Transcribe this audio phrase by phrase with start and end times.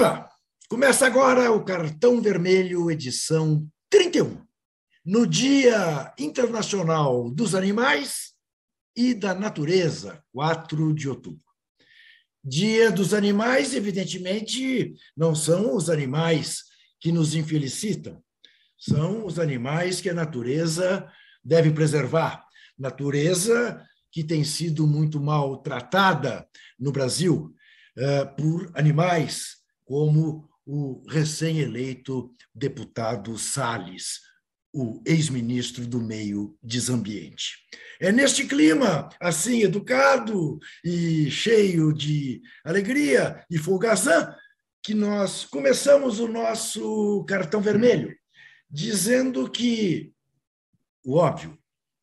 [0.00, 0.30] Viva!
[0.66, 4.42] Começa agora o Cartão Vermelho, edição 31.
[5.04, 8.32] No Dia Internacional dos Animais
[8.96, 11.44] e da Natureza, 4 de outubro.
[12.42, 16.62] Dia dos Animais, evidentemente, não são os animais
[16.98, 18.22] que nos infelicitam,
[18.78, 21.06] são os animais que a natureza
[21.44, 22.42] deve preservar.
[22.78, 27.54] Natureza que tem sido muito maltratada no Brasil
[27.98, 29.59] eh, por animais
[29.90, 34.20] como o recém-eleito deputado Salles,
[34.72, 37.56] o ex-ministro do Meio Desambiente.
[38.00, 44.32] É neste clima, assim, educado e cheio de alegria e folgação,
[44.80, 48.16] que nós começamos o nosso cartão vermelho,
[48.70, 50.12] dizendo que,
[51.04, 51.58] o óbvio,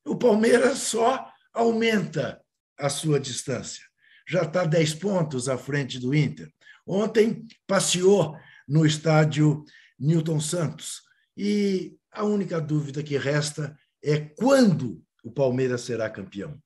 [0.05, 2.41] o Palmeiras só aumenta
[2.77, 3.85] a sua distância.
[4.27, 6.51] Já está 10 pontos à frente do Inter.
[6.85, 9.63] Ontem passeou no estádio
[9.98, 11.01] Newton Santos.
[11.35, 16.62] E a única dúvida que resta é quando o Palmeiras será campeão.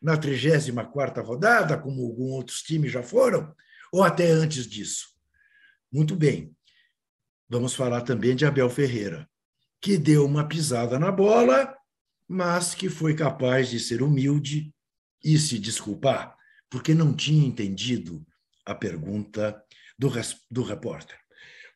[0.00, 3.54] Na 34ª rodada, como alguns outros times já foram,
[3.92, 5.08] ou até antes disso?
[5.90, 6.54] Muito bem.
[7.48, 9.28] Vamos falar também de Abel Ferreira,
[9.80, 11.74] que deu uma pisada na bola,
[12.28, 14.74] mas que foi capaz de ser humilde
[15.22, 16.33] e se desculpar,
[16.74, 18.26] porque não tinha entendido
[18.66, 19.62] a pergunta
[19.96, 20.10] do,
[20.50, 21.16] do repórter.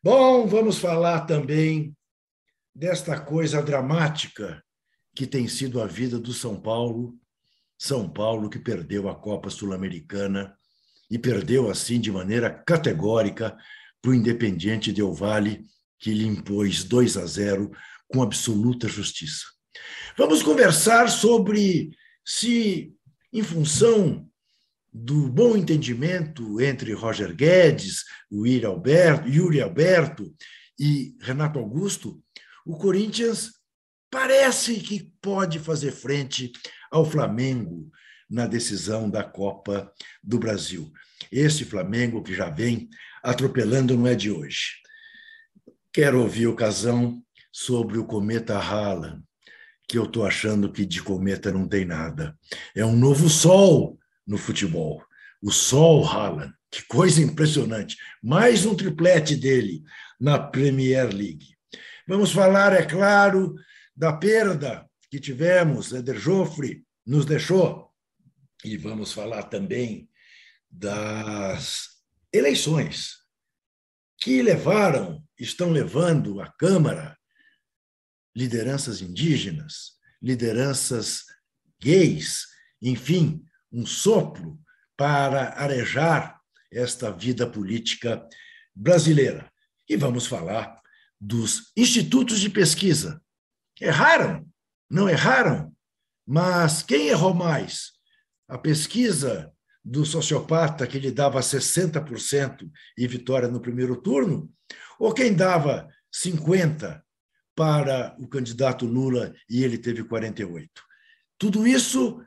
[0.03, 1.97] Bom, vamos falar também
[2.75, 4.61] desta coisa dramática
[5.15, 7.17] que tem sido a vida do São Paulo,
[7.79, 10.59] São Paulo que perdeu a Copa Sul-Americana
[11.09, 13.57] e perdeu assim de maneira categórica
[14.03, 15.65] para o Independiente Del Valle,
[16.01, 17.71] que lhe impôs 2 a 0
[18.09, 19.45] com absoluta justiça.
[20.17, 22.93] Vamos conversar sobre se,
[23.33, 24.28] em função
[25.01, 30.35] do bom entendimento entre Roger Guedes, Yuri Alberto, Yuri Alberto
[30.79, 32.21] e Renato Augusto,
[32.67, 33.53] o Corinthians
[34.11, 36.51] parece que pode fazer frente
[36.91, 37.89] ao Flamengo
[38.29, 39.93] na decisão da Copa
[40.23, 40.93] do Brasil.
[41.31, 42.89] Esse Flamengo que já vem
[43.23, 44.79] atropelando não é de hoje.
[45.93, 47.23] Quero ouvir o Casão
[47.53, 49.23] sobre o cometa Haaland,
[49.89, 52.37] que eu estou achando que de cometa não tem nada.
[52.75, 53.98] É um novo sol
[54.29, 55.03] no futebol.
[55.43, 57.97] O Sol Haaland, que coisa impressionante.
[58.23, 59.83] Mais um triplete dele
[60.21, 61.57] na Premier League.
[62.07, 63.55] Vamos falar, é claro,
[63.97, 65.93] da perda que tivemos.
[65.93, 67.91] Eder Joffre nos deixou.
[68.63, 70.09] E vamos falar também
[70.71, 71.89] das
[72.33, 73.19] eleições
[74.21, 77.17] que levaram, estão levando à Câmara
[78.37, 81.25] lideranças indígenas, lideranças
[81.81, 82.47] gays,
[82.83, 84.59] enfim, um sopro
[84.97, 86.39] para arejar
[86.73, 88.27] esta vida política
[88.75, 89.51] brasileira.
[89.89, 90.81] E vamos falar
[91.21, 93.21] dos institutos de pesquisa.
[93.81, 94.47] Erraram?
[94.91, 95.75] Não erraram?
[96.27, 97.93] Mas quem errou mais?
[98.49, 99.53] A pesquisa
[99.85, 104.53] do sociopata que lhe dava 60% e vitória no primeiro turno?
[104.99, 107.01] Ou quem dava 50%
[107.57, 110.69] para o candidato Lula e ele teve 48%?
[111.39, 112.23] Tudo isso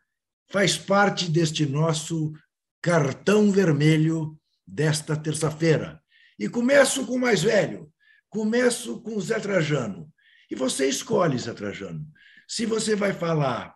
[0.52, 2.34] faz parte deste nosso
[2.82, 6.02] cartão vermelho desta terça-feira.
[6.38, 7.92] E começo com o mais velho,
[8.30, 10.12] começo com o Zé Trajano.
[10.50, 12.06] E você escolhe, Zé Trajano,
[12.48, 13.76] se você vai falar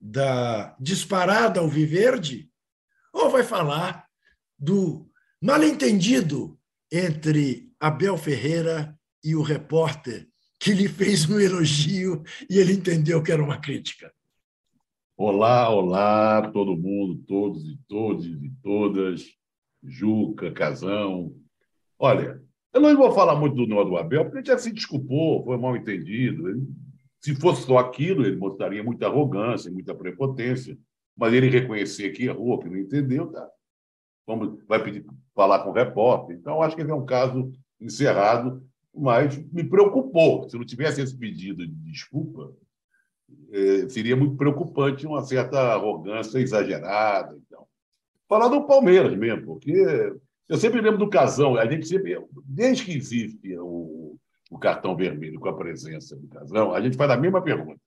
[0.00, 2.50] da disparada ao Viverde
[3.12, 4.06] ou vai falar
[4.58, 5.08] do
[5.40, 6.58] mal-entendido
[6.90, 13.30] entre Abel Ferreira e o repórter que lhe fez um elogio e ele entendeu que
[13.30, 14.12] era uma crítica.
[15.20, 19.26] Olá, olá, todo mundo, todos e todas e todas,
[19.82, 21.34] Juca, Casão.
[21.98, 22.40] Olha,
[22.72, 25.58] eu não vou falar muito do nó do Abel, porque ele já se desculpou, foi
[25.58, 26.48] mal entendido.
[26.48, 26.68] Ele,
[27.20, 30.78] se fosse só aquilo, ele mostraria muita arrogância, muita prepotência,
[31.16, 33.44] mas ele reconhecer que errou, que não entendeu, tá?
[34.24, 35.04] Vamos, vai pedir
[35.34, 36.36] falar com o repórter.
[36.36, 37.50] Então, acho que ele é um caso
[37.80, 38.64] encerrado,
[38.94, 40.48] mas me preocupou.
[40.48, 42.54] Se não tivesse esse pedido de desculpa,
[43.88, 47.36] seria muito preocupante uma certa arrogância exagerada.
[47.46, 47.66] Então.
[48.28, 49.72] Falar do Palmeiras mesmo, porque
[50.48, 54.16] eu sempre lembro do Casão, a gente sempre, desde que existe o,
[54.50, 57.80] o cartão vermelho com a presença do Casão, a gente faz a mesma pergunta.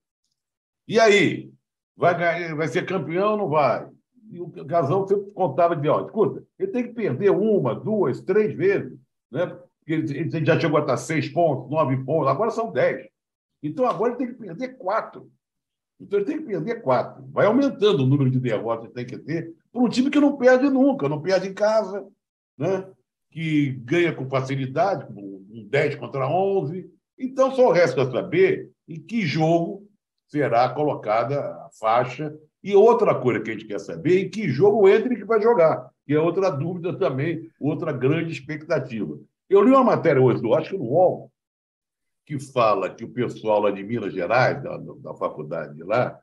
[0.87, 1.51] E aí?
[1.95, 3.87] Vai, ganhar, vai ser campeão ou não vai?
[4.31, 8.55] E o Casão sempre contava de, ó, escuta, ele tem que perder uma, duas, três
[8.55, 8.97] vezes,
[9.29, 9.57] né?
[9.85, 13.10] Ele, ele já chegou a estar seis pontos, nove pontos, agora são dez.
[13.61, 15.31] Então agora ele tem que perder quatro.
[15.99, 17.23] Então ele tem que perder quatro.
[17.31, 20.37] Vai aumentando o número de derrotas que tem que ter para um time que não
[20.37, 22.05] perde nunca, não perde em casa.
[22.57, 22.85] Né?
[23.31, 26.85] que ganha com facilidade, um 10 contra 11.
[27.17, 29.87] Então, só resta saber em que jogo
[30.27, 32.33] será colocada a faixa.
[32.63, 35.89] E outra coisa que a gente quer saber em que jogo o Hendrick vai jogar,
[36.05, 39.17] que é outra dúvida também, outra grande expectativa.
[39.49, 41.31] Eu li uma matéria hoje, eu acho que no UOL,
[42.25, 46.19] que fala que o pessoal lá de Minas Gerais, da, da faculdade lá,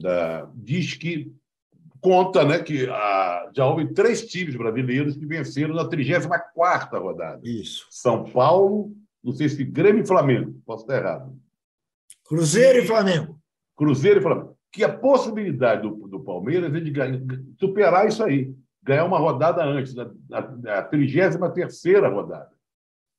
[0.00, 1.32] da, diz que
[2.00, 7.40] conta né, que ah, já houve três times brasileiros que venceram na 34 rodada.
[7.42, 7.86] Isso.
[7.90, 8.92] São Paulo,
[9.22, 11.36] não sei se Grêmio e Flamengo, posso estar errado.
[12.24, 13.40] Cruzeiro e Flamengo.
[13.76, 14.56] Cruzeiro e Flamengo.
[14.70, 17.20] Que a possibilidade do, do Palmeiras é de ganhar,
[17.58, 21.36] superar isso aí, ganhar uma rodada antes, na, na, na 33
[22.12, 22.50] rodada.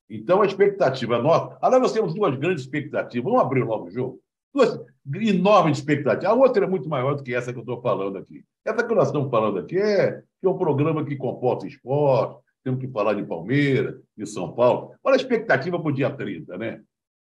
[0.10, 1.58] Então, a expectativa nossa.
[1.62, 3.24] Aliás, nós temos duas grandes expectativas.
[3.24, 4.20] Vamos abrir logo o jogo?
[4.54, 4.80] Duas
[5.16, 6.26] enormes expectativas.
[6.26, 8.44] A outra é muito maior do que essa que eu estou falando aqui.
[8.66, 12.80] Essa que nós estamos falando aqui é que é um programa que comporta esporte, temos
[12.80, 14.94] que falar de Palmeiras, de São Paulo.
[15.04, 16.82] Olha a expectativa para o dia 30, né?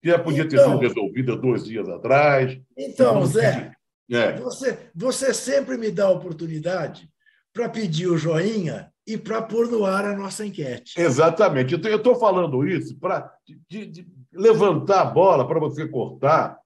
[0.03, 2.61] Que já podia ter então, sido resolvida dois dias atrás.
[2.77, 3.73] Então, Zé,
[4.11, 4.33] é.
[4.33, 7.09] você, você sempre me dá a oportunidade
[7.53, 11.01] para pedir o joinha e para pôr no ar a nossa enquete.
[11.01, 11.75] Exatamente.
[11.75, 13.33] Eu estou falando isso para
[14.33, 16.59] levantar a bola para você cortar.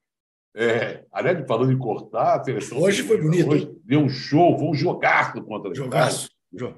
[0.55, 2.81] É, aliás, falando em cortar, a seleção.
[2.81, 3.51] Hoje foi bonito.
[3.51, 6.31] Hoje deu um show, foi um jogaço contra a Jogaço.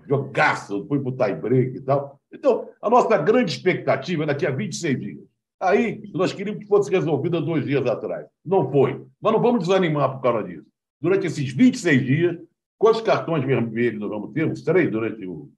[0.07, 2.21] Jogaço, foi para o tie break e tal.
[2.33, 5.19] Então, a nossa grande expectativa é daqui a 26 dias.
[5.61, 8.27] Aí, nós queríamos que fosse resolvida dois dias atrás.
[8.45, 9.05] Não foi.
[9.21, 10.67] Mas não vamos desanimar por causa disso.
[11.01, 12.37] Durante esses 26 dias,
[12.81, 14.47] Quantos cartões vermelhos nós vamos ter?
[14.47, 15.53] Uns três durante o.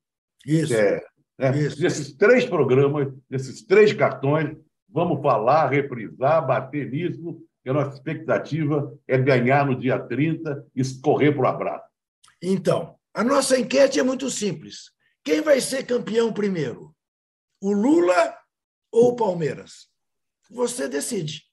[0.45, 0.75] Isso.
[0.75, 1.01] É,
[1.39, 1.57] né?
[1.57, 1.81] Isso.
[1.81, 4.57] Desses três programas, desses três cartões,
[4.89, 10.83] vamos falar, reprisar, bater nisso, e a nossa expectativa é ganhar no dia 30 e
[11.01, 11.87] correr para o abraço.
[12.43, 14.91] Então, a nossa enquete é muito simples.
[15.23, 16.93] Quem vai ser campeão primeiro?
[17.61, 18.37] O Lula
[18.91, 19.87] ou o Palmeiras?
[20.51, 21.45] Você decide.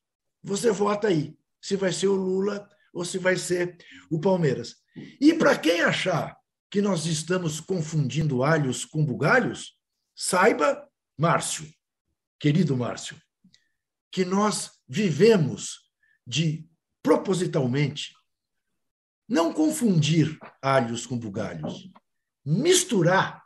[0.41, 2.67] Você vota aí se vai ser o Lula
[2.99, 3.77] ou se vai ser
[4.09, 4.75] o Palmeiras.
[5.21, 6.37] E para quem achar
[6.69, 9.79] que nós estamos confundindo alhos com bugalhos,
[10.13, 10.85] saiba,
[11.17, 11.65] Márcio,
[12.37, 13.17] querido Márcio,
[14.11, 15.89] que nós vivemos
[16.27, 16.67] de
[17.01, 18.13] propositalmente
[19.27, 21.89] não confundir alhos com bugalhos,
[22.45, 23.43] misturar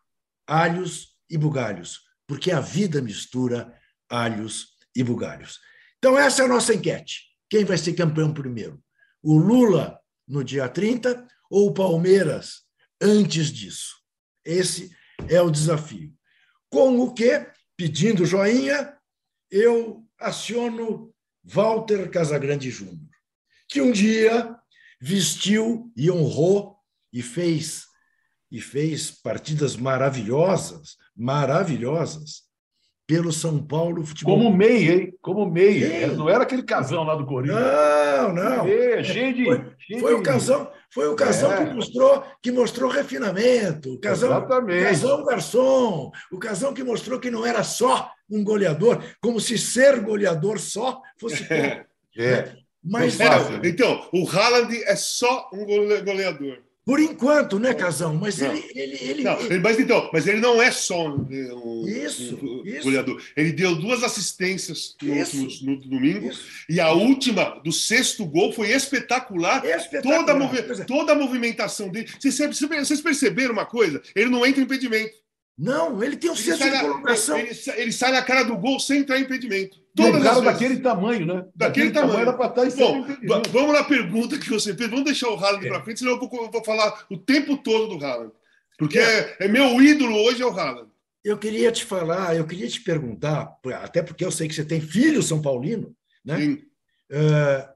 [0.48, 3.80] alhos e bugalhos, porque a vida mistura
[4.10, 5.60] alhos e bugalhos.
[6.00, 7.26] Então, essa é a nossa enquete.
[7.50, 8.84] Quem vai ser campeão primeiro?
[9.24, 9.98] O Lula
[10.28, 12.64] no dia 30 ou o Palmeiras
[13.02, 13.96] antes disso?
[14.44, 14.92] Esse
[15.30, 16.14] é o desafio.
[16.70, 17.48] Com o que,
[17.78, 18.98] pedindo joinha,
[19.50, 23.10] eu aciono Walter Casagrande Júnior,
[23.70, 24.56] que um dia
[25.00, 26.78] vestiu e honrou
[27.12, 27.86] e fez
[28.52, 32.44] e fez partidas maravilhosas, maravilhosas
[33.14, 34.36] pelo São Paulo Futebol.
[34.36, 35.14] Como meia, hein?
[35.22, 36.08] Como meia.
[36.08, 37.62] Não era aquele casão lá do Corinthians.
[37.62, 38.64] Não, não.
[38.64, 39.46] Meia, cheio de.
[39.46, 40.20] Foi, cheio foi de...
[40.20, 41.66] o casão, foi o casão é.
[41.66, 43.94] que mostrou que mostrou refinamento.
[43.94, 44.82] O casão, Exatamente.
[44.82, 46.12] O casão garçom.
[46.32, 51.00] O casão que mostrou que não era só um goleador, como se ser goleador só
[51.20, 51.46] fosse.
[52.16, 52.24] É.
[52.24, 52.56] é.
[52.84, 53.28] Mas, é,
[53.64, 56.60] então, o Haaland é só um goleador.
[56.86, 58.14] Por enquanto, né, Casão?
[58.16, 62.38] Mas ele, ele, ele, não, ele, Mas então, mas ele não é só um, isso,
[62.42, 62.84] um isso.
[62.84, 63.22] goleador.
[63.38, 66.28] Ele deu duas assistências no, último, no domingo.
[66.30, 66.44] Isso.
[66.68, 69.66] E a última, do sexto gol, foi espetacular.
[69.66, 70.20] espetacular.
[70.20, 70.84] Toda, a movi é.
[70.84, 72.10] toda a movimentação dele.
[72.20, 74.02] Vocês, vocês perceberam uma coisa?
[74.14, 75.23] Ele não entra em impedimento.
[75.58, 77.38] Não, ele tem um senso de colocação.
[77.38, 79.80] Ele, ele, sai na cara do gol sem entrar em impedimento.
[79.96, 81.46] Todas um cara daquele tamanho, né?
[81.56, 82.20] Daquele, daquele tamanho.
[82.22, 83.06] Era para estar Bom,
[83.52, 84.90] vamos na pergunta que você fez.
[84.90, 85.70] Vamos deixar o Haaland é.
[85.70, 88.32] para frente, senão eu vou, eu vou, falar o tempo todo do Haaland.
[88.80, 89.38] Porque é.
[89.42, 90.90] é, meu ídolo hoje é o Haaland.
[91.24, 94.82] Eu queria te falar, eu queria te perguntar, até porque eu sei que você tem
[94.82, 95.96] filho São Paulino,
[96.26, 96.38] né?
[96.38, 96.54] Sim.
[97.12, 97.74] Uh,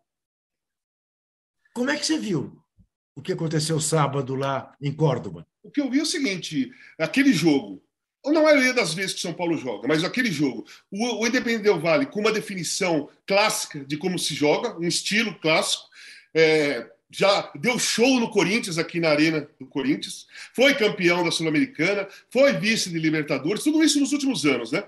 [1.73, 2.59] como é que você viu
[3.15, 5.45] o que aconteceu sábado lá em Córdoba?
[5.67, 7.83] O que eu vi é o seguinte: aquele jogo,
[8.23, 11.63] ou na maioria das vezes que São Paulo joga, mas aquele jogo, o, o Independente
[11.63, 15.83] Del Vale com uma definição clássica de como se joga, um estilo clássico,
[16.33, 22.07] é, já deu show no Corinthians, aqui na Arena do Corinthians, foi campeão da Sul-Americana,
[22.29, 24.85] foi vice de Libertadores, tudo isso nos últimos anos, né?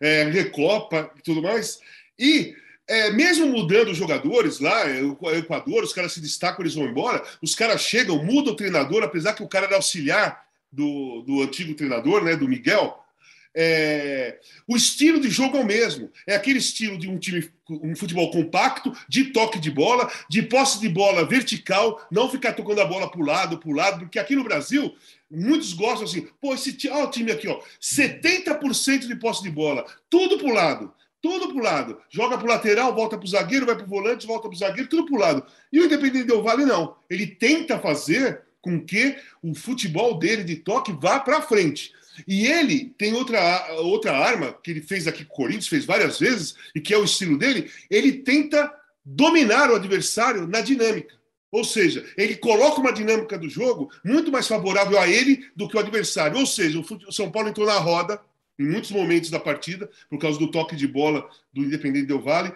[0.00, 1.80] É, Recopa e tudo mais.
[2.16, 2.54] E
[2.86, 4.84] é, mesmo mudando os jogadores lá,
[5.20, 9.02] o Equador, os caras se destacam, eles vão embora, os caras chegam, mudam o treinador,
[9.02, 13.00] apesar que o cara era auxiliar do, do antigo treinador, né, do Miguel,
[13.56, 16.10] É, o estilo de jogo é o mesmo.
[16.26, 20.80] É aquele estilo de um time, um futebol compacto, de toque de bola, de posse
[20.80, 24.18] de bola vertical, não ficar tocando a bola para o lado, para o lado, porque
[24.18, 24.92] aqui no Brasil,
[25.30, 29.86] muitos gostam assim, pô, esse ó, o time aqui, ó, 70% de posse de bola,
[30.10, 30.92] tudo para o lado.
[31.24, 31.98] Tudo para o lado.
[32.10, 34.58] Joga para o lateral, volta para o zagueiro, vai para o volante, volta para o
[34.58, 35.46] zagueiro, tudo para o lado.
[35.72, 36.96] E o Independente Del Vale, não.
[37.08, 41.94] Ele tenta fazer com que o futebol dele de toque vá para frente.
[42.28, 46.18] E ele tem outra, outra arma que ele fez aqui com o Corinthians, fez várias
[46.18, 47.70] vezes, e que é o estilo dele.
[47.88, 48.70] Ele tenta
[49.02, 51.14] dominar o adversário na dinâmica.
[51.50, 55.76] Ou seja, ele coloca uma dinâmica do jogo muito mais favorável a ele do que
[55.78, 56.36] o adversário.
[56.36, 58.20] Ou seja, o São Paulo entrou na roda
[58.58, 62.52] em muitos momentos da partida, por causa do toque de bola do Independente Del Vale.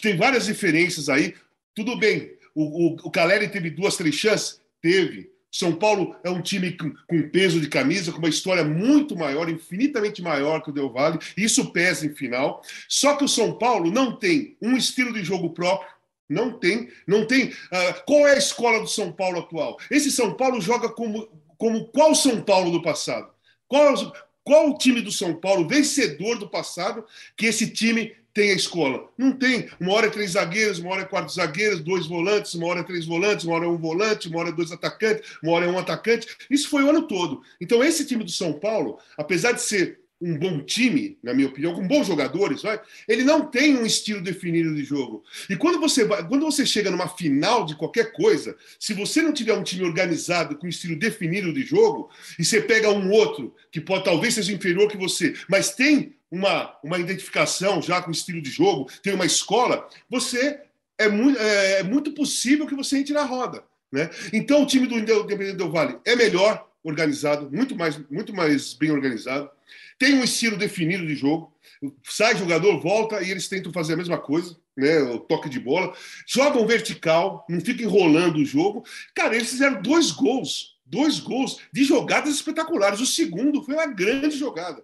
[0.00, 1.34] Tem várias diferenças aí.
[1.74, 4.60] Tudo bem, o, o, o Caleri teve duas, três chances?
[4.80, 5.30] Teve.
[5.50, 9.48] São Paulo é um time com, com, peso de camisa, com uma história muito maior,
[9.48, 11.18] infinitamente maior que o Del Valle.
[11.36, 12.62] Isso pesa em final.
[12.88, 15.88] Só que o São Paulo não tem um estilo de jogo próprio.
[16.28, 17.48] Não tem, não tem.
[17.48, 19.78] Uh, qual é a escola do São Paulo atual?
[19.90, 23.30] Esse São Paulo joga como, como qual São Paulo do passado?
[23.68, 23.94] Qual,
[24.46, 27.04] qual o time do São Paulo vencedor do passado
[27.36, 29.10] que esse time tem a escola?
[29.18, 29.68] Não tem.
[29.80, 32.84] Uma hora é três zagueiros, uma hora é quatro zagueiros, dois volantes, uma hora é
[32.84, 35.68] três volantes, uma hora é um volante, uma hora é dois atacantes, uma hora é
[35.68, 36.28] um atacante.
[36.48, 37.42] Isso foi o ano todo.
[37.60, 41.74] Então, esse time do São Paulo, apesar de ser um bom time, na minha opinião,
[41.74, 45.22] com bons jogadores, vai, ele não tem um estilo definido de jogo.
[45.48, 49.32] E quando você vai, quando você chega numa final de qualquer coisa, se você não
[49.32, 53.80] tiver um time organizado com estilo definido de jogo, e você pega um outro que
[53.80, 58.50] pode talvez seja inferior que você, mas tem uma, uma identificação já com estilo de
[58.50, 60.60] jogo, tem uma escola, você
[60.98, 63.62] é muito, é, é muito possível que você entre na roda.
[63.92, 64.10] Né?
[64.32, 68.90] Então o time do Independente do Vale é melhor organizado, muito mais, muito mais bem
[68.90, 69.50] organizado
[69.98, 71.52] tem um estilo definido de jogo.
[72.04, 75.00] Sai jogador, volta e eles tentam fazer a mesma coisa, né?
[75.02, 75.94] O toque de bola.
[76.26, 78.84] Jogam vertical, não fica enrolando o jogo.
[79.14, 83.00] Cara, eles fizeram dois gols, dois gols de jogadas espetaculares.
[83.00, 84.82] O segundo foi uma grande jogada.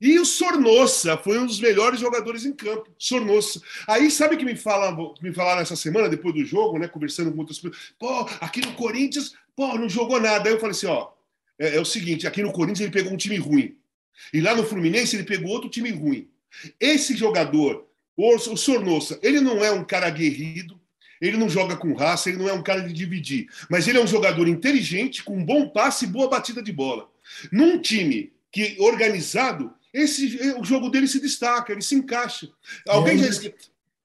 [0.00, 2.90] E o Sornossa foi um dos melhores jogadores em campo.
[2.98, 3.62] Sornossa.
[3.86, 6.88] Aí, sabe que me, fala, me falaram essa semana, depois do jogo, né?
[6.88, 7.94] Conversando com outras pessoas.
[7.98, 10.48] Pô, aqui no Corinthians, pô, não jogou nada.
[10.48, 11.10] Aí eu falei assim: ó,
[11.58, 13.76] é, é o seguinte, aqui no Corinthians ele pegou um time ruim.
[14.32, 16.28] E lá no Fluminense ele pegou outro time ruim.
[16.78, 20.80] Esse jogador, o Sornossa, ele não é um cara aguerrido,
[21.20, 24.02] ele não joga com raça, ele não é um cara de dividir, mas ele é
[24.02, 27.08] um jogador inteligente, com um bom passe e boa batida de bola.
[27.50, 32.48] Num time que organizado, esse o jogo dele se destaca, ele se encaixa.
[32.88, 33.54] Alguém já esque...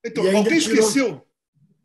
[0.06, 1.26] então, alguém esqueceu?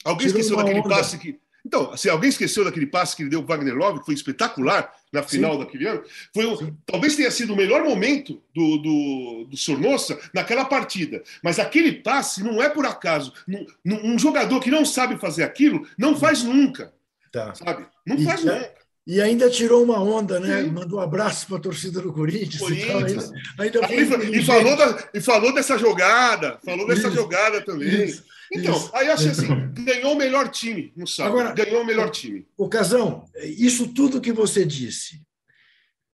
[0.05, 0.89] Alguém esqueceu daquele onda.
[0.89, 4.07] passe que então, se alguém esqueceu daquele passe que ele deu o Wagner Love, que
[4.07, 5.59] foi espetacular na final Sim.
[5.61, 6.03] daquele ano,
[6.35, 11.23] foi um, talvez tenha sido o melhor momento do, do, do Sornossa naquela partida.
[11.43, 13.33] Mas aquele passe não é por acaso.
[13.49, 16.93] Um, um jogador que não sabe fazer aquilo não faz nunca.
[17.31, 17.55] Tá.
[17.55, 17.87] Sabe?
[18.05, 18.82] Não e, faz nunca.
[19.07, 20.63] E ainda tirou uma onda, né?
[20.63, 20.71] Sim.
[20.71, 22.59] Mandou um abraço para a torcida do Corinthians.
[22.59, 23.33] Corinthians.
[23.59, 27.17] Ainda, ainda e, falou da, e falou dessa jogada, falou dessa Isso.
[27.17, 28.05] jogada também.
[28.05, 28.25] Isso.
[28.53, 28.91] Então, isso.
[28.95, 29.49] aí eu achei assim,
[29.85, 31.39] ganhou o melhor time no sábado.
[31.39, 32.47] Agora, ganhou o melhor time.
[32.57, 35.21] O Casão, isso tudo que você disse,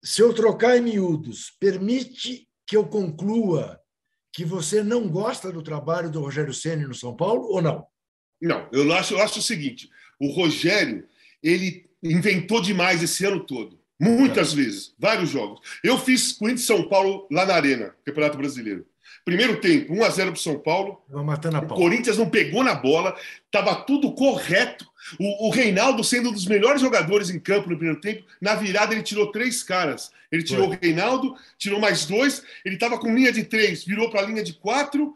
[0.04, 3.80] se eu trocar em miúdos, permite que eu conclua
[4.34, 7.86] que você não gosta do trabalho do Rogério Ceni no São Paulo ou não?
[8.42, 9.88] Não, eu acho, eu acho o seguinte:
[10.20, 11.08] o Rogério
[11.42, 13.80] ele inventou demais esse ano todo.
[14.00, 14.56] Muitas é.
[14.58, 15.62] vezes, vários jogos.
[15.84, 18.86] Eu fiz Corinthians São Paulo lá na Arena, Campeonato Brasileiro.
[19.24, 21.02] Primeiro tempo, 1 a 0 para São Paulo.
[21.10, 24.86] Matando a o Corinthians não pegou na bola, estava tudo correto.
[25.18, 28.94] O, o, Reinaldo, sendo um dos melhores jogadores em campo no primeiro tempo, na virada
[28.94, 30.12] ele tirou três caras.
[30.32, 30.76] Ele tirou Foi.
[30.76, 34.44] o Reinaldo, tirou mais dois, ele estava com linha de três, virou para a linha
[34.44, 35.16] de quatro.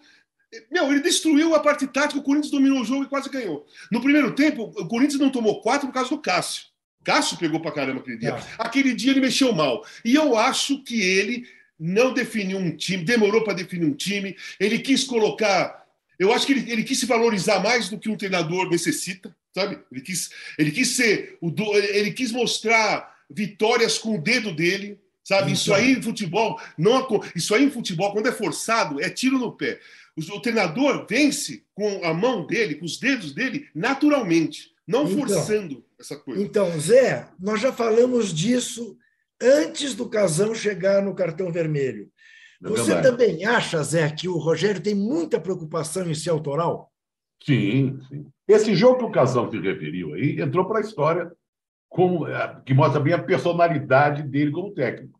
[0.72, 3.65] Meu, ele destruiu a parte tática, o Corinthians dominou o jogo e quase ganhou.
[3.91, 6.67] No primeiro tempo, o Corinthians não tomou quatro por causa do Cássio.
[7.07, 8.31] Cássio pegou para caramba aquele dia.
[8.31, 8.43] É.
[8.57, 9.81] Aquele dia ele mexeu mal.
[10.03, 11.47] E eu acho que ele
[11.79, 15.87] não definiu um time, demorou para definir um time, ele quis colocar.
[16.19, 19.79] Eu acho que ele, ele, quis se valorizar mais do que um treinador necessita, sabe?
[19.89, 25.53] Ele quis, ele quis ser, o ele quis mostrar vitórias com o dedo dele, sabe?
[25.53, 29.53] Isso aí em futebol, não, isso aí em futebol, quando é forçado, é tiro no
[29.53, 29.79] pé.
[30.13, 35.19] O, o treinador vence com a mão dele, com os dedos dele, naturalmente, não então,
[35.19, 36.41] forçando essa coisa.
[36.41, 38.97] Então, Zé, nós já falamos disso
[39.41, 42.11] antes do Casão chegar no cartão vermelho.
[42.63, 46.91] É Você também acha, Zé, que o Rogério tem muita preocupação em ser autoral?
[47.43, 48.25] Sim, sim.
[48.47, 51.31] Esse jogo que o Casão se referiu aí entrou para a história
[51.89, 55.19] como, é, que mostra bem a personalidade dele como técnico.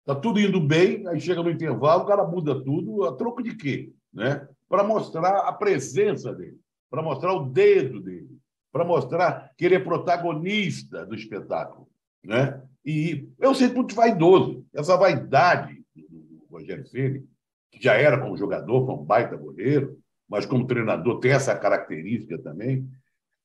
[0.00, 3.54] Está tudo indo bem, aí chega no intervalo, o cara muda tudo, a troco de
[3.54, 3.92] quê?
[4.12, 4.48] Né?
[4.68, 6.58] Para mostrar a presença dele,
[6.90, 8.39] para mostrar o dedo dele,
[8.72, 11.88] para mostrar que ele é protagonista do espetáculo.
[12.24, 12.62] Né?
[12.84, 17.24] E eu sei muito vaidoso, essa vaidade do Rogério Ceni,
[17.70, 19.98] que já era como jogador, foi um baita goleiro,
[20.28, 22.88] mas como treinador tem essa característica também,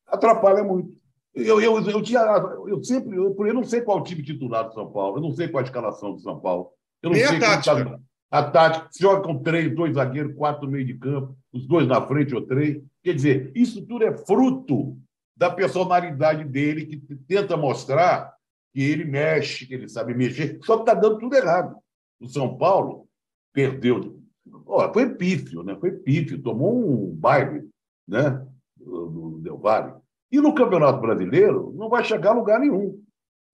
[0.07, 0.95] atrapalha muito.
[1.33, 2.21] Eu, eu, eu, tinha,
[2.67, 5.49] eu sempre, eu, eu não sei qual time titular do São Paulo, eu não sei
[5.49, 6.69] qual a escalação do São Paulo.
[7.01, 7.85] Eu não Nem sei a tática.
[7.85, 7.99] Tá,
[8.31, 11.87] a tática, se joga com três, dois zagueiros, quatro no meio de campo, os dois
[11.87, 12.81] na frente ou três.
[13.03, 14.97] Quer dizer, isso tudo é fruto
[15.35, 18.33] da personalidade dele, que tenta mostrar
[18.73, 21.77] que ele mexe, que ele sabe mexer, só que está dando tudo errado.
[22.19, 23.07] O São Paulo
[23.53, 24.19] perdeu.
[24.65, 25.75] Olha, foi pífio, né?
[25.79, 27.67] Foi pífio, tomou um baile
[28.07, 28.45] né?
[28.77, 29.93] do, Del Valle.
[30.31, 33.01] E no Campeonato Brasileiro não vai chegar a lugar nenhum.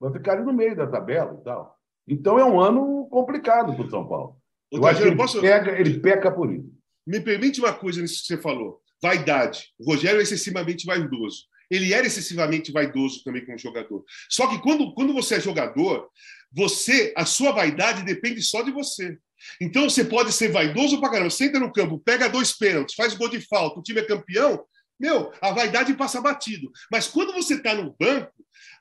[0.00, 1.78] Vai ficar ali no meio da tabela e tal.
[2.06, 4.36] Então é um ano complicado para o São Paulo.
[4.72, 6.72] Ô, Eu acho que ele, posso- pega, ele peca por isso.
[7.06, 8.80] Me permite uma coisa nisso que você falou.
[9.00, 9.72] Vaidade.
[9.78, 11.44] O Rogério é excessivamente vaidoso.
[11.72, 14.04] Ele era excessivamente vaidoso também como jogador.
[14.28, 16.08] Só que quando, quando você é jogador,
[16.52, 19.16] você, a sua vaidade depende só de você.
[19.58, 21.30] Então você pode ser vaidoso pra caramba.
[21.30, 24.62] Você entra no campo, pega dois pênaltis, faz gol de falta, o time é campeão.
[25.00, 26.70] Meu, a vaidade passa batido.
[26.90, 28.32] Mas quando você está no banco,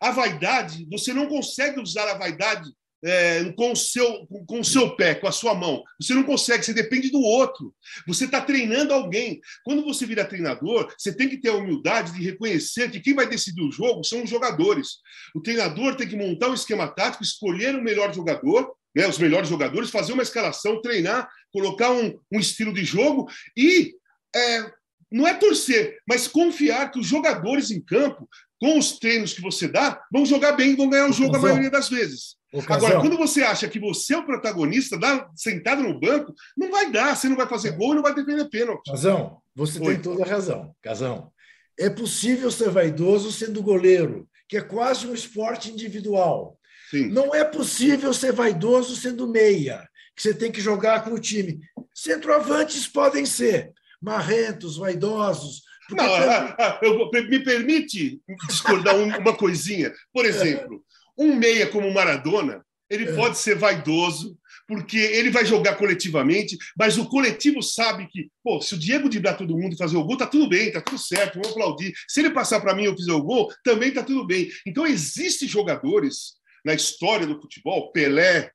[0.02, 2.70] a vaidade, você não consegue usar a vaidade
[3.03, 5.84] é, com, o seu, com, o seu pé, com a sua mão.
[6.00, 7.74] Você não consegue, você depende do outro.
[8.08, 9.39] Você está treinando alguém.
[9.63, 13.27] Quando você vira treinador, você tem que ter a humildade de reconhecer que quem vai
[13.27, 15.00] decidir o jogo são os jogadores.
[15.36, 19.50] O treinador tem que montar um esquema tático, escolher o melhor jogador, né, os melhores
[19.50, 23.96] jogadores, fazer uma escalação, treinar, colocar um, um estilo de jogo e
[24.36, 24.72] é,
[25.12, 28.27] não é torcer, mas confiar que os jogadores em campo,
[28.62, 31.34] com os treinos que você dá, vão jogar bem e vão ganhar o jogo a
[31.34, 31.50] Casão.
[31.50, 32.36] maioria das vezes.
[32.53, 36.70] Ô, Agora, quando você acha que você é o protagonista, dá, sentado no banco, não
[36.70, 38.91] vai dar, você não vai fazer gol e não vai defender pênalti.
[38.91, 39.96] Casão, você Oi.
[39.96, 40.75] tem toda a razão.
[40.80, 41.32] Casão,
[41.80, 46.56] é possível ser vaidoso sendo goleiro, que é quase um esporte individual.
[46.91, 47.08] Sim.
[47.08, 51.59] Não é possível ser vaidoso sendo meia, que você tem que jogar com o time.
[51.96, 55.64] Centroavantes podem ser marrentos, vaidosos.
[55.96, 59.94] Porque Não, ah, ah, eu vou- me permite discordar um- uma coisinha.
[60.14, 60.84] Por exemplo,
[61.18, 63.16] um meia como o Maradona, ele É.
[63.16, 68.74] pode ser vaidoso, porque ele vai jogar coletivamente, mas o coletivo sabe que, pô, se
[68.75, 71.36] o Diego driblar todo mundo e fazer o gol, tá tudo bem, tá tudo certo,
[71.36, 71.94] vamos aplaudir.
[72.08, 74.50] Se ele passar para mim e eu fizer o gol, também tá tudo bem.
[74.66, 76.34] Então, existem jogadores
[76.66, 78.51] na história do futebol, Pelé,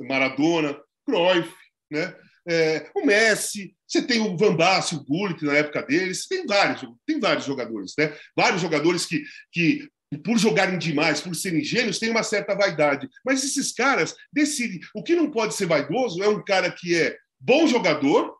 [0.00, 1.52] Maradona, Cruyff,
[1.90, 2.14] né?
[2.48, 6.80] É, o Messi, você tem o Van Basten, o Gullit na época deles, tem vários,
[7.06, 8.16] tem vários jogadores, né?
[8.34, 9.88] Vários jogadores que, que
[10.24, 13.08] por jogarem demais, por serem gênios, têm uma certa vaidade.
[13.24, 14.80] Mas esses caras decidem.
[14.94, 18.34] O que não pode ser vaidoso é um cara que é bom jogador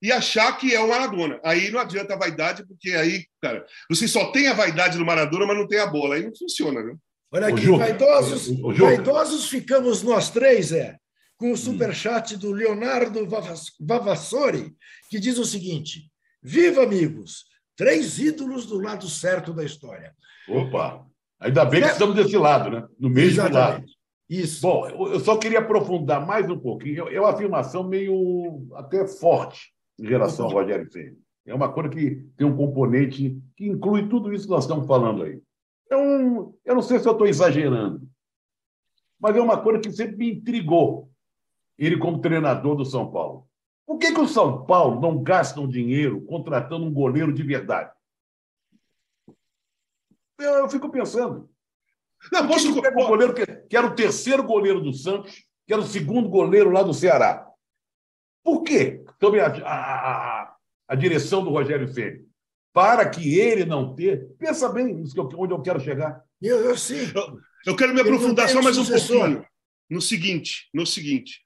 [0.00, 1.38] e achar que é o Maradona.
[1.44, 5.46] Aí não adianta a vaidade, porque aí, cara, você só tem a vaidade do Maradona,
[5.46, 6.14] mas não tem a bola.
[6.14, 6.94] Aí não funciona, né?
[7.30, 10.96] Olha aqui, Juca, vaidosos, ô, vaidosos ficamos nós três, é,
[11.42, 11.52] com Hum.
[11.54, 14.72] o superchat do Leonardo Vavas- Vavassori,
[15.10, 16.08] que diz o seguinte:
[16.40, 17.46] Viva, amigos!
[17.76, 20.14] Três ídolos do lado certo da história.
[20.48, 21.04] Opa!
[21.40, 22.86] Ainda bem que estamos desse lado, né?
[22.96, 23.50] No mesmo lado.
[23.50, 23.92] Exatamente.
[24.30, 24.60] Isso.
[24.62, 27.08] Bom, eu só queria aprofundar mais um pouquinho.
[27.08, 31.18] É uma afirmação meio até forte em relação ao Rogério Ceni.
[31.44, 35.24] É uma coisa que tem um componente que inclui tudo isso que nós estamos falando
[35.24, 35.40] aí.
[35.90, 38.00] É um, eu não sei se eu estou exagerando,
[39.20, 41.10] mas é uma coisa que sempre me intrigou.
[41.78, 43.48] Ele como treinador do São Paulo.
[43.86, 47.90] Por que, que o São Paulo não gasta um dinheiro contratando um goleiro de verdade?
[50.38, 51.48] Eu, eu fico pensando.
[52.32, 52.72] Não, posso.
[52.72, 55.32] que pega um goleiro que, que era o terceiro goleiro do Santos,
[55.66, 57.46] que era o segundo goleiro lá do Ceará?
[58.44, 59.04] Por quê?
[59.20, 60.56] Sobre a, a, a,
[60.88, 62.24] a direção do Rogério Ceni.
[62.72, 64.28] Para que ele não ter.
[64.38, 66.22] Pensa bem nisso que eu- onde eu quero chegar.
[66.40, 67.12] Eu, eu sim.
[67.66, 69.46] Eu quero me aprofundar só mais um pouquinho.
[69.90, 71.40] No seguinte, no seguinte.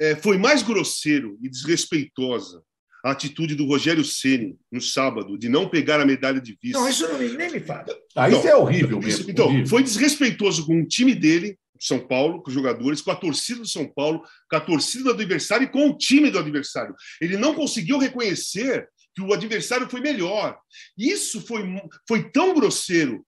[0.00, 2.62] É, foi mais grosseiro e desrespeitosa
[3.04, 6.74] a atitude do Rogério Ceni no sábado de não pegar a medalha de vice.
[6.74, 7.86] Não, isso não nem me fala.
[8.16, 9.30] Ah, isso Não, é horrível Isso- mesmo.
[9.30, 9.66] então, horrível.
[9.68, 13.68] foi desrespeitoso com o time dele, São Paulo, com os jogadores, com a torcida do
[13.68, 16.94] São Paulo, com a torcida do adversário e com o time do adversário.
[17.20, 20.58] Ele não conseguiu reconhecer que o adversário foi melhor.
[20.98, 21.62] Isso foi,
[22.08, 23.24] foi tão grosseiro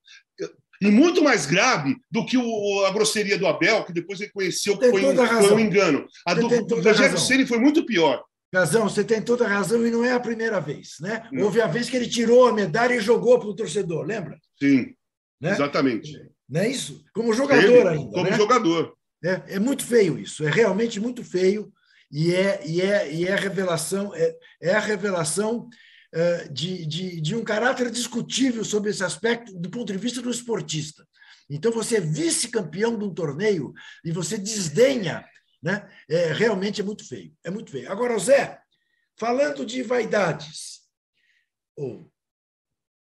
[0.80, 4.90] e muito mais grave do que o- a grosseria do Abel, que depois reconheceu que
[4.90, 6.06] foi um, foi um engano.
[6.26, 7.18] A Você do, Rogério.
[7.18, 8.22] Ceni foi muito pior.
[8.54, 11.28] Razão, você tem toda a razão e não é a primeira vez, né?
[11.30, 11.44] Não.
[11.44, 14.38] Houve a vez que ele tirou a medalha e jogou para o torcedor, lembra?
[14.58, 14.94] Sim,
[15.40, 15.50] Né?
[15.52, 16.12] exatamente.
[16.48, 17.04] Não é isso?
[17.12, 18.32] Como jogador Ele, ainda, como né?
[18.36, 18.94] jogador.
[19.22, 21.70] É, é muito feio isso, é realmente muito feio
[22.10, 25.68] e é, e é, e é, revelação, é, é a revelação
[26.50, 31.06] de, de, de um caráter discutível sobre esse aspecto do ponto de vista do esportista.
[31.50, 33.72] Então, você é vice-campeão de um torneio
[34.04, 35.24] e você desdenha,
[35.62, 35.88] né?
[36.08, 37.90] É, realmente é muito feio, é muito feio.
[37.90, 38.60] Agora, Zé,
[39.18, 40.80] falando de vaidades,
[41.76, 42.12] ou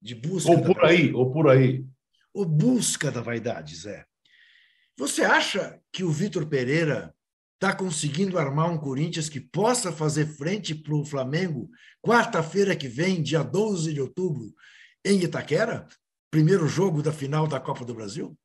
[0.01, 0.51] de busca...
[0.51, 1.85] Ou por aí, ou por aí.
[2.33, 4.07] Ou busca da vaidade, Zé.
[4.97, 7.15] Você acha que o Vitor Pereira
[7.61, 11.69] está conseguindo armar um Corinthians que possa fazer frente para o Flamengo
[12.01, 14.55] quarta-feira que vem, dia 12 de outubro,
[15.05, 15.85] em Itaquera?
[16.31, 18.39] Primeiro jogo da final da Copa do Brasil?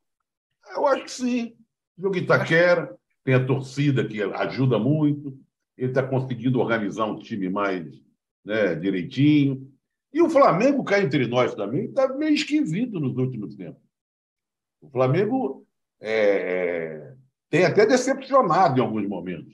[0.76, 1.56] Eu acho que sim.
[1.96, 5.40] jogo Itaquera, tem a torcida que ajuda muito,
[5.78, 7.86] ele está conseguindo organizar um time mais
[8.44, 9.72] né, direitinho.
[10.12, 13.82] E o Flamengo, cá entre nós também, está meio esquisito nos últimos tempos.
[14.82, 15.68] O Flamengo
[16.02, 17.14] é,
[17.54, 19.54] tem até decepcionado em alguns momentos.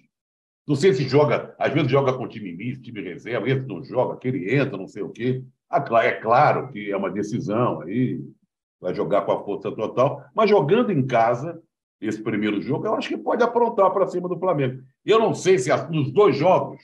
[0.66, 4.14] Não sei se joga, às vezes joga com time misto, time reserva, esse não joga,
[4.14, 5.44] aquele entra, não sei o quê.
[5.70, 8.22] Ah, é claro que é uma decisão aí,
[8.80, 11.62] vai jogar com a força total, mas jogando em casa,
[12.00, 14.82] esse primeiro jogo, eu acho que pode aprontar para cima do Flamengo.
[15.06, 16.82] Eu não sei se nos dois jogos,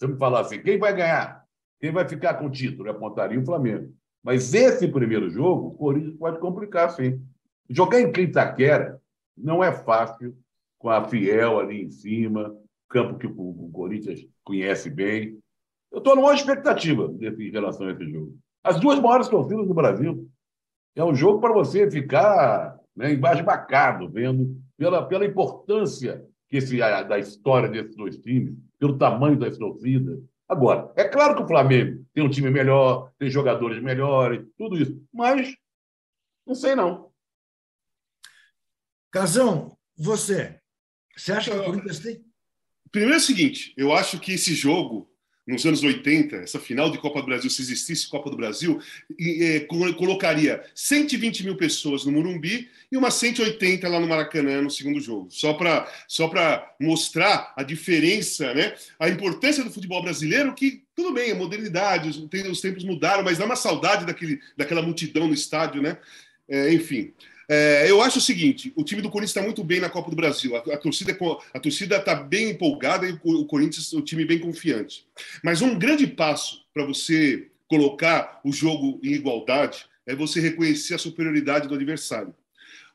[0.00, 1.44] se me falar assim, quem vai ganhar?
[1.78, 2.88] Quem vai ficar com o título?
[2.88, 3.92] Eu apontaria o Flamengo.
[4.22, 7.20] Mas esse primeiro jogo, o Corinthians pode complicar, sim.
[7.68, 8.98] Jogar em Itaquera
[9.36, 10.34] não é fácil
[10.84, 12.54] com a Fiel ali em cima,
[12.90, 15.38] campo que o Corinthians conhece bem.
[15.90, 18.36] Eu estou numa expectativa desse, em relação a esse jogo.
[18.62, 20.28] As duas maiores torcidas do Brasil.
[20.94, 27.02] É um jogo para você ficar né, embasbacado, vendo pela, pela importância que esse, a,
[27.02, 30.22] da história desses dois times, pelo tamanho das torcidas.
[30.46, 35.02] Agora, é claro que o Flamengo tem um time melhor, tem jogadores melhores, tudo isso,
[35.10, 35.56] mas
[36.46, 37.10] não sei não.
[39.10, 40.60] Casão, você,
[41.16, 42.20] você acha que o Corinthians tem?
[42.90, 45.10] Primeiro é o seguinte, eu acho que esse jogo,
[45.46, 48.80] nos anos 80, essa final de Copa do Brasil, se existisse Copa do Brasil,
[49.20, 49.60] é,
[49.98, 55.26] colocaria 120 mil pessoas no Morumbi e umas 180 lá no Maracanã no segundo jogo.
[55.28, 56.30] Só para só
[56.80, 58.74] mostrar a diferença, né?
[58.98, 63.38] a importância do futebol brasileiro, que tudo bem, a modernidade, os, os tempos mudaram, mas
[63.38, 65.98] dá uma saudade daquele, daquela multidão no estádio, né?
[66.48, 67.12] É, enfim.
[67.48, 70.16] É, eu acho o seguinte: o time do Corinthians está muito bem na Copa do
[70.16, 70.56] Brasil.
[70.56, 71.16] A, a torcida
[71.52, 75.06] a torcida está bem empolgada e o, o Corinthians, o time bem confiante.
[75.42, 80.98] Mas um grande passo para você colocar o jogo em igualdade é você reconhecer a
[80.98, 82.34] superioridade do adversário.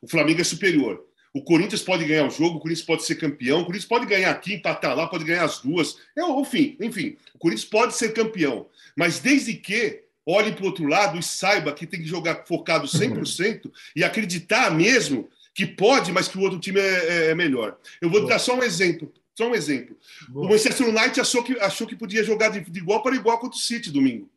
[0.02, 1.06] O Flamengo é superior.
[1.34, 4.32] O Corinthians pode ganhar o jogo, o Corinthians pode ser campeão, o Corinthians pode ganhar
[4.32, 5.98] aqui, empatar lá, pode ganhar as duas.
[6.18, 8.68] É, enfim, enfim, o Corinthians pode ser campeão.
[8.96, 12.88] Mas desde que olhe para o outro lado e saiba que tem que jogar focado
[12.88, 17.78] 100% e acreditar mesmo que pode, mas que o outro time é, é, é melhor.
[18.00, 18.34] Eu vou Boa.
[18.34, 19.12] dar só um exemplo.
[19.36, 19.98] Só um exemplo.
[20.30, 20.46] Boa.
[20.46, 23.58] O Manchester United achou que, achou que podia jogar de, de igual para igual contra
[23.58, 24.30] o City domingo.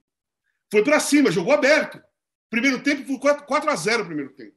[0.71, 2.01] Foi para cima, jogou aberto.
[2.49, 4.55] Primeiro tempo foi 4, 4 a 0 o primeiro tempo.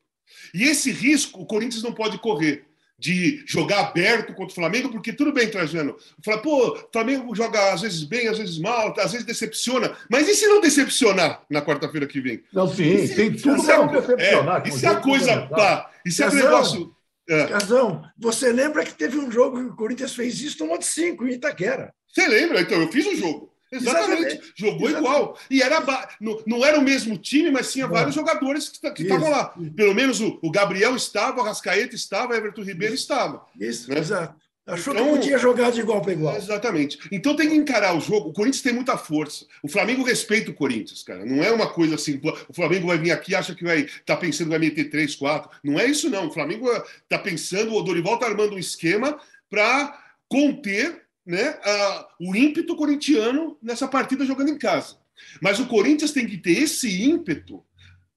[0.53, 2.65] E esse risco o Corinthians não pode correr
[2.97, 5.95] de jogar aberto contra o Flamengo, porque tudo bem, Trajano.
[6.23, 9.95] Fala, pô, o Flamengo joga às vezes bem, às vezes mal, às vezes decepciona.
[10.09, 12.43] Mas e se não decepcionar na quarta-feira que vem?
[12.53, 14.63] Não, sim, se, tem tudo para não decepcionar.
[14.65, 15.91] É, e se a coisa pá?
[16.05, 16.95] E se Casão, negócio.
[17.27, 17.47] É.
[17.47, 21.27] Casão, você lembra que teve um jogo que o Corinthians fez isso no Monte 5
[21.27, 21.93] em Itaquera?
[22.07, 22.61] Você lembra?
[22.61, 23.54] Então, eu fiz o um jogo.
[23.75, 24.21] Exatamente.
[24.21, 24.53] Exatamente.
[24.55, 25.15] Jogou Exatamente.
[25.15, 25.39] igual.
[25.49, 29.53] E era não, não era o mesmo time, mas tinha vários jogadores que estavam lá.
[29.75, 33.03] Pelo menos o, o, Gabriel estava, o Rascaeta estava, o Everton Ribeiro Isso.
[33.03, 33.45] estava.
[33.59, 33.99] Isso, né?
[33.99, 34.45] exato.
[34.67, 36.35] Achou então, que podia jogar de igual para igual.
[36.35, 36.97] Exatamente.
[37.11, 38.29] Então tem que encarar o jogo.
[38.29, 39.45] O Corinthians tem muita força.
[39.61, 41.23] O Flamengo respeita o Corinthians, cara.
[41.23, 44.17] Não é uma coisa assim, o Flamengo vai vir aqui e acha que vai tá
[44.17, 45.51] pensando que vai meter 3, 4.
[45.63, 46.27] Não é isso, não.
[46.27, 46.67] O Flamengo
[47.03, 53.57] está pensando, o Dorival está armando um esquema para conter né, a, o ímpeto corintiano
[53.61, 54.97] nessa partida jogando em casa.
[55.41, 57.63] Mas o Corinthians tem que ter esse ímpeto,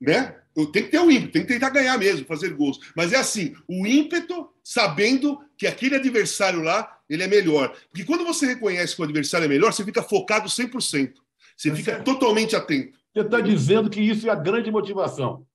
[0.00, 0.36] né?
[0.72, 2.80] Tem que ter o ímpeto, tem que tentar ganhar mesmo, fazer gols.
[2.96, 7.74] Mas é assim, o ímpeto sabendo que aquele adversário lá, ele é melhor.
[7.88, 11.12] Porque quando você reconhece que o adversário é melhor, você fica focado 100%.
[11.56, 11.98] Você fica é.
[12.00, 12.98] totalmente atento.
[13.14, 15.46] Você está dizendo que isso é a grande motivação.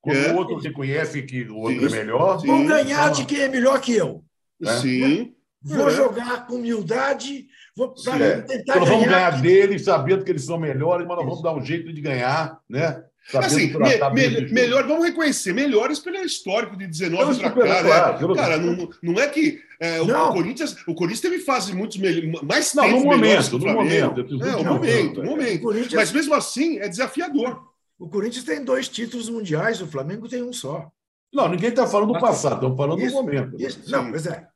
[0.00, 0.32] Quando é.
[0.32, 2.38] o outro reconhece que o outro é melhor...
[2.44, 4.22] Vou ganhar de quem é melhor que eu.
[4.62, 4.76] É.
[4.78, 5.34] Sim.
[5.62, 5.90] Vou é.
[5.90, 7.46] jogar com humildade,
[7.76, 8.40] vou é.
[8.40, 8.90] tentar então, ganhar.
[8.90, 12.00] Vamos ganhar deles, sabendo que eles são melhores, mas nós vamos dar um jeito de
[12.00, 13.04] ganhar, né?
[13.38, 18.18] assim, me, me, melhor, vamos reconhecer, melhores pelo histórico de 19 para cá.
[18.18, 18.34] Né?
[18.34, 22.74] Cara, não, não é que é, o, Corinthians, o Corinthians teve fases muito melhores, mais
[22.74, 25.94] não, no momento, no momento, é, o momento, momento.
[25.94, 27.62] Mas mesmo assim é desafiador.
[27.98, 30.90] O Corinthians tem dois títulos mundiais, o Flamengo tem um só.
[31.32, 33.60] Não, ninguém está falando do passado, estamos falando isso, do momento.
[33.60, 34.46] Isso, não, mas é.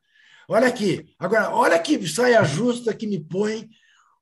[0.49, 1.15] Olha aqui.
[1.19, 3.69] Agora, olha que saia justa que me põe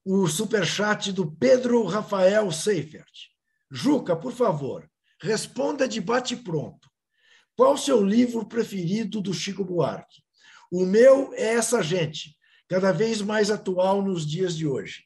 [0.04, 3.30] o superchat do Pedro Rafael Seifert.
[3.70, 4.88] Juca, por favor,
[5.20, 6.90] responda de bate-pronto.
[7.56, 10.22] Qual o seu livro preferido do Chico Buarque?
[10.70, 12.36] O meu é Essa Gente,
[12.68, 15.04] cada vez mais atual nos dias de hoje.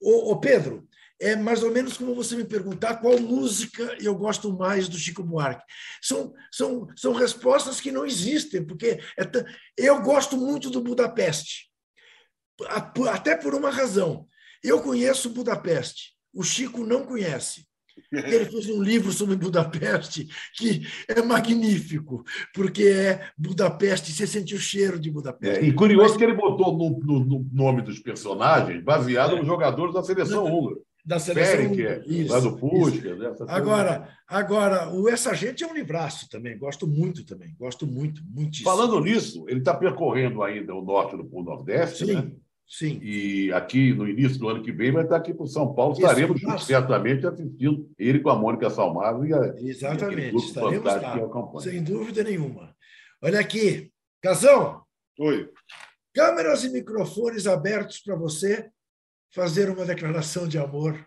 [0.00, 0.88] Ô, ô Pedro,
[1.22, 5.22] é mais ou menos como você me perguntar qual música eu gosto mais do Chico
[5.22, 5.62] Buarque.
[6.02, 9.22] São, são, são respostas que não existem, porque é
[9.78, 11.70] eu gosto muito do Budapeste,
[13.08, 14.26] até por uma razão.
[14.64, 17.64] Eu conheço Budapeste, o Chico não conhece.
[18.10, 24.58] Ele fez um livro sobre Budapeste que é magnífico, porque é Budapeste, você sente o
[24.58, 25.64] cheiro de Budapeste.
[25.64, 29.38] É, e curioso Mas, que ele botou no, no, no, nome dos personagens baseado é,
[29.38, 31.74] nos jogadores da seleção húngara da seleção.
[31.74, 33.18] Péric, lá do Puskas.
[33.18, 33.34] Né?
[33.48, 38.70] Agora, agora, o Essa Gente é um livraço também, gosto muito também, gosto muito, muitíssimo.
[38.70, 42.32] Falando nisso, ele está percorrendo ainda o norte do Polo Nordeste, sim, né?
[42.66, 43.00] Sim.
[43.02, 45.92] E aqui, no início do ano que vem, vai estar aqui para São Paulo.
[45.92, 51.82] Estaremos certamente assistindo ele com a Mônica Salmado e a, Exatamente, e estaremos lá, sem
[51.82, 52.74] dúvida nenhuma.
[53.20, 54.82] Olha aqui, Casão.
[55.18, 55.50] Oi.
[56.14, 58.70] Câmeras e microfones abertos para você
[59.32, 61.04] fazer uma declaração de amor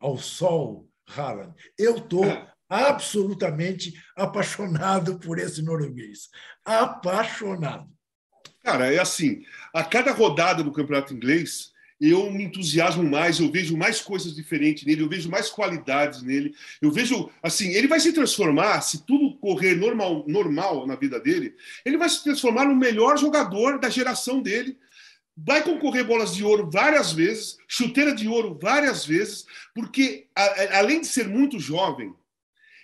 [0.00, 1.54] ao sol, Haaland.
[1.78, 2.24] Eu estou
[2.68, 6.28] absolutamente apaixonado por esse norueguês.
[6.64, 7.88] Apaixonado.
[8.62, 13.76] Cara, é assim, a cada rodada do campeonato inglês, eu me entusiasmo mais, eu vejo
[13.76, 16.54] mais coisas diferentes nele, eu vejo mais qualidades nele.
[16.82, 21.54] Eu vejo, assim, ele vai se transformar, se tudo correr normal, normal na vida dele,
[21.84, 24.76] ele vai se transformar no melhor jogador da geração dele
[25.46, 31.00] vai concorrer bolas de ouro várias vezes, chuteira de ouro várias vezes, porque a, além
[31.00, 32.12] de ser muito jovem,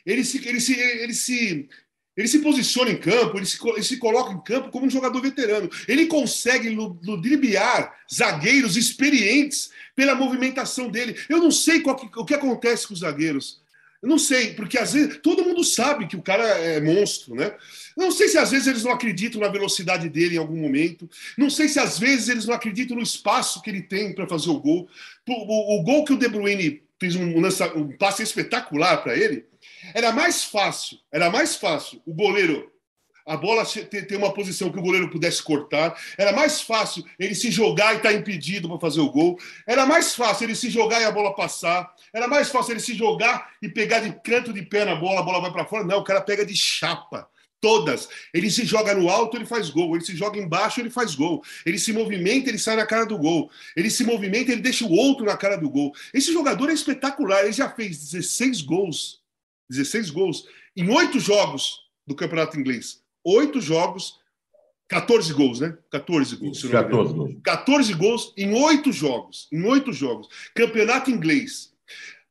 [0.07, 1.69] ele se, ele se, ele se,
[2.17, 5.21] ele se posiciona em campo, ele se, ele se coloca em campo como um jogador
[5.21, 5.69] veterano.
[5.89, 11.19] Ele consegue ludibriar zagueiros experientes pela movimentação dele.
[11.29, 13.64] Eu não sei que, o que acontece com os zagueiros.
[14.05, 17.55] Eu não sei, porque às vezes todo mundo sabe que o cara é monstro, né?
[17.97, 21.09] Não sei se às vezes eles não acreditam na velocidade dele em algum momento.
[21.39, 24.51] Não sei se às vezes eles não acreditam no espaço que ele tem para fazer
[24.51, 24.87] o gol.
[25.27, 27.39] O, o, o, gol que o De Bruyne fez um,
[27.77, 29.47] um passe espetacular para ele.
[29.95, 32.71] Era mais fácil, era mais fácil o goleiro
[33.27, 35.99] a bola ter uma posição que o goleiro pudesse cortar.
[36.19, 39.39] Era mais fácil ele se jogar e estar tá impedido para fazer o gol.
[39.67, 41.95] Era mais fácil ele se jogar e a bola passar.
[42.13, 45.23] Era mais fácil ele se jogar e pegar de canto de pé na bola, a
[45.23, 45.85] bola vai para fora.
[45.85, 47.29] Não, o cara pega de chapa.
[47.61, 48.11] Todas.
[48.35, 49.97] Ele se joga no alto, ele faz gol.
[49.97, 51.43] Ele se joga embaixo, ele faz gol.
[51.65, 53.51] Ele se movimenta, ele sai na cara do gol.
[53.75, 55.95] Ele se movimenta, ele deixa o outro na cara do gol.
[56.13, 57.43] Esse jogador é espetacular.
[57.43, 59.23] Ele já fez 16 gols.
[59.71, 60.45] 16 gols
[60.77, 64.19] em oito jogos do Campeonato Inglês oito jogos,
[64.89, 65.77] 14 gols, né?
[65.91, 66.63] 14 gols.
[66.63, 67.37] 14 gols.
[67.43, 69.49] 14 gols em oito jogos.
[69.53, 70.29] Em oito jogos.
[70.55, 71.73] Campeonato inglês.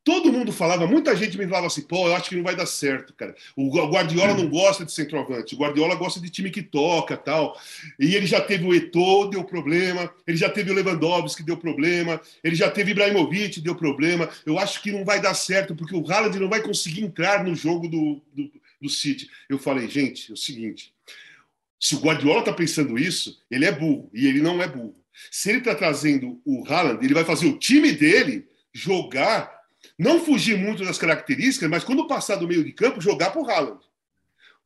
[0.03, 2.65] Todo mundo falava, muita gente me falava assim, pô, eu acho que não vai dar
[2.65, 3.33] certo, cara.
[3.55, 7.57] O Guardiola não gosta de centroavante, o Guardiola gosta de time que toca tal.
[7.97, 12.19] E ele já teve o Eto'o, deu problema, ele já teve o Lewandowski, deu problema,
[12.43, 14.29] ele já teve Ibrahimovic, deu problema.
[14.45, 17.55] Eu acho que não vai dar certo, porque o Haaland não vai conseguir entrar no
[17.55, 18.51] jogo do, do,
[18.83, 19.29] do City.
[19.49, 20.93] Eu falei, gente, é o seguinte:
[21.79, 24.95] se o Guardiola está pensando isso, ele é burro e ele não é burro.
[25.31, 29.51] Se ele está trazendo o Haaland, ele vai fazer o time dele jogar,
[29.97, 33.49] não fugir muito das características, mas quando passar do meio de campo, jogar para o
[33.49, 33.79] Haaland.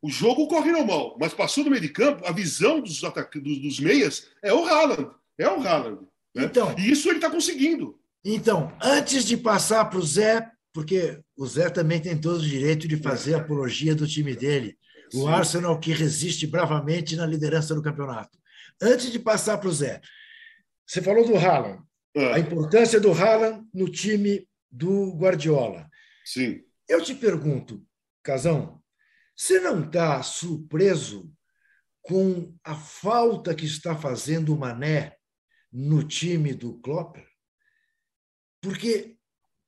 [0.01, 3.79] O jogo corre normal, mas passou do meio de campo, a visão dos, dos, dos
[3.79, 5.09] meias é o Haaland.
[5.37, 6.07] É o Haaland.
[6.33, 6.45] Né?
[6.45, 7.99] Então, e isso ele está conseguindo.
[8.23, 12.87] Então, antes de passar para o Zé, porque o Zé também tem todo o direito
[12.87, 14.77] de fazer apologia do time dele.
[15.13, 15.27] O Sim.
[15.29, 18.37] Arsenal que resiste bravamente na liderança do campeonato.
[18.81, 20.01] Antes de passar para o Zé,
[20.85, 21.81] você falou do Haaland,
[22.15, 22.33] é.
[22.33, 25.89] a importância do Haaland no time do Guardiola.
[26.23, 26.61] Sim.
[26.87, 27.85] Eu te pergunto,
[28.23, 28.81] Casão,
[29.35, 31.31] você não está surpreso
[32.01, 35.17] com a falta que está fazendo o Mané
[35.71, 37.17] no time do Klopp?
[38.61, 39.16] Porque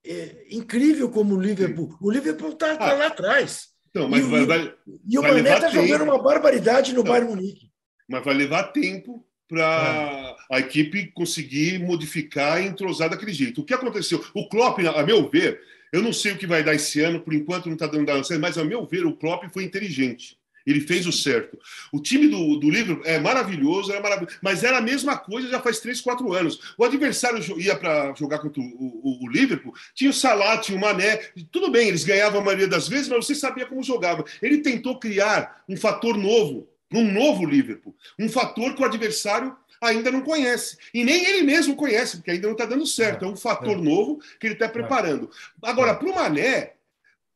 [0.05, 1.95] é incrível como o Liverpool.
[2.01, 3.69] O Liverpool está tá ah, lá atrás.
[3.89, 4.73] Então, mas e, vai, vai,
[5.07, 7.69] e o Mané está jogando uma barbaridade no então, Bayern Munique.
[8.07, 10.55] Mas vai levar tempo para é.
[10.55, 13.61] a equipe conseguir modificar e entrosar daquele jeito.
[13.61, 14.23] O que aconteceu?
[14.33, 15.59] O Klopp, a meu ver,
[15.91, 18.41] eu não sei o que vai dar esse ano, por enquanto não está dando certo,
[18.41, 20.37] mas a meu ver, o Klopp foi inteligente.
[20.69, 21.57] Ele fez o certo.
[21.91, 25.59] O time do, do Liverpool é maravilhoso, era maravilhoso, mas era a mesma coisa já
[25.59, 26.73] faz 3, 4 anos.
[26.77, 30.81] O adversário ia para jogar contra o, o, o, Liverpool, tinha o Salah, tinha o
[30.81, 31.17] Mané,
[31.51, 34.23] tudo bem, eles ganhavam a maioria das vezes, mas você sabia como jogava.
[34.41, 37.95] Ele tentou criar um fator novo um novo Liverpool.
[38.17, 40.77] Um fator que o adversário ainda não conhece.
[40.93, 43.25] E nem ele mesmo conhece, porque ainda não está dando certo.
[43.25, 43.81] É um fator é.
[43.81, 44.69] novo que ele está é.
[44.69, 45.29] preparando.
[45.61, 46.73] Agora, para o Mané,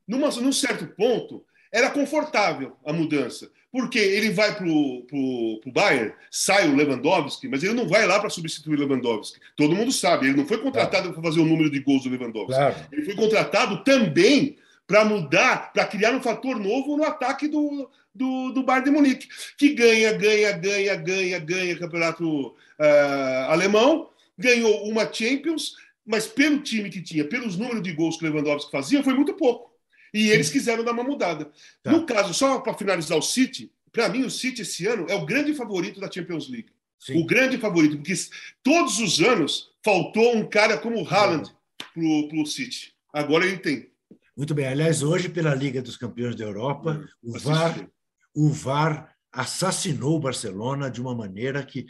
[0.06, 1.44] numa, num certo ponto,
[1.74, 3.50] era confortável a mudança.
[3.72, 8.30] Porque ele vai para o Bayern, sai o Lewandowski, mas ele não vai lá para
[8.30, 9.40] substituir o Lewandowski.
[9.56, 12.54] Todo mundo sabe, ele não foi contratado para fazer o número de gols do Lewandowski.
[12.54, 12.76] Claro.
[12.92, 14.56] Ele foi contratado também
[14.86, 19.28] para mudar, para criar um fator novo no ataque do, do, do Bayern de Munique,
[19.58, 24.08] que ganha, ganha, ganha, ganha, ganha campeonato uh, alemão,
[24.38, 25.74] ganhou uma Champions,
[26.06, 29.34] mas pelo time que tinha, pelos números de gols que o Lewandowski fazia, foi muito
[29.34, 29.73] pouco.
[30.14, 31.50] E eles quiseram dar uma mudada.
[31.82, 31.90] Tá.
[31.90, 35.26] No caso, só para finalizar o City, para mim o City esse ano é o
[35.26, 36.68] grande favorito da Champions League.
[37.00, 37.20] Sim.
[37.20, 38.14] O grande favorito, porque
[38.62, 41.50] todos os anos faltou um cara como o Haaland
[41.92, 42.94] para o City.
[43.12, 43.90] Agora ele tem.
[44.36, 44.66] Muito bem.
[44.66, 47.90] Aliás, hoje, pela Liga dos Campeões da Europa, o VAR,
[48.32, 51.86] o VAR assassinou o Barcelona de uma maneira que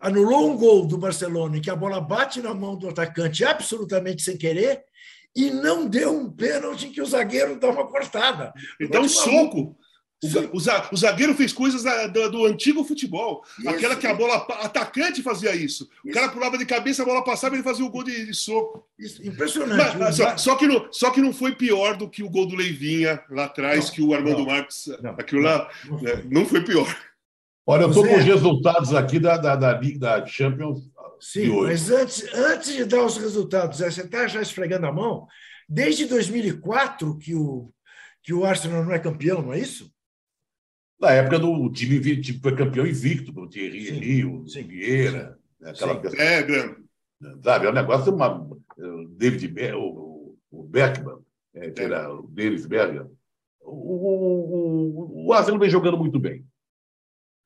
[0.00, 4.22] anulou um gol do Barcelona em que a bola bate na mão do atacante absolutamente
[4.22, 4.84] sem querer
[5.36, 8.54] e não deu um pênalti que o zagueiro dá uma cortada.
[8.80, 9.76] Então, um soco.
[10.50, 11.84] O, zagueiro fez coisas
[12.32, 13.44] do, antigo futebol.
[13.58, 13.68] Isso.
[13.68, 15.88] Aquela que a bola atacante fazia isso.
[16.02, 18.32] O cara pulava de cabeça, a bola passava e ele fazia o gol de, de
[18.32, 18.88] soco.
[18.98, 19.24] Isso.
[19.24, 19.98] Impressionante.
[19.98, 22.56] Mas, só, só, que não, só que não foi pior do que o gol do
[22.56, 24.88] Leivinha lá atrás, não, que o Armando não, Marques.
[25.02, 26.88] Não, aquilo lá não, né, não foi pior.
[27.66, 30.88] Olha, eu estou com os resultados aqui da, da, da, da Champions.
[31.20, 35.26] Sim, mas antes, antes de dar os resultados, você está já esfregando a mão.
[35.68, 37.72] Desde 2004 que o,
[38.22, 39.90] que o Arsenal não é campeão, não é isso?
[41.00, 46.00] Na época do time tipo, foi campeão invicto, com o Thierry Rio, Vieira, né, aquela
[46.00, 46.22] pessoa.
[46.22, 46.86] É, grande.
[47.42, 48.46] Sabe, é um negócio, uma,
[49.16, 51.18] David Be o, o Beckman,
[51.54, 53.06] é, que era o Davis Berger.
[53.60, 56.44] O, o, o, Arsenal vem jogando muito bem.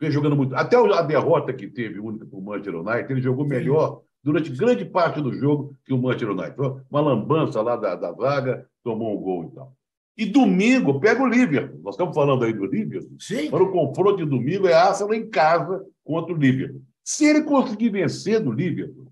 [0.00, 0.54] Vem jogando muito.
[0.56, 4.84] Até a derrota que teve, única para o Manchester United, ele jogou melhor durante grande
[4.84, 6.56] parte do jogo que o Manchester United.
[6.90, 9.76] Uma lambança lá da, da vaga, tomou um gol e tal.
[10.16, 11.80] E domingo pega o Liverpool.
[11.82, 13.16] Nós estamos falando aí do Liverpool.
[13.18, 13.50] Sim.
[13.50, 16.82] Para o confronto de domingo é Arsenal em casa contra o Liverpool.
[17.04, 19.10] Se ele conseguir vencer do Liverpool,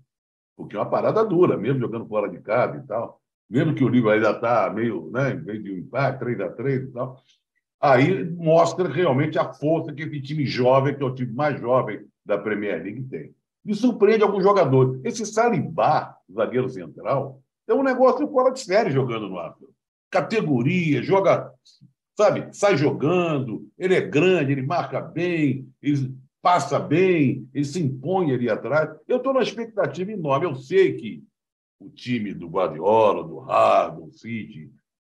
[0.57, 3.87] porque é uma parada dura, mesmo jogando fora de casa e tal, mesmo que o
[3.87, 7.21] Liverpool ainda está meio, né, meio de um empate, 3 a 3 e tal,
[7.79, 12.05] aí mostra realmente a força que esse time jovem, que é o time mais jovem
[12.25, 13.33] da Premier League, tem.
[13.63, 14.99] Me surpreende alguns jogadores.
[15.03, 19.69] Esse Salibá, zagueiro central, é um negócio fora de série jogando no Arsenal
[20.09, 21.53] categoria, joga,
[22.17, 28.33] sabe, sai jogando, ele é grande, ele marca bem, ele passa bem, ele se impõe
[28.33, 28.89] ali atrás.
[29.07, 30.45] Eu estou na expectativa enorme.
[30.45, 31.23] Eu sei que
[31.79, 34.71] o time do Guardiola, do Harden, do City,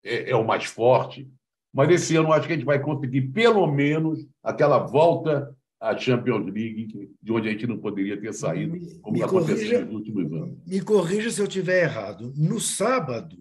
[0.04, 1.30] é, é, o mais forte,
[1.74, 6.46] mas esse ano acho que a gente vai conseguir, pelo menos, aquela volta à Champions
[6.46, 10.34] League, de onde a gente não poderia ter saído, como me aconteceu corrija, nos últimos
[10.34, 10.58] anos.
[10.68, 12.34] Me corrija se eu estiver errado.
[12.36, 13.38] No sábado,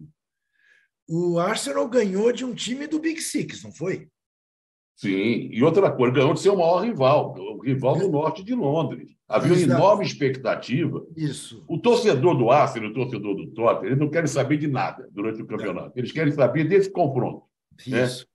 [1.08, 4.08] o Arsenal ganhou de um time do Big Six, não foi?
[4.94, 9.16] Sim, e outra coisa, ganhou de seu maior rival, o rival do norte de Londres.
[9.26, 11.06] Havia uma enorme expectativa.
[11.16, 11.64] Isso.
[11.68, 15.40] O torcedor do Arsenal, o torcedor do Tottenham, eles não querem saber de nada durante
[15.40, 15.92] o campeonato.
[15.96, 17.44] Eles querem saber desse confronto.
[17.88, 18.04] Né?
[18.04, 18.20] Isso.
[18.20, 18.30] Né?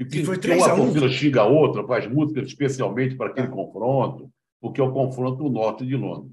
[0.00, 3.50] E, que, foi que uma torcida xinga a outra, faz música especialmente para aquele é.
[3.50, 6.32] confronto, porque é o confronto do norte de Londres.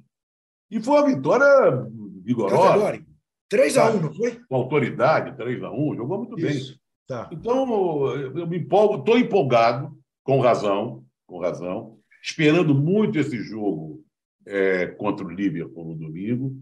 [0.72, 1.86] E foi uma vitória
[2.24, 2.68] vigorosa.
[2.68, 3.06] Categórica.
[3.50, 4.40] 3 a 1 não foi?
[4.48, 6.72] Com autoridade, 3 a 1 jogou muito Isso.
[6.72, 6.80] bem.
[7.08, 7.30] Tá.
[7.32, 14.04] Então, eu me empolgo, estou empolgado, com razão, com razão, esperando muito esse jogo
[14.46, 16.56] é, contra o Liverpool no domingo.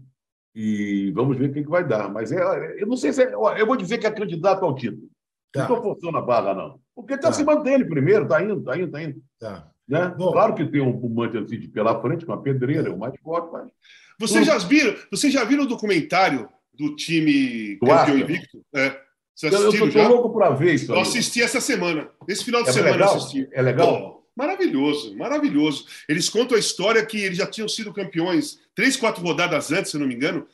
[0.54, 2.10] E vamos ver o que, que vai dar.
[2.10, 3.22] Mas é, eu não sei se.
[3.22, 5.08] É, eu vou dizer que é candidato ao título.
[5.56, 5.68] Tá.
[5.68, 6.80] Não estou forçando a barra, não.
[6.94, 7.34] Porque está tá.
[7.34, 9.22] se mantendo primeiro, está indo, está indo, está indo.
[9.38, 9.70] Tá.
[9.88, 10.14] Né?
[10.16, 12.98] Bom, claro que tem um, um Manchester City pela frente, com a pedreira, é o
[12.98, 13.70] mais forte, mas.
[14.18, 18.62] Vocês já viram, vocês já viram o documentário do time do campeão invicto.
[18.74, 18.98] É.
[19.34, 20.90] Você assistiu eu tô, louco para ver isso.
[20.90, 22.08] Eu assisti essa semana.
[22.26, 23.10] Esse final de é semana legal?
[23.10, 23.48] eu assisti.
[23.52, 23.86] É legal?
[23.86, 25.84] Pô, maravilhoso, maravilhoso.
[26.08, 29.98] Eles contam a história que eles já tinham sido campeões três, quatro rodadas antes, se
[29.98, 30.46] não me engano,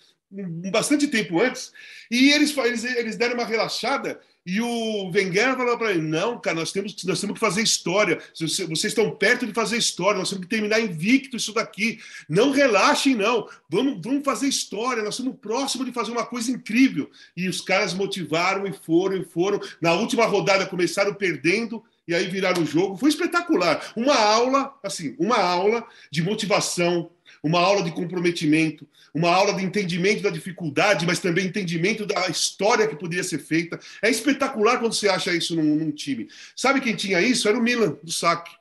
[0.70, 1.72] bastante tempo antes.
[2.10, 6.56] E eles, eles, eles deram uma relaxada e o Wenger falou para ele: não, cara,
[6.56, 8.20] nós temos, nós temos que fazer história.
[8.34, 12.00] Vocês estão perto de fazer história, nós temos que terminar invicto isso daqui.
[12.28, 13.48] Não relaxem, não.
[13.68, 17.08] Vamos, vamos fazer história, nós estamos próximos de fazer uma coisa incrível.
[17.36, 19.60] E os caras motivaram e foram e foram.
[19.80, 22.96] Na última rodada começaram perdendo e aí viraram o jogo.
[22.96, 23.92] Foi espetacular.
[23.94, 27.10] Uma aula, assim, uma aula de motivação,
[27.42, 32.86] uma aula de comprometimento, uma aula de entendimento da dificuldade, mas também entendimento da história
[32.86, 33.80] que poderia ser feita.
[34.00, 36.28] É espetacular quando você acha isso num, num time.
[36.54, 37.48] Sabe quem tinha isso?
[37.48, 38.54] Era o Milan, do saque.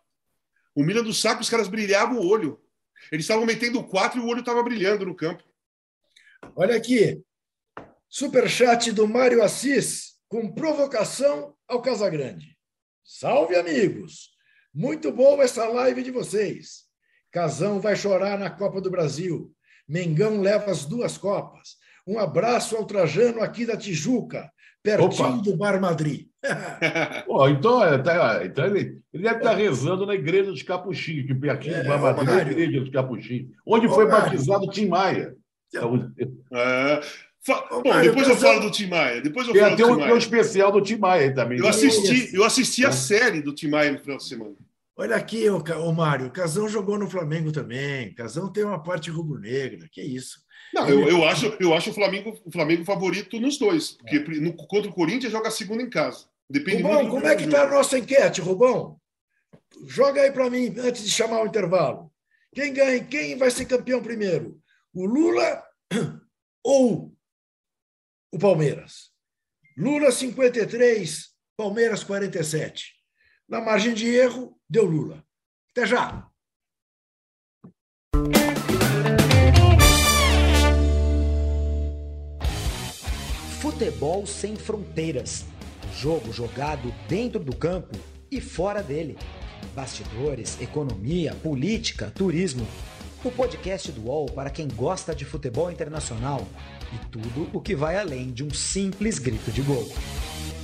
[0.74, 2.60] O Milan do saque, os caras brilhavam o olho.
[3.12, 5.44] Eles estavam metendo quatro e o olho estava brilhando no campo.
[6.56, 7.22] Olha aqui,
[8.10, 12.58] superchat do Mário Assis, com provocação ao Casagrande.
[13.04, 14.32] Salve, amigos!
[14.74, 16.91] Muito boa essa live de vocês.
[17.32, 19.52] Casão vai chorar na Copa do Brasil.
[19.88, 21.76] Mengão leva as duas Copas.
[22.06, 24.52] Um abraço ao Trajano aqui da Tijuca,
[24.82, 25.42] pertinho Opa.
[25.44, 26.28] do Bar Madrid.
[27.26, 31.36] Pô, então, é, tá, então ele, ele, deve estar rezando na igreja dos Capuchinhos, que
[31.36, 34.32] pertinho é, do Bar Madrid é a igreja dos Capuchinhos, onde ô, foi Mário.
[34.32, 35.36] batizado Tim Maia.
[35.74, 37.02] É,
[37.48, 39.22] Bom, depois eu falo do Tim Maia.
[39.22, 41.58] Depois eu tem falo até um, um especial do Tim Maia também.
[41.58, 42.92] Eu assisti, eu assisti a é.
[42.92, 44.56] série do Tim Maia no final de semana.
[45.02, 48.14] Olha aqui, o, o Mário, o Casão jogou no Flamengo também.
[48.14, 49.90] Casão tem uma parte rubro-negra.
[49.92, 50.44] Que isso?
[50.72, 53.94] Não, eu, eu, acho, eu acho o Flamengo, o Flamengo favorito nos dois.
[53.94, 54.40] Porque é.
[54.40, 56.28] no, contra o Corinthians joga segunda em casa.
[56.48, 59.02] Depende Rubão, como é que está a nossa enquete, Rubão?
[59.88, 62.14] Joga aí para mim, antes de chamar o intervalo.
[62.54, 63.04] Quem ganha?
[63.04, 64.62] Quem vai ser campeão primeiro?
[64.94, 65.64] O Lula
[66.64, 67.12] ou
[68.32, 69.10] o Palmeiras.
[69.76, 73.01] Lula 53, Palmeiras 47.
[73.52, 75.26] Na margem de erro, deu Lula.
[75.72, 76.26] Até já!
[83.60, 85.44] Futebol sem fronteiras.
[85.94, 87.94] Jogo jogado dentro do campo
[88.32, 89.18] e fora dele.
[89.76, 92.66] Bastidores, economia, política, turismo.
[93.22, 96.48] O podcast do UOL para quem gosta de futebol internacional
[96.94, 99.92] e tudo o que vai além de um simples grito de gol.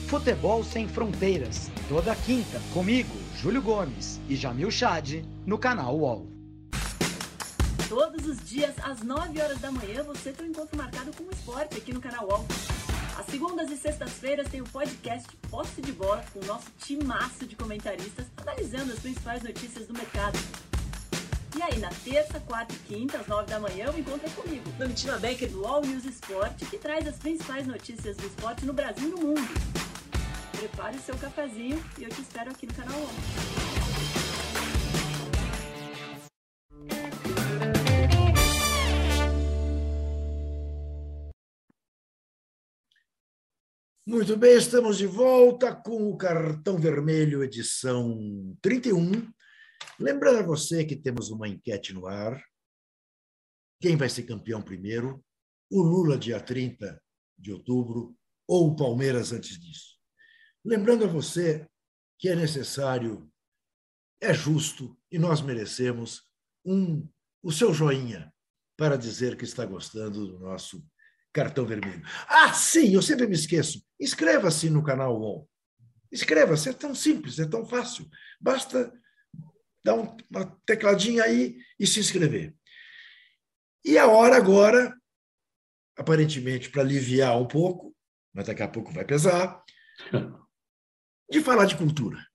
[0.07, 6.25] Futebol Sem Fronteiras, toda quinta, comigo, Júlio Gomes e Jamil Chad, no canal UOL.
[7.89, 11.29] Todos os dias, às 9 horas da manhã, você tem um encontro marcado com o
[11.29, 12.45] esporte aqui no canal UOL.
[13.19, 17.57] Às segundas e sextas-feiras tem o podcast Posse de Bola com o nosso timaço de
[17.57, 20.39] comentaristas analisando as principais notícias do mercado.
[21.57, 25.17] E aí, na terça, quarta e quinta, às nove da manhã, eu encontro comigo, Domitila
[25.17, 29.11] Becker do All News Esporte, que traz as principais notícias do esporte no Brasil e
[29.11, 29.86] no mundo.
[30.51, 33.77] Prepare seu cafezinho e eu te espero aqui no canal ONU.
[44.05, 49.29] Muito bem, estamos de volta com o Cartão Vermelho, edição 31.
[49.99, 52.41] Lembrando a você que temos uma enquete no ar.
[53.81, 55.21] Quem vai ser campeão primeiro?
[55.69, 57.01] O Lula, dia 30
[57.37, 58.15] de outubro,
[58.47, 59.96] ou o Palmeiras antes disso?
[60.67, 61.65] Lembrando a você
[62.19, 63.31] que é necessário,
[64.19, 66.23] é justo e nós merecemos
[66.65, 67.07] um,
[67.41, 68.33] o seu joinha
[68.75, 70.85] para dizer que está gostando do nosso
[71.31, 72.05] cartão vermelho.
[72.27, 73.81] Ah, sim, eu sempre me esqueço.
[73.97, 75.49] Inscreva-se no canal UOL.
[76.11, 78.05] Inscreva-se, é tão simples, é tão fácil.
[78.37, 78.91] Basta
[79.85, 82.53] dar uma tecladinha aí e se inscrever.
[83.85, 84.93] E a hora agora,
[85.97, 87.95] aparentemente para aliviar um pouco,
[88.33, 89.63] mas daqui a pouco vai pesar,
[91.29, 92.25] de falar de cultura.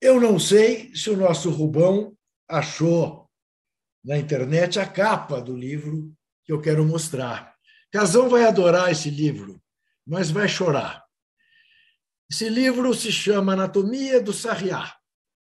[0.00, 2.16] Eu não sei se o nosso Rubão
[2.48, 3.28] achou
[4.04, 6.12] na internet a capa do livro
[6.44, 7.54] que eu quero mostrar.
[7.92, 9.60] Casão vai adorar esse livro
[10.10, 11.04] mas vai chorar.
[12.28, 14.92] Esse livro se chama Anatomia do Sarriá,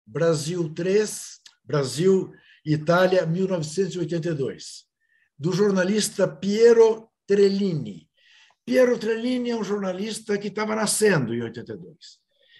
[0.05, 2.33] Brasil 3, Brasil
[2.65, 4.85] Itália, 1982,
[5.37, 8.09] do jornalista Piero Trellini.
[8.65, 11.95] Piero Trellini é um jornalista que estava nascendo em 82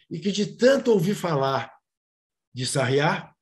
[0.10, 1.74] e que, de tanto ouvir falar
[2.54, 3.34] de Sarriá,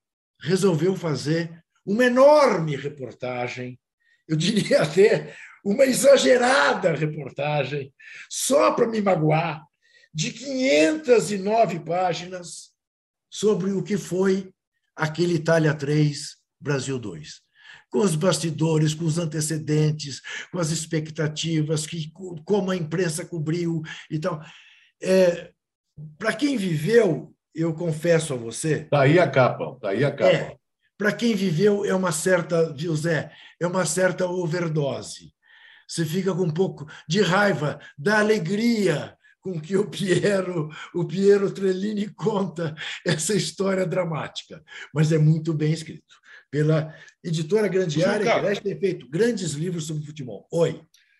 [0.41, 3.79] resolveu fazer uma enorme reportagem,
[4.27, 7.93] eu diria até uma exagerada reportagem,
[8.29, 9.63] só para me magoar,
[10.13, 12.71] de 509 páginas
[13.29, 14.51] sobre o que foi
[14.95, 17.44] aquele Itália 3, Brasil 2.
[17.89, 20.21] Com os bastidores, com os antecedentes,
[20.51, 22.11] com as expectativas, que,
[22.43, 24.41] como a imprensa cobriu e tal.
[25.01, 25.51] É,
[26.17, 28.81] para quem viveu, eu confesso a você.
[28.81, 30.31] Está aí a capa, está aí a capa.
[30.31, 30.57] É,
[30.97, 35.33] para quem viveu, é uma certa, viu, Zé, é uma certa overdose.
[35.87, 41.51] Você fica com um pouco de raiva da alegria com que o Piero, o Piero
[41.51, 42.73] Trellini conta
[43.05, 44.63] essa história dramática,
[44.93, 46.15] mas é muito bem escrito.
[46.55, 50.47] Pela editora Grandiária, que aliás tem feito grandes livros sobre futebol.
[50.49, 50.79] Oi.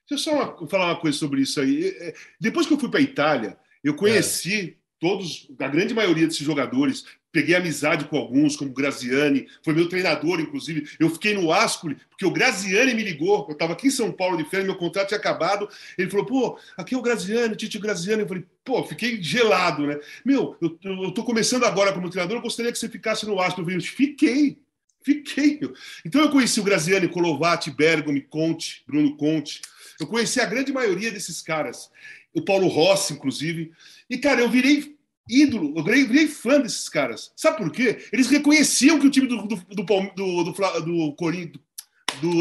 [0.10, 1.88] Deixa eu só uma, falar uma coisa sobre isso aí.
[1.88, 4.74] É, é, depois que eu fui para a Itália, eu conheci é.
[4.98, 10.40] todos, a grande maioria desses jogadores, peguei amizade com alguns, como Graziani, foi meu treinador,
[10.40, 10.90] inclusive.
[10.98, 13.46] Eu fiquei no Ascoli, porque o Graziani me ligou.
[13.50, 15.68] Eu estava aqui em São Paulo de férias, meu contrato tinha acabado.
[15.98, 18.22] Ele falou: pô, aqui é o Graziani, Tite Graziani.
[18.22, 20.00] Eu falei: pô, fiquei gelado, né?
[20.24, 23.68] Meu, eu, eu tô começando agora como treinador, eu gostaria que você ficasse no Ascoli.
[23.68, 24.65] Eu falei: fiquei.
[25.06, 25.60] Fiquei.
[26.04, 29.62] Então eu conheci o Graziani, Colovati, Bergomi, Conte, Bruno Conte.
[30.00, 31.92] Eu conheci a grande maioria desses caras.
[32.34, 33.72] O Paulo Rossi, inclusive.
[34.10, 34.96] E, cara, eu virei
[35.30, 37.32] ídolo, eu virei, fã desses caras.
[37.36, 38.08] Sabe por quê?
[38.12, 41.60] Eles reconheciam que o time do, do, do, do, do, do Corinthians, do,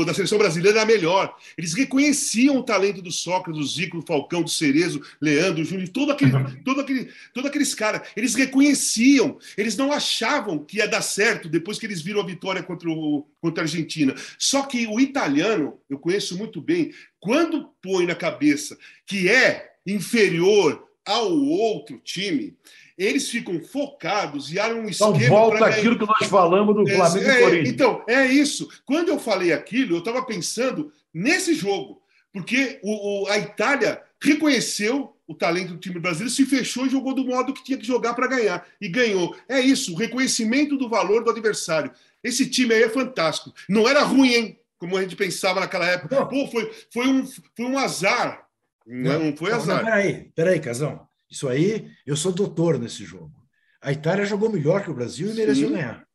[0.05, 1.37] da seleção brasileira era melhor.
[1.57, 6.13] Eles reconheciam o talento do Sócrates, do Zico, do Falcão, do Cerezo, Leandro, Júnior, todo
[6.13, 6.33] aquele,
[6.65, 8.09] todo aquele, todo aqueles caras.
[8.17, 12.63] Eles reconheciam, eles não achavam que ia dar certo depois que eles viram a vitória
[12.63, 14.15] contra, o, contra a Argentina.
[14.39, 20.89] Só que o italiano, eu conheço muito bem, quando põe na cabeça que é inferior
[21.05, 22.57] ao outro time,
[22.97, 25.17] eles ficam focados e há um então, esquema.
[25.17, 27.69] Então, volta aquilo que nós falamos do Flamengo é, e Corinthians.
[27.69, 28.69] Então, é isso.
[28.85, 32.01] Quando eu falei aquilo, eu estava pensando nesse jogo,
[32.33, 37.15] porque o, o, a Itália reconheceu o talento do time brasileiro, se fechou e jogou
[37.15, 38.67] do modo que tinha que jogar para ganhar.
[38.81, 39.35] E ganhou.
[39.49, 41.91] É isso, o reconhecimento do valor do adversário.
[42.23, 43.53] Esse time aí é fantástico.
[43.69, 44.59] Não era ruim, hein?
[44.79, 46.27] Como a gente pensava naquela época.
[46.27, 48.47] Pô, foi, foi, um, foi um azar.
[48.87, 49.79] Não, não foi azar.
[49.79, 51.07] Não, peraí, peraí, Casão.
[51.35, 53.33] Isso aí, eu sou doutor nesse jogo.
[53.83, 55.75] A Itália jogou melhor que o Brasil e mereceu Sim.
[55.75, 56.07] ganhar.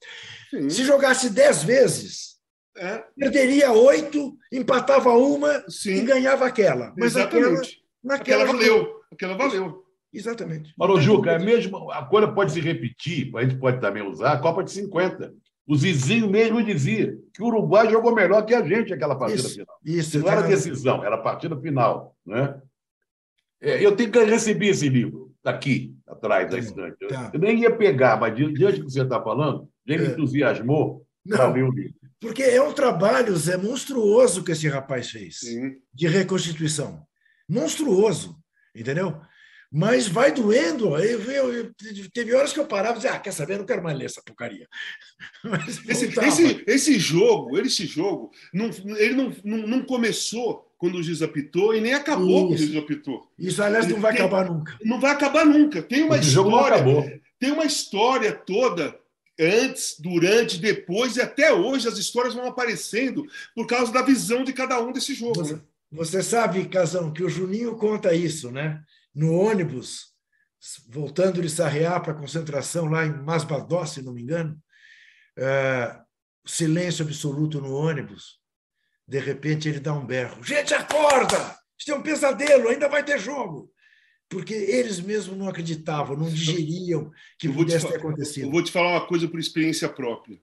[0.49, 0.69] Sim.
[0.69, 2.37] Se jogasse dez vezes,
[2.77, 3.03] é.
[3.17, 5.95] perderia oito, empatava uma Sim.
[5.95, 6.93] e ganhava aquela.
[6.97, 7.45] Mas Exatamente.
[7.45, 7.61] aquela,
[8.01, 8.95] naquela aquela valeu.
[9.11, 9.83] Aquela valeu.
[10.13, 10.73] Exatamente.
[10.77, 14.63] Marojuca, é mesmo, a coisa pode se repetir, a gente pode também usar a Copa
[14.63, 15.33] de 50.
[15.67, 19.51] O Zizinho mesmo dizia que o Uruguai jogou melhor que a gente aquela partida isso,
[19.51, 19.79] final.
[19.83, 22.15] Isso, não era decisão, era partida final.
[22.25, 22.59] Né?
[23.61, 27.07] É, eu tenho que receber esse livro, tá aqui, atrás da estante.
[27.07, 27.31] Tá.
[27.33, 30.07] Eu nem ia pegar, mas diante do que você está falando, já me é.
[30.07, 31.99] entusiasmou para ler o livro.
[32.19, 35.77] Porque é um trabalho, Zé, monstruoso que esse rapaz fez Sim.
[35.93, 37.01] de reconstituição.
[37.47, 38.37] Monstruoso,
[38.75, 39.21] entendeu?
[39.71, 40.97] Mas vai doendo.
[40.97, 41.73] Eu, eu, eu,
[42.11, 43.53] teve horas que eu parava e dizia, ah, quer saber?
[43.53, 44.67] Eu não quero mais ler essa porcaria.
[45.87, 51.21] Esse, esse, esse, jogo, esse jogo, não, ele não, não, não começou quando o juiz
[51.21, 53.29] apitou e nem acabou quando o juiz apitou.
[53.37, 54.77] Isso, aliás, não vai tem, acabar nunca.
[54.81, 55.83] Não vai acabar nunca.
[55.83, 57.21] Tem uma história.
[57.37, 58.97] Tem uma história toda
[59.37, 64.53] antes, durante, depois e até hoje as histórias vão aparecendo por causa da visão de
[64.53, 65.35] cada um desse jogo.
[65.35, 65.61] Você, né?
[65.91, 68.81] você sabe, Casão, que o Juninho conta isso, né?
[69.13, 70.13] No ônibus,
[70.87, 74.57] voltando de Sarriá para a concentração lá em Masbadó, se não me engano,
[75.37, 75.97] é,
[76.45, 78.39] silêncio absoluto no ônibus.
[79.09, 81.57] De repente ele dá um berro: Gente, acorda!
[81.77, 83.71] Isso é um pesadelo, ainda vai ter jogo.
[84.29, 88.45] Porque eles mesmos não acreditavam, não digeriam que pudesse ter acontecido.
[88.45, 90.39] Eu vou te falar uma coisa por experiência própria.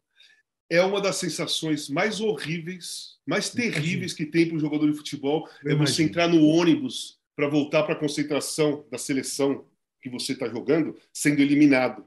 [0.68, 5.48] É uma das sensações mais horríveis, mais terríveis que tem para um jogador de futebol.
[5.62, 5.96] Eu é imagino.
[5.96, 9.64] você entrar no ônibus para voltar para a concentração da seleção
[10.02, 12.04] que você está jogando, sendo eliminado.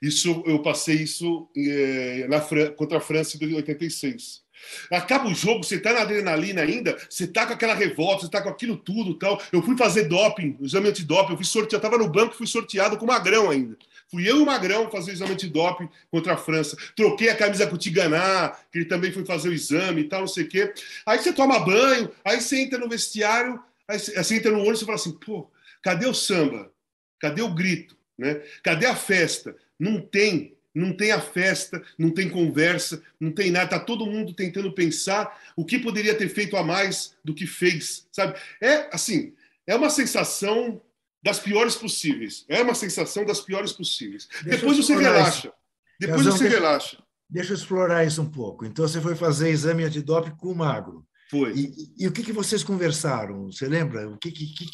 [0.00, 2.40] Isso eu passei isso é, na,
[2.70, 4.46] contra a França em 86.
[4.90, 8.42] Acaba o jogo, você tá na adrenalina ainda, você tá com aquela revolta, você tá
[8.42, 9.40] com aquilo tudo tal.
[9.52, 13.04] Eu fui fazer doping, exame antidoping, eu fui sorteado, tava no banco, fui sorteado com
[13.04, 13.76] o Magrão ainda.
[14.10, 16.76] Fui eu e o Magrão fazer o exame antidoping contra a França.
[16.96, 20.20] Troquei a camisa com o Tiganá, que ele também foi fazer o exame e tal,
[20.20, 20.72] não sei o quê.
[21.04, 24.86] Aí você toma banho, aí você entra no vestiário, aí você entra no ônibus e
[24.86, 25.50] fala assim, pô,
[25.82, 26.72] cadê o samba?
[27.20, 27.96] Cadê o grito?
[28.16, 28.42] Né?
[28.62, 29.54] Cadê a festa?
[29.78, 33.64] Não tem não tem a festa, não tem conversa, não tem nada.
[33.64, 38.06] Está todo mundo tentando pensar o que poderia ter feito a mais do que fez,
[38.12, 38.38] sabe?
[38.60, 39.34] É assim,
[39.66, 40.80] é uma sensação
[41.22, 42.44] das piores possíveis.
[42.48, 44.28] É uma sensação das piores possíveis.
[44.44, 45.48] Deixa Depois você relaxa.
[45.48, 45.52] Isso.
[46.00, 46.98] Depois você deixa, relaxa.
[47.28, 48.64] Deixa eu explorar isso um pouco.
[48.64, 51.04] Então você foi fazer exame antidoping com o magro.
[51.30, 51.52] Foi.
[51.52, 53.46] E, e, e, o que, que vocês conversaram?
[53.50, 54.08] Você lembra?
[54.08, 54.66] O que, que, que,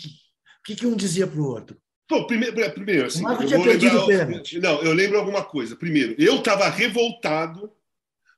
[0.64, 1.76] que, que um dizia para o outro?
[2.08, 4.60] Bom, primeiro, primeiro assim, eu tinha perdido lembrar, o pênalti.
[4.60, 5.74] Não, eu lembro alguma coisa.
[5.74, 7.70] Primeiro, eu estava revoltado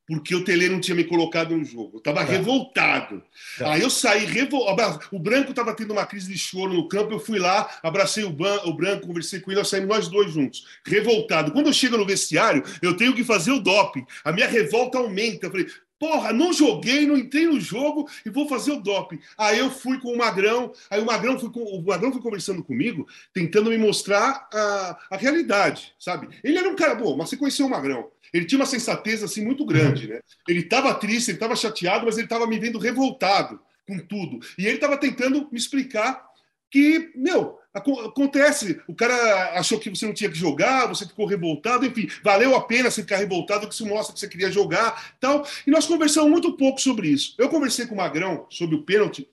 [0.06, 1.96] porque o Tele não tinha me colocado no jogo.
[1.96, 2.30] Eu estava tá.
[2.30, 3.22] revoltado.
[3.58, 3.72] Tá.
[3.72, 5.00] Aí eu saí revoltado.
[5.10, 7.12] O Branco estava tendo uma crise de choro no campo.
[7.12, 10.32] Eu fui lá, abracei o, ban o Branco, conversei com ele, nós saímos nós dois
[10.32, 10.64] juntos.
[10.86, 11.50] Revoltado.
[11.50, 14.06] Quando eu chego no vestiário, eu tenho que fazer o doping.
[14.24, 15.46] A minha revolta aumenta.
[15.46, 15.66] Eu falei,
[15.98, 19.18] Porra, não joguei, não entrei no jogo e vou fazer o doping.
[19.38, 22.62] Aí eu fui com o Magrão, aí o Magrão foi, com, o Magrão foi conversando
[22.62, 26.28] comigo, tentando me mostrar a, a realidade, sabe?
[26.44, 28.10] Ele era um cara bom, mas você conheceu o Magrão.
[28.32, 30.20] Ele tinha uma sensatez assim muito grande, né?
[30.46, 34.40] Ele estava triste, ele estava chateado, mas ele estava me vendo revoltado com tudo.
[34.58, 36.26] E ele estava tentando me explicar
[36.70, 38.80] que, meu, acontece.
[38.86, 42.62] O cara achou que você não tinha que jogar, você ficou revoltado, enfim, valeu a
[42.62, 45.46] pena você ficar revoltado, que isso mostra que você queria jogar tal.
[45.66, 47.34] E nós conversamos muito pouco sobre isso.
[47.38, 49.28] Eu conversei com o Magrão sobre o pênalti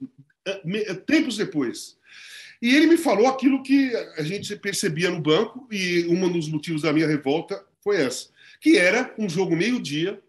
[0.46, 1.98] eh, eh, tempos depois.
[2.62, 6.82] E ele me falou aquilo que a gente percebia no banco, e um dos motivos
[6.82, 8.30] da minha revolta foi essa,
[8.62, 10.22] que era um jogo meio-dia,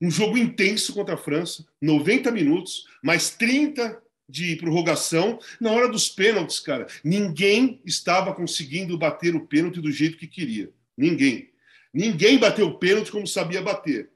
[0.00, 4.01] um jogo intenso contra a França, 90 minutos, mais 30
[4.32, 5.38] de prorrogação.
[5.60, 10.70] Na hora dos pênaltis, cara, ninguém estava conseguindo bater o pênalti do jeito que queria.
[10.96, 11.50] Ninguém.
[11.92, 14.10] Ninguém bateu o pênalti como sabia bater.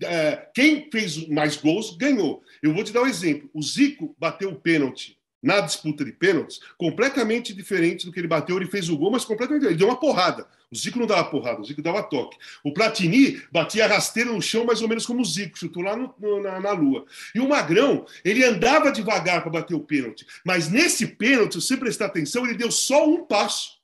[0.00, 2.40] É, quem fez mais gols ganhou.
[2.62, 3.50] Eu vou te dar um exemplo.
[3.52, 8.56] O Zico bateu o pênalti na disputa de pênaltis, completamente diferente do que ele bateu.
[8.56, 10.46] Ele fez o gol, mas completamente Ele deu uma porrada.
[10.70, 12.36] O Zico não dava porrada, o Zico dava toque.
[12.62, 16.14] O Platini batia rasteira no chão, mais ou menos como o Zico, chutou lá no,
[16.18, 17.06] no, na, na, lua.
[17.34, 20.26] E o Magrão, ele andava devagar para bater o pênalti.
[20.44, 23.78] Mas nesse pênalti, se você prestar atenção, ele deu só um passo.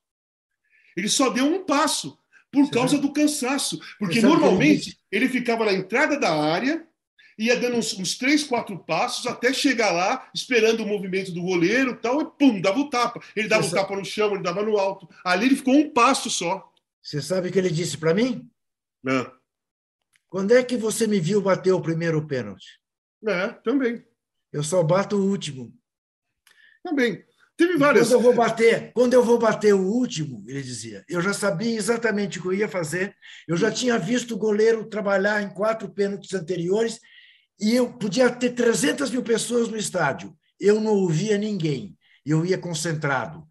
[0.96, 2.18] Ele só deu um passo
[2.52, 3.80] por causa do cansaço.
[3.98, 6.86] Porque normalmente ele ficava na entrada da área
[7.38, 11.98] ia dando uns, uns, três, quatro passos até chegar lá, esperando o movimento do goleiro
[12.00, 13.20] tal, e pum, dava o tapa.
[13.34, 15.08] Ele dava Você o tapa no chão, ele dava no alto.
[15.24, 16.70] Ali ele ficou um passo só.
[17.02, 18.48] Você sabe o que ele disse para mim?
[19.02, 19.30] Não.
[20.28, 22.80] Quando é que você me viu bater o primeiro pênalti?
[23.26, 24.04] É, também.
[24.52, 25.72] Eu só bato o último.
[26.82, 27.24] Também.
[27.56, 28.08] Teve várias.
[28.08, 31.76] Quando eu vou bater, quando eu vou bater o último, ele dizia, eu já sabia
[31.76, 33.14] exatamente o que eu ia fazer.
[33.46, 37.00] Eu já tinha visto o goleiro trabalhar em quatro pênaltis anteriores
[37.60, 40.36] e eu podia ter 300 mil pessoas no estádio.
[40.60, 41.96] Eu não ouvia ninguém.
[42.24, 43.46] Eu ia concentrado.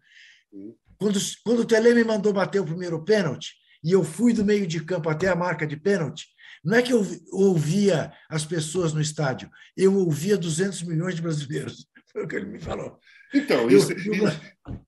[0.98, 4.66] Quando, quando o Tele me mandou bater o primeiro pênalti, e eu fui do meio
[4.66, 6.26] de campo até a marca de pênalti,
[6.64, 11.86] não é que eu ouvia as pessoas no estádio, eu ouvia 200 milhões de brasileiros.
[12.10, 12.98] Foi o que ele me falou.
[13.34, 14.30] Então, eu, isso, eu...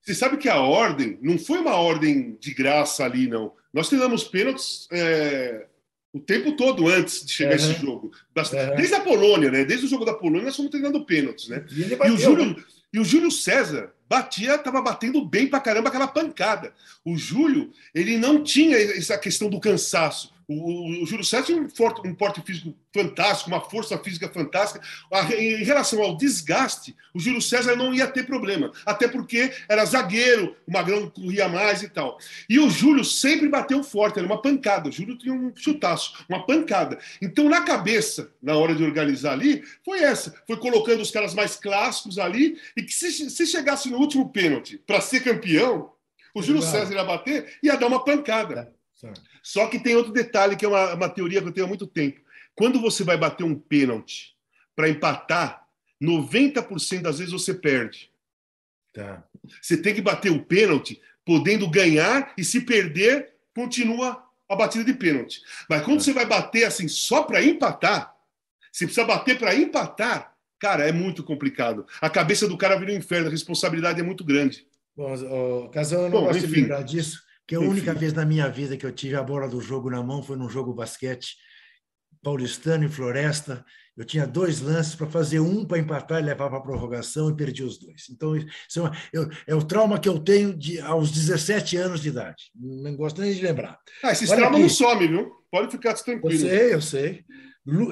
[0.00, 3.52] você sabe que a ordem não foi uma ordem de graça ali, não.
[3.74, 5.66] Nós tivemos pênaltis é,
[6.16, 7.56] o tempo todo antes de chegar uhum.
[7.56, 8.12] esse jogo.
[8.36, 8.76] Uhum.
[8.76, 9.64] Desde a Polônia, né?
[9.64, 11.64] Desde o jogo da Polônia, nós fomos treinando pênaltis, né?
[11.70, 12.56] E, bateu, e, o Júlio, né?
[12.92, 16.72] e o Júlio César batia, estava batendo bem pra caramba aquela pancada.
[17.04, 20.32] O Júlio, ele não tinha essa questão do cansaço.
[20.48, 24.80] O, o Júlio César tinha um, forte, um porte físico fantástico, uma força física fantástica.
[25.36, 30.56] Em relação ao desgaste, o Júlio César não ia ter problema, até porque era zagueiro,
[30.66, 32.16] o Magrão corria mais e tal.
[32.48, 34.88] E o Júlio sempre bateu forte, era uma pancada.
[34.88, 36.98] O Júlio tinha um chutaço, uma pancada.
[37.20, 41.56] Então, na cabeça, na hora de organizar ali, foi essa: foi colocando os caras mais
[41.56, 45.90] clássicos ali, e que se, se chegasse no último pênalti para ser campeão,
[46.32, 48.72] o Júlio César ia bater e ia dar uma pancada.
[49.46, 51.86] Só que tem outro detalhe que é uma, uma teoria que eu tenho há muito
[51.86, 52.20] tempo.
[52.52, 54.34] Quando você vai bater um pênalti
[54.74, 55.64] para empatar,
[56.02, 58.10] 90% das vezes você perde.
[58.92, 59.22] Tá.
[59.62, 64.94] Você tem que bater o pênalti podendo ganhar e se perder, continua a batida de
[64.94, 65.40] pênalti.
[65.70, 66.04] Mas quando tá.
[66.06, 68.16] você vai bater assim só para empatar,
[68.72, 71.86] você precisa bater para empatar, cara, é muito complicado.
[72.00, 74.66] A cabeça do cara vira um inferno, a responsabilidade é muito grande.
[74.96, 76.48] Bom, oh, Casão, eu não Bom, gosto enfim.
[76.48, 79.48] de lembrar disso, que a única vez na minha vida que eu tive a bola
[79.48, 81.36] do jogo na mão foi num jogo basquete
[82.22, 83.64] paulistano e Floresta.
[83.96, 87.36] Eu tinha dois lances para fazer um para empatar e levar para a prorrogação e
[87.36, 88.08] perdi os dois.
[88.10, 92.02] Então, isso é, uma, eu, é, o trauma que eu tenho de, aos 17 anos
[92.02, 92.50] de idade.
[92.54, 93.78] Não gosto nem de lembrar.
[94.02, 95.30] Ah, esses traumas não somem, viu?
[95.50, 96.34] Pode ficar tranquilo.
[96.34, 97.24] Eu sei, eu sei.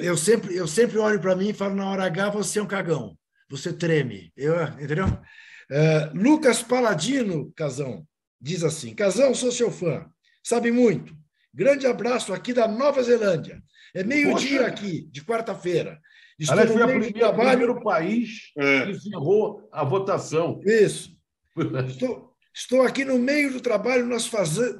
[0.02, 2.66] Eu sempre, eu sempre olho para mim e falo, na hora H, você é um
[2.66, 3.16] cagão.
[3.48, 4.32] Você treme.
[4.36, 5.06] Eu, entendeu?
[5.06, 8.06] Uh, Lucas Paladino, Casão,
[8.40, 10.06] diz assim: Casão, sou seu fã,
[10.42, 11.14] sabe muito.
[11.52, 13.62] Grande abraço aqui da Nova Zelândia.
[13.94, 16.00] É meio-dia aqui, de quarta-feira.
[16.38, 17.50] Estou Aliás, foi a primeira, trabalho...
[17.50, 18.86] primeiro país é.
[18.86, 20.60] que encerrou a votação.
[20.64, 21.16] Isso.
[21.86, 24.28] estou, estou aqui no meio do trabalho nas,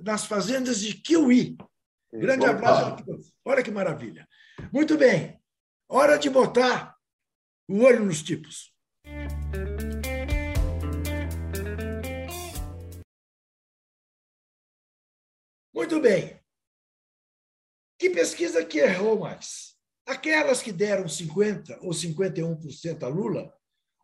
[0.03, 1.57] nas fazendas de Kiwi.
[2.13, 3.05] Grande abraço.
[3.45, 4.27] Olha que maravilha.
[4.73, 5.39] Muito bem.
[5.89, 6.97] Hora de botar
[7.69, 8.74] o olho nos tipos.
[15.75, 16.41] Muito bem.
[17.99, 19.75] Que pesquisa que errou mais?
[20.07, 23.53] Aquelas que deram 50% ou 51% a Lula,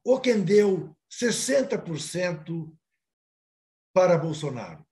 [0.04, 2.74] ou quem deu 60%
[3.92, 4.84] para Bolsonaro?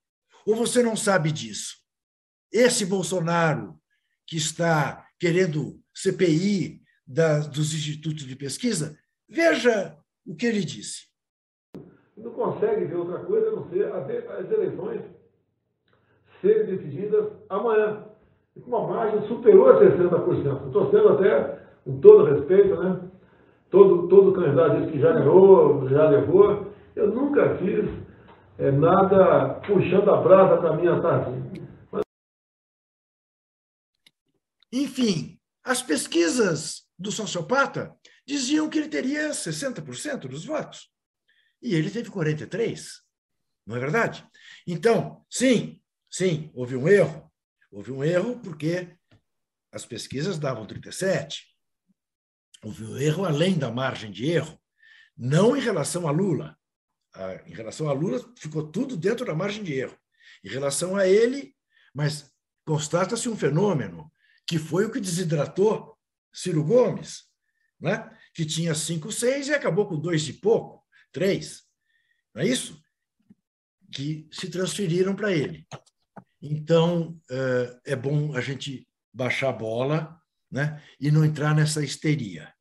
[0.46, 1.76] Ou você não sabe disso?
[2.52, 3.80] Esse Bolsonaro
[4.26, 8.96] que está querendo CPI da, dos institutos de pesquisa,
[9.28, 11.08] veja o que ele disse.
[12.16, 15.17] Não consegue ver outra coisa a não ser as eleições
[16.40, 18.04] serem decididas amanhã.
[18.54, 20.66] Com uma margem superior a 60%.
[20.66, 23.00] Estou sendo até, com todo respeito, né?
[23.70, 26.72] Todo, todo candidato disse que já ganhou, já levou.
[26.96, 27.84] Eu nunca fiz
[28.58, 31.68] é, nada puxando a brasa para minha sardinha.
[31.92, 32.02] Mas...
[34.72, 37.94] Enfim, as pesquisas do sociopata
[38.26, 40.90] diziam que ele teria 60% dos votos.
[41.62, 42.78] E ele teve 43%.
[43.66, 44.26] Não é verdade?
[44.66, 45.78] Então, sim,
[46.10, 47.30] sim, houve um erro.
[47.70, 48.96] Houve um erro porque
[49.72, 51.46] as pesquisas davam 37.
[52.62, 54.58] Houve um erro além da margem de erro,
[55.16, 56.58] não em relação a Lula.
[57.46, 59.98] Em relação a Lula, ficou tudo dentro da margem de erro.
[60.44, 61.54] Em relação a ele,
[61.94, 62.32] mas
[62.64, 64.12] constata-se um fenômeno,
[64.46, 65.98] que foi o que desidratou
[66.32, 67.24] Ciro Gomes,
[67.80, 68.10] né?
[68.34, 71.64] que tinha 5, 6 e acabou com dois e pouco, três.
[72.34, 72.80] Não é isso?
[73.92, 75.66] Que se transferiram para ele.
[76.40, 80.20] Então, eh, é bom a gente baixar a bola
[80.50, 80.82] né?
[81.00, 82.52] e não entrar nessa histeria.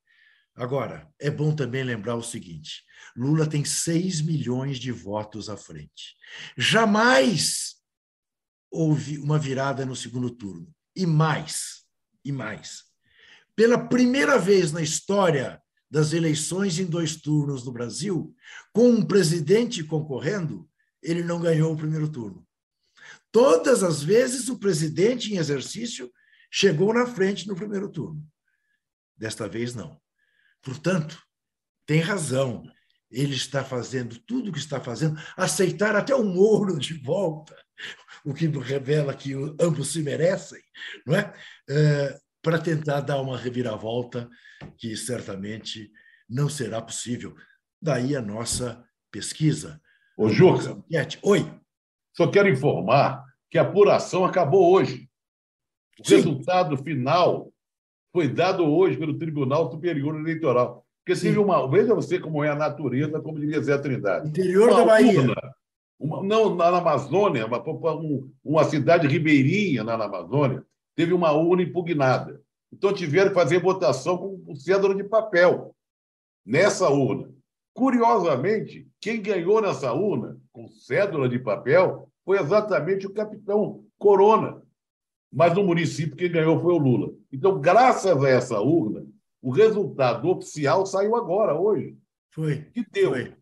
[0.56, 2.84] Agora, é bom também lembrar o seguinte:
[3.16, 6.16] Lula tem 6 milhões de votos à frente.
[6.58, 7.76] Jamais
[8.72, 10.74] houve uma virada no segundo turno.
[10.96, 11.84] E mais,
[12.26, 12.84] e mais.
[13.56, 18.36] Pela primeira vez na história das eleições em dois turnos no Brasil,
[18.74, 20.68] com um presidente concorrendo,
[21.02, 22.47] ele não ganhou o primeiro turno.
[23.32, 26.12] Todas as vezes o presidente em exercício
[26.52, 28.26] chegou na frente no primeiro turno.
[29.16, 30.00] Desta vez, não.
[30.62, 31.22] Portanto,
[31.86, 32.64] tem razão.
[33.10, 37.56] Ele está fazendo tudo o que está fazendo, aceitar até o Moro de volta,
[38.26, 40.62] o que revela que ambos se merecem,
[41.06, 41.34] não é?
[41.70, 44.30] é para tentar dar uma reviravolta
[44.78, 45.92] que certamente
[46.30, 47.36] não será possível.
[47.82, 49.82] Daí a nossa pesquisa.
[50.18, 50.84] Ô, Juca.
[51.24, 51.62] Oi.
[52.18, 55.08] Só quero informar que a apuração acabou hoje.
[56.00, 56.16] O Sim.
[56.16, 57.54] resultado final
[58.12, 60.84] foi dado hoje pelo Tribunal Superior Eleitoral.
[61.06, 61.70] Porque teve uma.
[61.70, 64.30] Veja você como é a natureza, como diria Zé Trindade.
[64.30, 65.20] Interior uma da Bahia.
[65.22, 65.36] Urna,
[66.00, 67.64] uma, não, na Amazônia, uma,
[68.44, 70.66] uma cidade ribeirinha na Amazônia,
[70.96, 72.42] teve uma urna impugnada.
[72.74, 75.74] Então tiveram que fazer votação com cédula de papel
[76.46, 77.32] nessa urna.
[77.74, 84.62] Curiosamente, quem ganhou nessa urna com cédula de papel foi exatamente o capitão Corona,
[85.32, 87.14] mas no município quem ganhou foi o Lula.
[87.32, 89.06] Então, graças a essa urna,
[89.42, 91.96] o resultado oficial saiu agora, hoje.
[92.32, 92.66] Foi.
[92.74, 93.12] Que deu.
[93.12, 93.34] Foi.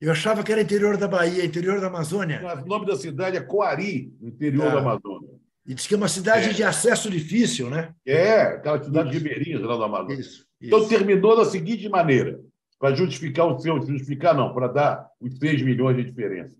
[0.00, 2.42] Eu achava que era interior da Bahia, interior da Amazônia.
[2.64, 4.74] O nome da cidade é Coari, interior ah.
[4.74, 5.30] da Amazônia.
[5.64, 6.52] E diz que é uma cidade é.
[6.52, 7.94] de acesso difícil, né?
[8.04, 10.20] É, aquela cidade de ribeirinhas lá da Amazônia.
[10.20, 10.46] Isso, isso.
[10.62, 12.40] Então terminou da seguinte maneira,
[12.78, 16.54] para justificar o seu, justificar não, para dar os 6 milhões de diferença.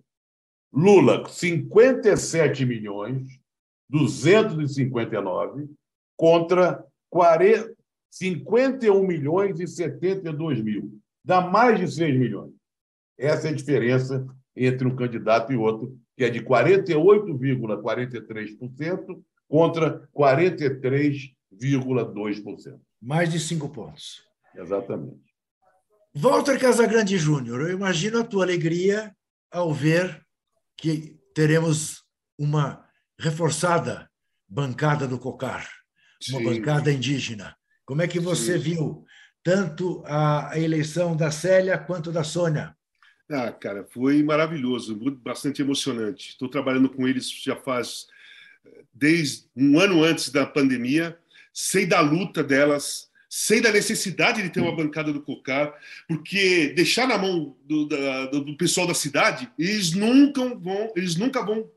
[0.72, 3.38] Lula, 57 milhões,
[3.88, 5.68] 259
[6.16, 7.76] contra 40,
[8.10, 10.98] 51 milhões e 72 mil.
[11.24, 12.52] Dá mais de 6 milhões.
[13.18, 22.80] Essa é a diferença entre um candidato e outro, que é de 48,43% contra 43,2%.
[23.00, 24.26] Mais de cinco pontos.
[24.54, 25.25] Exatamente.
[26.18, 29.14] Walter Casagrande Júnior, eu imagino a tua alegria
[29.52, 30.24] ao ver
[30.74, 32.04] que teremos
[32.38, 32.82] uma
[33.20, 34.10] reforçada
[34.48, 35.68] bancada do COCAR,
[36.30, 36.44] uma Sim.
[36.44, 37.54] bancada indígena.
[37.84, 38.58] Como é que você Sim.
[38.64, 39.04] viu
[39.44, 42.74] tanto a eleição da Célia quanto da Sônia?
[43.30, 46.30] Ah, cara, foi maravilhoso, bastante emocionante.
[46.30, 48.06] Estou trabalhando com eles já faz
[48.90, 51.18] desde um ano antes da pandemia,
[51.52, 55.74] sei da luta delas, sei da necessidade de ter uma bancada do COCAR,
[56.08, 61.44] porque deixar na mão do, da, do pessoal da cidade, eles nunca vão, eles nunca
[61.44, 61.68] vão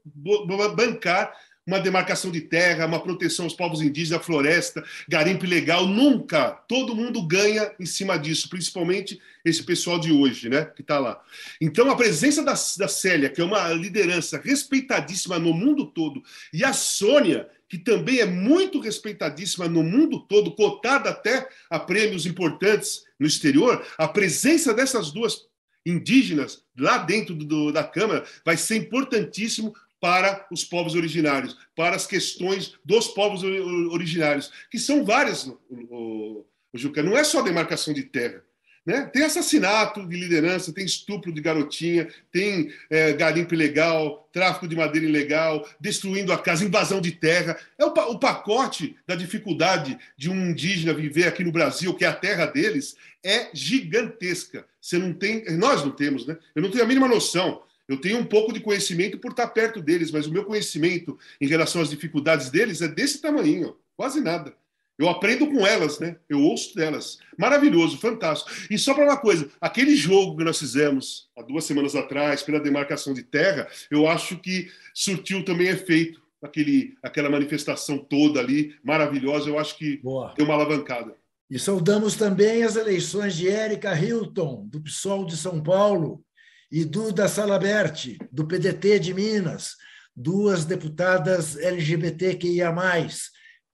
[0.75, 1.33] bancar
[1.69, 6.49] uma demarcação de terra, uma proteção aos povos indígenas, floresta, garimpo ilegal, nunca.
[6.67, 11.21] Todo mundo ganha em cima disso, principalmente esse pessoal de hoje, né, que está lá.
[11.61, 16.63] Então, a presença da, da Célia, que é uma liderança respeitadíssima no mundo todo, e
[16.63, 23.03] a Sônia, que também é muito respeitadíssima no mundo todo, cotada até a prêmios importantes
[23.19, 25.47] no exterior, a presença dessas duas
[25.85, 32.07] indígenas lá dentro do, da Câmara vai ser importantíssimo para os povos originários, para as
[32.07, 37.01] questões dos povos originários, que são várias, o, Juca.
[37.01, 38.43] Não é só demarcação de terra.
[38.85, 39.09] Né?
[39.13, 45.05] Tem assassinato de liderança, tem estupro de garotinha, tem é, garimpo ilegal, tráfico de madeira
[45.05, 47.57] ilegal, destruindo a casa, invasão de terra.
[47.77, 52.07] É o, o, pacote da dificuldade de um indígena viver aqui no Brasil, que é
[52.07, 54.65] a terra deles, é gigantesca.
[54.81, 56.37] Você não tem, nós não temos, né?
[56.55, 57.61] Eu não tenho a mínima noção.
[57.89, 61.47] Eu tenho um pouco de conhecimento por estar perto deles, mas o meu conhecimento em
[61.47, 64.53] relação às dificuldades deles é desse tamanho, quase nada.
[64.95, 66.17] Eu aprendo com elas, né?
[66.27, 67.17] Eu ouço delas.
[67.37, 68.51] Maravilhoso, fantástico.
[68.69, 72.59] E só para uma coisa, aquele jogo que nós fizemos há duas semanas atrás, pela
[72.59, 76.21] demarcação de terra, eu acho que surtiu também efeito.
[76.41, 80.33] Aquele, aquela manifestação toda ali, maravilhosa, eu acho que Boa.
[80.37, 81.13] deu uma alavancada.
[81.49, 86.23] E saudamos também as eleições de Érica Hilton, do PSOL de São Paulo,
[86.71, 89.75] e Duda Salaberti, do PDT de Minas,
[90.15, 92.73] duas deputadas LGBTQIA+,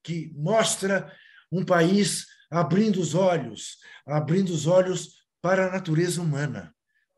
[0.03, 1.11] que mostra
[1.51, 6.73] um país abrindo os olhos, abrindo os olhos para a natureza humana,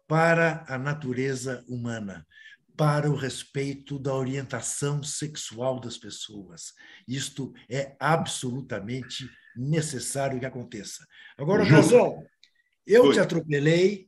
[0.08, 2.26] para a natureza humana,
[2.76, 6.74] para o respeito da orientação sexual das pessoas.
[7.08, 11.06] Isto é absolutamente necessário que aconteça.
[11.38, 12.24] Agora, Casal,
[12.86, 14.08] eu te atropelei,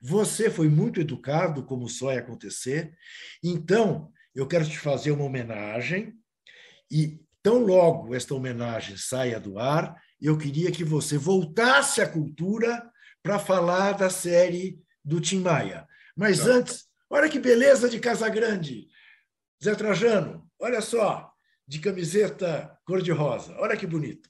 [0.00, 2.94] você foi muito educado, como só é acontecer,
[3.42, 6.14] então eu quero te fazer uma homenagem
[6.90, 12.90] e Tão logo esta homenagem saia do ar, eu queria que você voltasse à cultura
[13.22, 15.86] para falar da série do Tim Maia.
[16.16, 16.46] Mas tá.
[16.46, 18.88] antes, olha que beleza de Casa Grande.
[19.62, 21.32] Zé Trajano, olha só,
[21.68, 23.54] de camiseta cor-de-rosa.
[23.60, 24.28] Olha que bonito.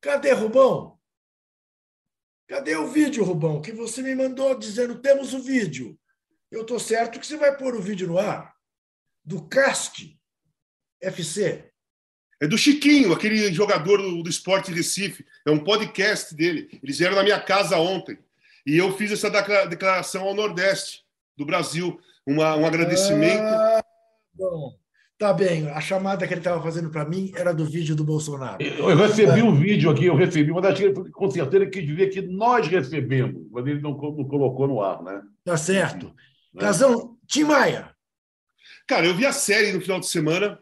[0.00, 0.95] Cadê Rubão?
[2.48, 3.60] Cadê o vídeo, Rubão?
[3.60, 5.98] Que você me mandou dizendo temos o vídeo
[6.50, 8.54] eu estou certo que você vai pôr o vídeo no ar
[9.24, 10.16] do Cast
[11.02, 11.70] FC.
[12.40, 15.26] É do Chiquinho, aquele jogador do, do Esporte Recife.
[15.44, 16.78] É um podcast dele.
[16.82, 18.18] Eles vieram na minha casa ontem.
[18.64, 19.30] E eu fiz essa
[19.66, 21.04] declaração ao Nordeste
[21.36, 22.00] do Brasil.
[22.26, 23.42] Uma, um agradecimento.
[23.42, 23.84] Ah,
[24.34, 24.78] bom.
[25.18, 28.62] Tá bem, a chamada que ele estava fazendo para mim era do vídeo do Bolsonaro.
[28.62, 32.08] Eu recebi um vídeo aqui, eu recebi, mas acho que com certeza ele quis dizer
[32.08, 35.22] que nós recebemos, mas ele não, não colocou no ar, né?
[35.42, 36.12] Tá certo.
[36.52, 36.60] Né?
[36.60, 37.90] Casão, Tim Maia.
[38.86, 40.58] Cara, eu vi a série no final de semana,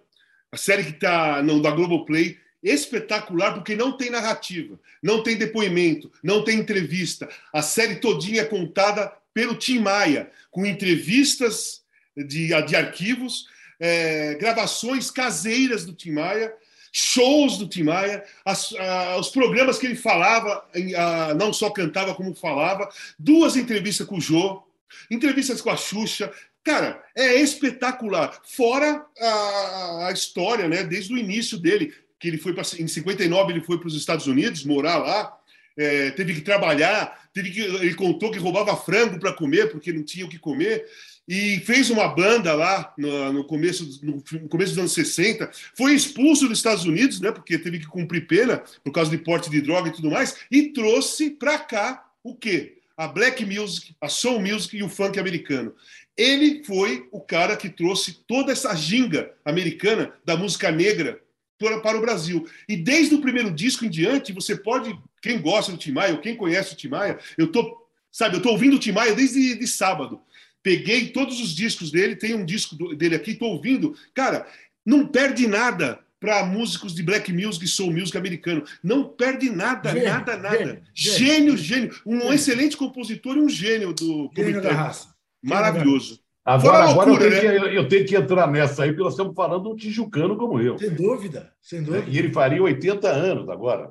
[0.53, 6.45] a série que está da Globoplay, espetacular porque não tem narrativa, não tem depoimento, não
[6.45, 7.29] tem entrevista.
[7.53, 11.83] A série todinha é contada pelo Tim Maia, com entrevistas
[12.17, 13.47] de, de arquivos,
[13.79, 16.53] é, gravações caseiras do Tim Maia,
[16.93, 20.65] shows do Tim Maia, as, a, os programas que ele falava,
[20.97, 24.63] a, não só cantava como falava, duas entrevistas com o Jô,
[25.11, 26.33] entrevistas com a Xuxa.
[26.63, 28.41] Cara, é espetacular.
[28.45, 30.83] Fora a, a história, né?
[30.83, 34.27] Desde o início dele, que ele foi pra, em 59 ele foi para os Estados
[34.27, 35.37] Unidos morar lá,
[35.77, 40.03] é, teve que trabalhar, teve que, ele contou que roubava frango para comer porque não
[40.03, 40.87] tinha o que comer
[41.27, 46.49] e fez uma banda lá no, no, começo, no começo dos anos 60, foi expulso
[46.49, 49.89] dos Estados Unidos, né, porque teve que cumprir pena por causa de porte de droga
[49.89, 52.79] e tudo mais, e trouxe para cá o quê?
[52.97, 55.75] a black music, a soul music e o funk americano.
[56.17, 61.21] Ele foi o cara que trouxe toda essa ginga americana da música negra
[61.59, 62.47] para o Brasil.
[62.69, 66.21] E desde o primeiro disco em diante, você pode, quem gosta do Tim Maia, ou
[66.21, 69.57] quem conhece o Tim Maia, eu tô, sabe, eu tô ouvindo o Tim Maia desde
[69.57, 70.21] de sábado.
[70.65, 73.95] Peguei todos os discos dele, tem um disco dele aqui, tô ouvindo.
[74.15, 74.47] Cara,
[74.85, 78.65] não perde nada para músicos de black music e soul music americano.
[78.83, 80.83] Não perde nada, gênio, nada, nada.
[80.95, 81.57] Gênio, gênio.
[81.59, 81.95] gênio.
[82.07, 82.33] Um gênio.
[82.33, 84.31] excelente compositor e um gênio do
[84.73, 85.15] raça.
[85.43, 86.19] Maravilhoso.
[86.43, 87.69] Agora, agora loucura, eu, tenho né?
[87.69, 90.61] que, eu, tenho que, entrar nessa aí, porque nós estamos falando de um tijucano como
[90.61, 90.79] eu.
[90.79, 92.09] Sem dúvida, sem dúvida.
[92.09, 93.91] E ele faria 80 anos agora,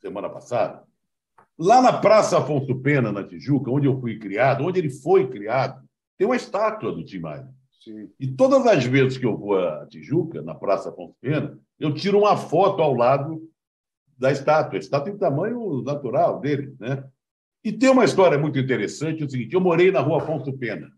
[0.00, 0.82] semana passada.
[1.58, 5.82] Lá na Praça Afonso Pena, na Tijuca, onde eu fui criado, onde ele foi criado,
[6.16, 7.48] tem uma estátua do Tim Maia.
[7.82, 8.10] Sim.
[8.18, 12.18] E todas as vezes que eu vou a Tijuca, na Praça Ponto Pena, eu tiro
[12.18, 13.42] uma foto ao lado
[14.16, 14.76] da estátua.
[14.76, 17.04] A estátua tem tamanho natural dele, né?
[17.64, 20.90] E tem uma história muito interessante, é o seguinte, eu morei na rua Afonso Pena,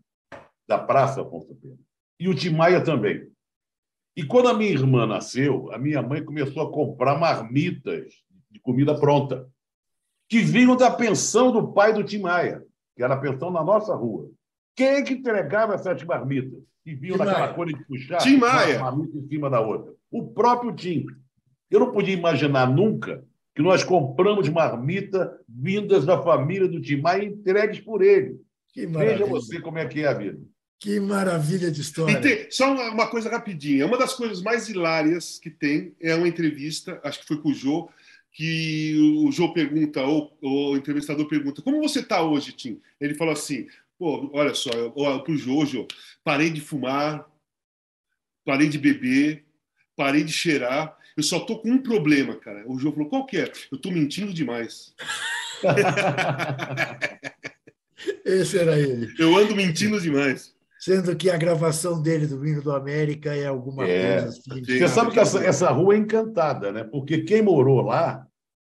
[0.67, 1.77] da Praça Afonso Pena,
[2.19, 3.27] e o Timaia também.
[4.15, 8.13] E quando a minha irmã nasceu, a minha mãe começou a comprar marmitas
[8.49, 9.49] de comida pronta,
[10.31, 12.63] que vinham da pensão do pai do Timaia,
[12.95, 14.31] que era a pensão na nossa rua.
[14.73, 16.63] Quem é que entregava essas marmitas?
[16.83, 17.53] que vinham Tim naquela Maia.
[17.53, 18.77] coisa de puxar Tim Maia.
[18.79, 19.93] uma luta em cima da outra.
[20.09, 21.05] O próprio Tim.
[21.69, 23.23] Eu não podia imaginar nunca
[23.53, 28.39] que nós compramos marmita vindas da família do Tim Maia entregues por ele.
[28.73, 30.39] Veja você como é que é a vida.
[30.79, 32.19] Que maravilha de história.
[32.19, 33.85] Tem, só uma, uma, coisa rapidinha.
[33.85, 37.53] Uma das coisas mais hilárias que tem é uma entrevista, acho que foi com o
[37.53, 37.87] Jô,
[38.33, 42.81] que o Jô pergunta, ou o entrevistador pergunta, como você está hoje, Tim?
[42.99, 43.67] Ele falou assim,
[44.01, 45.85] Pô, olha só, eu, pro Jojo,
[46.23, 47.23] parei de fumar,
[48.43, 49.45] parei de beber,
[49.95, 50.97] parei de cheirar.
[51.15, 52.63] Eu só tô com um problema, cara.
[52.65, 53.51] O João falou: qual que é?
[53.71, 54.95] Eu tô mentindo demais.
[58.25, 59.13] Esse era ele.
[59.19, 60.51] Eu ando mentindo demais.
[60.81, 64.21] Sendo que a gravação dele do Hino do América é alguma É.
[64.23, 64.63] coisa assim.
[64.65, 66.83] Você sabe que essa, essa rua é encantada, né?
[66.83, 68.25] Porque quem morou lá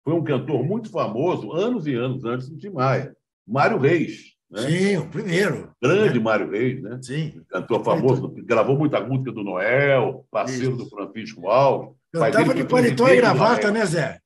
[0.03, 3.15] foi um cantor muito famoso, anos e anos antes do Tim Maia,
[3.47, 4.33] Mário Reis.
[4.51, 4.63] Né?
[4.63, 5.71] Sim, o primeiro.
[5.81, 6.99] Grande Mário Reis, né?
[7.01, 7.41] Sim.
[7.49, 10.85] Cantor famoso, gravou muita música do Noel, parceiro Isso.
[10.85, 11.95] do Francisco Alves.
[12.13, 14.19] Cantava de paletó e gravata, né, Zé?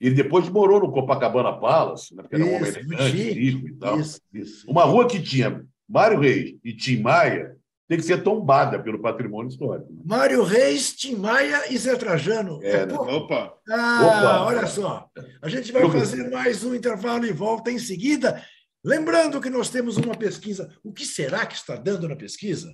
[0.00, 2.22] Ele depois morou no Copacabana Palace, né?
[2.22, 3.98] porque era um homem elegante, rico e tal.
[3.98, 4.70] Isso, isso.
[4.70, 7.56] Uma rua que tinha Mário Reis e Tim Maia
[7.88, 9.92] tem que ser tombada pelo patrimônio histórico.
[9.92, 10.02] né?
[10.04, 12.62] Mário Reis, Tim Maia e Zé Trajano.
[12.62, 12.94] É, né?
[12.94, 13.10] pouco.
[13.10, 13.52] Opa!
[13.68, 14.44] Ah, Opa.
[14.44, 15.08] olha só.
[15.42, 18.40] A gente vai fazer mais um intervalo e volta em seguida.
[18.84, 20.72] Lembrando que nós temos uma pesquisa.
[20.84, 22.72] O que será que está dando na pesquisa?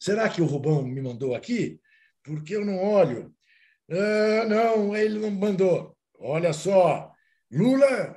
[0.00, 1.78] Será que o Rubão me mandou aqui?
[2.24, 3.30] Porque eu não olho.
[3.90, 5.94] Ah, não, ele não mandou.
[6.18, 7.12] Olha só.
[7.52, 8.16] Lula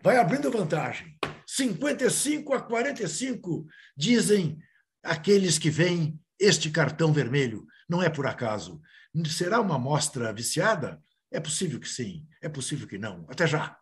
[0.00, 1.18] vai abrindo vantagem.
[1.56, 4.56] 55 a 45, dizem
[5.02, 7.66] aqueles que veem este cartão vermelho.
[7.88, 8.80] Não é por acaso.
[9.26, 11.02] Será uma amostra viciada?
[11.28, 13.26] É possível que sim, é possível que não.
[13.28, 13.76] Até já.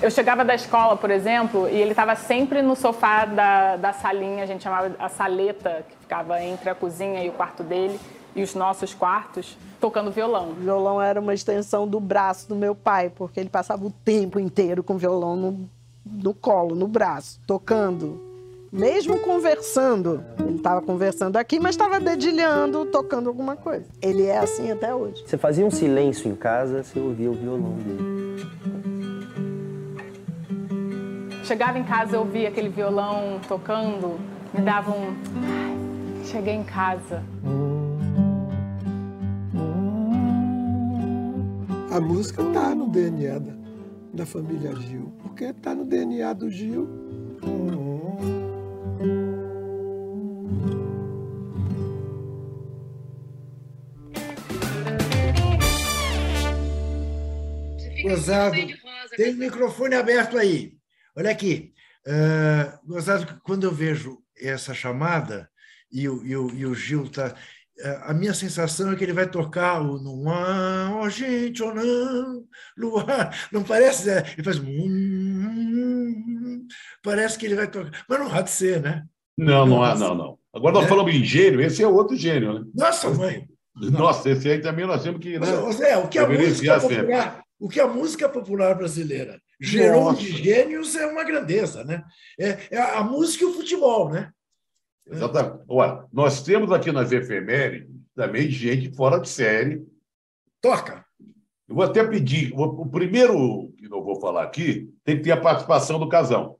[0.00, 4.44] Eu chegava da escola, por exemplo, e ele estava sempre no sofá da, da salinha,
[4.44, 7.98] a gente chamava a saleta, que ficava entre a cozinha e o quarto dele,
[8.36, 10.50] e os nossos quartos, tocando violão.
[10.50, 14.38] O violão era uma extensão do braço do meu pai, porque ele passava o tempo
[14.38, 15.70] inteiro com o violão no,
[16.04, 18.22] no colo, no braço, tocando.
[18.70, 23.86] Mesmo conversando, ele estava conversando aqui, mas estava dedilhando, tocando alguma coisa.
[24.02, 25.24] Ele é assim até hoje.
[25.26, 28.16] Você fazia um silêncio em casa, você ouvia o violão dele.
[31.44, 34.18] Chegava em casa, eu ouvia aquele violão tocando,
[34.52, 35.14] me dava um.
[35.42, 37.22] Ai, cheguei em casa.
[41.90, 43.52] A música está no DNA da,
[44.12, 46.88] da família Gil, porque está no DNA do Gil.
[58.02, 58.56] Gozado,
[59.16, 60.76] tem o microfone aberto aí.
[61.16, 61.72] Olha aqui.
[62.06, 65.50] Uh, gozado, quando eu vejo essa chamada
[65.90, 67.34] e o, e o, e o Gil está.
[68.04, 71.74] A minha sensação é que ele vai tocar o Não há, oh, gente, ou oh,
[71.74, 72.44] não,
[72.76, 73.36] luar.
[73.52, 74.04] Não parece?
[74.04, 74.24] Zé?
[74.32, 74.58] Ele faz.
[74.58, 76.66] Hum,
[77.02, 77.90] parece que ele vai tocar.
[78.08, 79.04] Mas não há de ser, né?
[79.36, 80.38] Não, não há, não, não.
[80.54, 80.88] Agora nós É.
[80.88, 82.64] falamos em gênio, esse é outro gênio, né?
[82.74, 83.46] Nossa, mãe!
[83.76, 85.38] Nossa, esse aí também nós temos que.
[85.38, 85.58] Né?
[85.58, 86.96] Ô, Zé, o que a música sempre.
[86.96, 90.20] popular, o que a música popular brasileira gerou Nossa.
[90.20, 92.02] de gênios é uma grandeza, né?
[92.40, 94.30] É, é a música e o futebol, né?
[95.08, 95.64] Exatamente.
[95.68, 99.86] Olha, nós temos aqui nas efemérides também gente fora de série.
[100.60, 101.04] Toca.
[101.68, 105.40] Eu vou até pedir, o primeiro que eu vou falar aqui tem que ter a
[105.40, 106.56] participação do casão.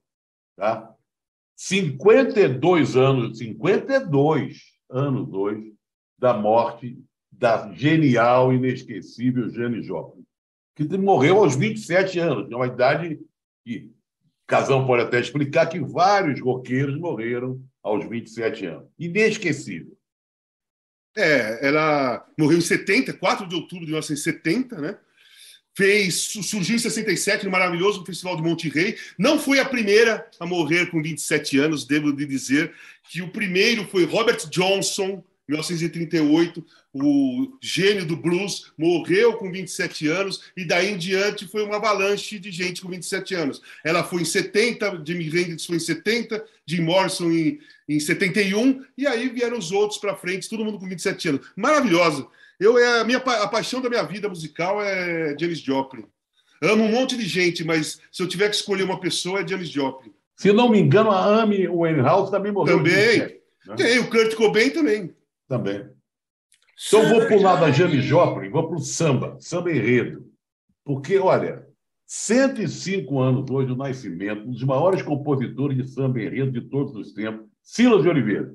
[0.56, 0.92] Tá?
[1.56, 4.58] 52 anos, 52
[4.90, 5.72] anos hoje,
[6.18, 6.98] da morte
[7.30, 10.24] da genial, inesquecível Jane Joplin,
[10.74, 13.20] que morreu aos 27 anos, é uma idade
[13.64, 13.90] que
[14.46, 18.88] Casão pode até explicar que vários roqueiros morreram aos 27 anos.
[18.98, 19.96] Inesquecível.
[21.16, 24.98] É, ela morreu em 70, 4 de outubro de 1970, né?
[25.74, 28.96] Fez, surgiu em 67 no maravilhoso Festival de Monte Rei.
[29.18, 32.74] Não foi a primeira a morrer com 27 anos, devo lhe dizer
[33.04, 40.42] que o primeiro foi Robert Johnson, 1938, o gênio do blues, morreu com 27 anos
[40.56, 43.62] e daí em diante foi uma avalanche de gente com 27 anos.
[43.84, 49.06] Ela foi em 70, Jimi Hendrix foi em 70, Jim Morrison em, em 71 e
[49.06, 51.46] aí vieram os outros para frente, todo mundo com 27 anos.
[51.54, 52.26] Maravilhosa.
[52.58, 56.04] Eu é a minha a paixão da minha vida musical é Janis Joplin.
[56.62, 59.68] Amo um monte de gente, mas se eu tiver que escolher uma pessoa é Janis
[59.68, 60.12] Joplin.
[60.34, 62.78] Se não me engano, a Amy Winehouse também morreu.
[62.78, 62.92] Também.
[62.94, 63.74] de 27, né?
[63.76, 65.14] Tem o Kurt Cobain também.
[65.48, 65.88] Também.
[66.88, 70.30] Então, vou pular da Janis Joplin, vou para o samba, samba enredo.
[70.84, 71.66] Porque, olha,
[72.06, 77.12] 105 anos hoje do nascimento, um dos maiores compositores de samba enredo de todos os
[77.12, 78.54] tempos, Silas de Oliveira,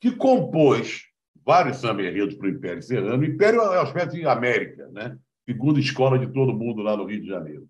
[0.00, 1.02] que compôs
[1.44, 3.22] vários samba enredos para o Império Serrano.
[3.22, 5.18] O Império é uma espécie de América, né?
[5.44, 7.68] segunda escola de todo mundo lá no Rio de Janeiro.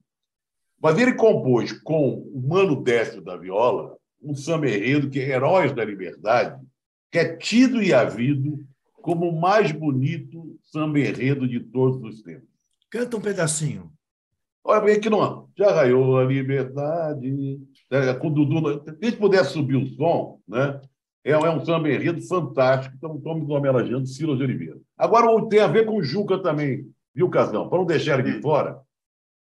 [0.81, 5.73] Mas ele compôs com o Mano Décio da Viola um samba enredo que é Heróis
[5.73, 6.63] da Liberdade,
[7.11, 8.59] que é tido e havido
[9.03, 12.49] como o mais bonito samba enredo de todos os tempos.
[12.91, 13.91] Canta um pedacinho.
[14.63, 15.49] Olha bem aqui não.
[15.57, 17.61] Já raiou a liberdade.
[17.91, 18.85] É, com o Dudu.
[18.85, 20.81] Se a gente pudesse subir o som, né?
[21.25, 22.95] É, é um samba enredo fantástico.
[22.97, 24.79] Então, estamos homenageando Silas de Oliveira.
[24.97, 27.69] Agora, tem a ver com o Juca também, viu, Casão?
[27.69, 28.81] Para não deixar ele de fora,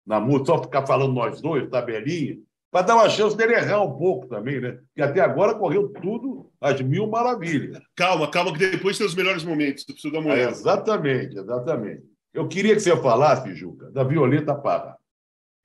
[0.05, 2.37] na música, só ficar falando nós dois, tabelinha,
[2.73, 4.71] para dar uma chance dele errar um pouco também, né?
[4.71, 7.79] Porque até agora correu tudo às mil maravilhas.
[7.95, 10.47] Calma, calma, que depois tem os melhores momentos do Preciso da Mulher.
[10.47, 12.01] É, exatamente, exatamente.
[12.33, 14.97] Eu queria que você falasse, Juca, da Violeta Parra.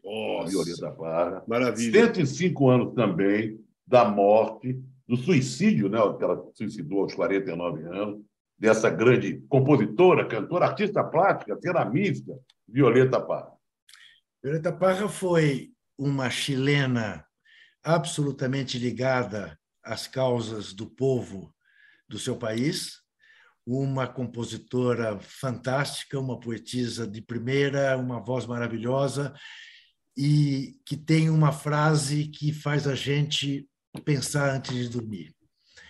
[0.04, 1.42] Nossa, Violeta Parra.
[1.48, 2.12] maravilha.
[2.12, 4.78] 105 anos também da morte,
[5.08, 5.98] do suicídio, né?
[6.18, 8.20] que ela suicidou aos 49 anos,
[8.58, 12.38] dessa grande compositora, cantora, artista plástica, ceramista,
[12.68, 13.52] Violeta Parra.
[14.42, 17.26] Violeta Parra foi uma chilena
[17.82, 21.52] absolutamente ligada às causas do povo
[22.08, 23.00] do seu país,
[23.66, 29.34] uma compositora fantástica, uma poetisa de primeira, uma voz maravilhosa
[30.16, 33.68] e que tem uma frase que faz a gente
[34.04, 35.34] pensar antes de dormir.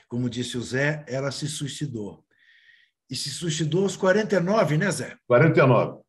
[0.09, 2.25] Como disse o Zé, ela se suicidou.
[3.11, 5.17] E se suicidou aos 49, né, Zé?
[5.27, 6.03] 49.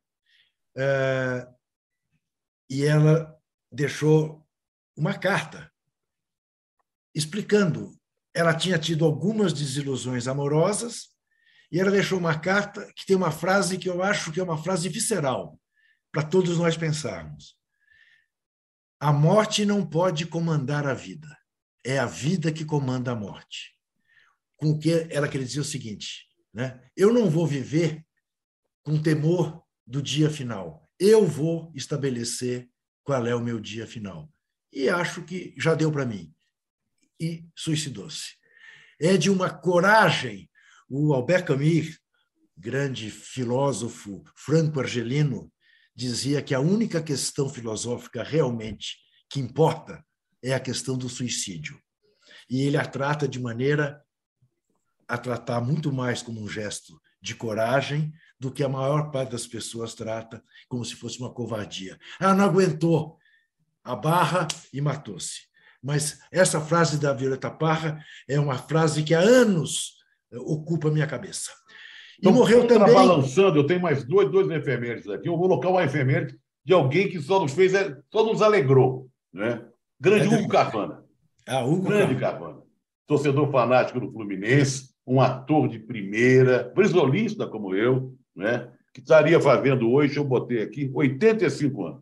[0.78, 1.48] É,
[2.70, 3.39] e ela
[3.72, 4.46] deixou
[4.96, 5.72] uma carta
[7.14, 7.98] explicando.
[8.34, 11.10] Ela tinha tido algumas desilusões amorosas
[11.72, 14.62] e ela deixou uma carta que tem uma frase que eu acho que é uma
[14.62, 15.60] frase visceral
[16.12, 17.56] para todos nós pensarmos.
[19.00, 21.28] A morte não pode comandar a vida,
[21.86, 23.76] é a vida que comanda a morte.
[24.58, 26.82] Com o que ela queria dizer o seguinte: né?
[26.98, 28.06] eu não vou viver
[28.84, 32.70] com temor do dia final, eu vou estabelecer
[33.10, 34.32] qual é o meu dia final.
[34.72, 36.32] E acho que já deu para mim.
[37.20, 38.36] E suicidou-se.
[39.02, 40.48] É de uma coragem.
[40.88, 42.00] O Albert Camus,
[42.56, 45.52] grande filósofo franco-argelino,
[45.96, 48.98] dizia que a única questão filosófica realmente
[49.28, 50.06] que importa
[50.44, 51.82] é a questão do suicídio.
[52.48, 54.00] E ele a trata de maneira
[55.08, 59.46] a tratar muito mais como um gesto de coragem do que a maior parte das
[59.46, 62.00] pessoas trata como se fosse uma covardia.
[62.20, 63.18] Ela não aguentou
[63.84, 65.50] a barra e matou-se.
[65.82, 69.94] Mas essa frase da Violeta Parra é uma frase que há anos
[70.32, 71.52] ocupa a minha cabeça.
[72.18, 72.94] E então, morreu também.
[72.94, 75.28] balançando, eu tenho mais dois, dois efemérides aqui.
[75.28, 77.72] Eu vou colocar uma efeméride de alguém que só nos fez,
[78.12, 79.10] só nos alegrou.
[79.34, 79.66] Né?
[80.00, 81.04] Grande é Hugo Carvana.
[81.48, 82.62] Ah, Hugo Grande Carvana.
[83.08, 88.70] Torcedor fanático do Fluminense, um ator de primeira, brisolista como eu, né?
[88.94, 92.02] que estaria fazendo hoje, eu botei aqui, 85 anos.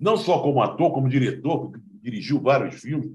[0.00, 3.10] Não só como ator, como diretor, dirigiu vários filmes.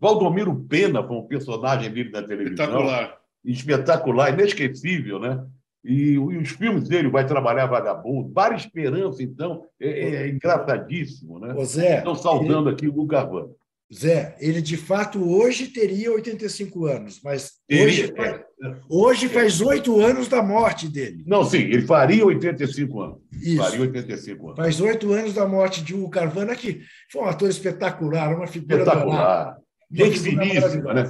[0.00, 2.64] Valdomiro Pena foi um personagem dele na televisão.
[2.64, 3.18] Espetacular.
[3.44, 5.44] Espetacular, inesquecível, né?
[5.84, 11.40] E, e, os filmes dele, Vai Trabalhar Vagabundo, Para Esperança, então, é, é, é engraçadíssimo,
[11.40, 11.54] né?
[11.54, 12.74] Ô Zé, Estão saudando ele...
[12.74, 13.54] aqui o Garvano.
[13.92, 18.16] Zé, ele de fato hoje teria 85 anos, mas hoje, é.
[18.16, 18.40] faz,
[18.88, 21.22] hoje faz oito anos da morte dele.
[21.26, 23.18] Não, sim, ele faria 85 anos.
[23.32, 23.62] Isso.
[23.62, 24.56] Faria 85 anos.
[24.56, 26.80] Faz oito anos da morte de Hugo Carvana, que
[27.10, 28.78] foi um ator espetacular, uma figura.
[28.78, 29.58] Espetacular.
[29.90, 31.04] Gente finíssima, né?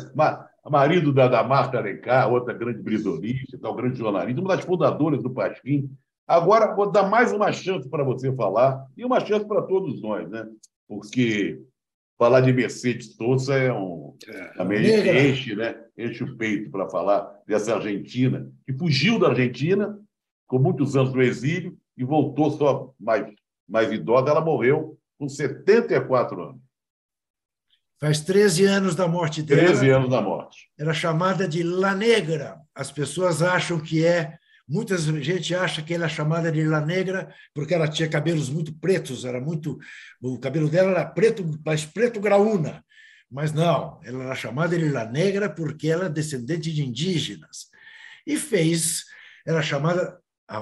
[0.68, 5.30] Marido da, da Marta Alencar, outra grande brisolista, tal, grande jornalista, uma das fundadoras do
[5.30, 5.88] Pasquim.
[6.26, 10.28] Agora, vou dar mais uma chance para você falar, e uma chance para todos nós,
[10.28, 10.46] né?
[10.88, 11.60] Porque
[12.22, 14.16] falar de Mercedes Sosa é um.
[14.28, 14.78] É, também
[15.28, 15.74] enche, né?
[15.98, 19.98] enche o peito para falar dessa Argentina, que fugiu da Argentina,
[20.46, 23.26] com muitos anos no exílio, e voltou só mais,
[23.68, 24.30] mais idosa.
[24.30, 26.62] Ela morreu com 74 anos.
[27.98, 29.62] Faz 13 anos da morte dela.
[29.62, 30.70] 13 anos da morte.
[30.78, 32.60] Era chamada de La Negra.
[32.72, 34.38] As pessoas acham que é
[34.68, 38.72] Muita gente acha que ela é chamada de La Negra porque ela tinha cabelos muito
[38.78, 39.78] pretos, era muito
[40.20, 42.84] o cabelo dela era preto, mas preto graúna.
[43.30, 47.68] Mas não, ela era chamada de La Negra porque ela é descendente de indígenas.
[48.26, 49.04] E fez,
[49.46, 50.58] era chamada a,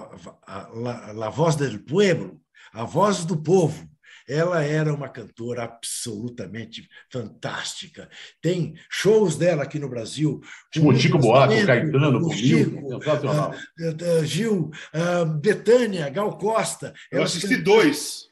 [0.46, 2.40] a, a, a voz do pueblo,
[2.72, 3.88] a voz do povo.
[4.30, 8.08] Ela era uma cantora absolutamente fantástica.
[8.40, 10.40] Tem shows dela aqui no Brasil.
[10.80, 13.52] Com Chico Buarque, Caetano, com Chico, sensacional.
[13.52, 16.94] Uh, Gil, uh, Betânia, Gal Costa.
[17.10, 18.28] Eu assisti dois.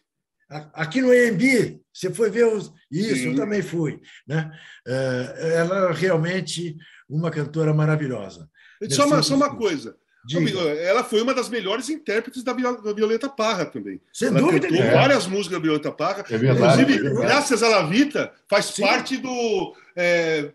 [0.48, 2.72] Aqui no EMB, você foi ver os...
[2.90, 3.30] Isso, Sim.
[3.30, 4.00] eu também fui.
[4.26, 4.50] Né?
[4.86, 6.76] Uh, ela realmente
[7.08, 8.48] uma cantora maravilhosa.
[8.88, 9.96] Só uma, só uma coisa.
[10.28, 10.60] Diga.
[10.60, 13.98] Ela foi uma das melhores intérpretes da Violeta Parra também.
[14.12, 14.68] Sem ela dúvida.
[14.68, 14.90] Cantou é.
[14.90, 16.24] várias músicas da Violeta Parra.
[16.28, 18.82] É verdade, Inclusive, é graças a Lavita, faz Sim.
[18.82, 20.52] parte do é,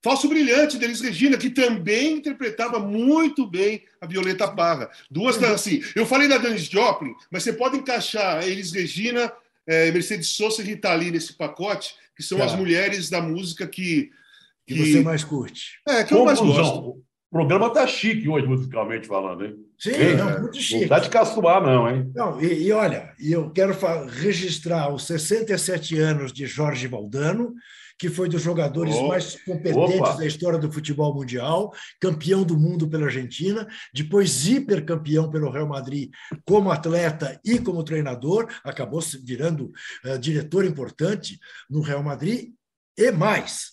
[0.00, 4.88] Falso Brilhante, deles Regina, que também interpretava muito bem a Violeta Parra.
[5.10, 9.32] Duas, assim, eu falei da Dennis Joplin, mas você pode encaixar Elis Regina,
[9.66, 12.44] é, Mercedes Sosa e Rita Lee nesse pacote, que são tá.
[12.44, 14.12] as mulheres da música que,
[14.64, 14.74] que...
[14.74, 15.80] que você mais curte.
[15.88, 17.02] É, que eu mais gosto.
[17.34, 19.56] Programa tá chique hoje, musicalmente falando, hein?
[19.76, 20.16] Sim, Hein?
[20.16, 20.86] não, muito Não chique.
[20.86, 22.10] tá de caçoar, não, hein?
[22.14, 27.52] Não, e, e olha, eu quero registrar os 67 anos de Jorge Valdano,
[27.98, 30.14] que foi dos jogadores Oh, mais competentes opa.
[30.16, 36.10] da história do futebol mundial, campeão do mundo pela Argentina, depois hipercampeão pelo Real Madrid
[36.44, 39.72] como atleta e como treinador, acabou se virando
[40.04, 41.38] eh, diretor importante
[41.68, 42.50] no Real Madrid,
[42.96, 43.70] e mais,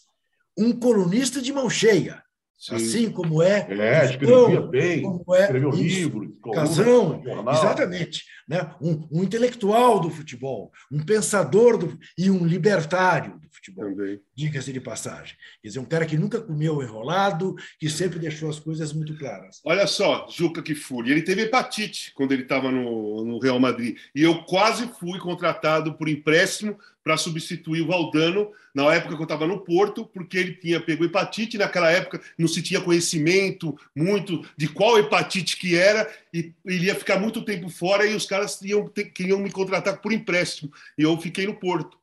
[0.58, 2.21] um colunista de mão cheia,
[2.62, 2.76] Sim.
[2.76, 7.54] assim como é É, Casão, escrevia bem, como é escreveu livros, Casão, jornal.
[7.56, 8.70] exatamente, né?
[8.82, 14.20] Um, um intelectual do futebol, um pensador do, e um libertário do futebol, Também.
[14.36, 15.38] diga-se de passagem.
[15.62, 19.62] Quer dizer, um cara que nunca comeu enrolado, que sempre deixou as coisas muito claras.
[19.64, 21.14] Olha só, Juca que fúria.
[21.14, 23.96] Ele teve hepatite quando ele estava no, no Real Madrid.
[24.14, 29.26] E eu quase fui contratado por empréstimo para substituir o Valdano na época que eu
[29.26, 31.58] estava no Porto, porque ele tinha pego hepatite.
[31.58, 36.96] Naquela época não se tinha conhecimento muito de qual hepatite que era, e ele ia
[36.96, 40.72] ficar muito tempo fora e os caras iam ter- queriam me contratar por empréstimo.
[40.98, 41.98] E eu fiquei no Porto.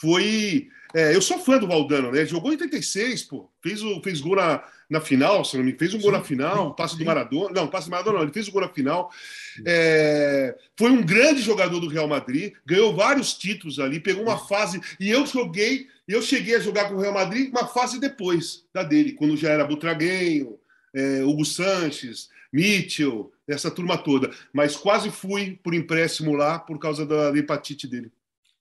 [0.00, 0.68] Foi.
[0.94, 2.24] é, eu sou fã do Valdano, né?
[2.24, 3.50] Jogou em 86, pô.
[3.60, 6.22] Fez, o, fez gol na, na final, se não me fez um gol Sim, na
[6.24, 7.04] final, sim, passe do.
[7.04, 7.50] Maradona.
[7.52, 9.10] Não, passe do Maradona não, ele fez o gol na final.
[9.66, 14.80] É, foi um grande jogador do Real Madrid, ganhou vários títulos ali, pegou uma fase.
[15.00, 18.82] E eu joguei, eu cheguei a jogar com o Real Madrid uma fase depois da
[18.84, 20.58] dele, quando já era Butraguenho,
[20.94, 24.30] é, Hugo Sanches, Mitchell, essa turma toda.
[24.52, 28.10] Mas quase fui por empréstimo lá por causa da hepatite dele.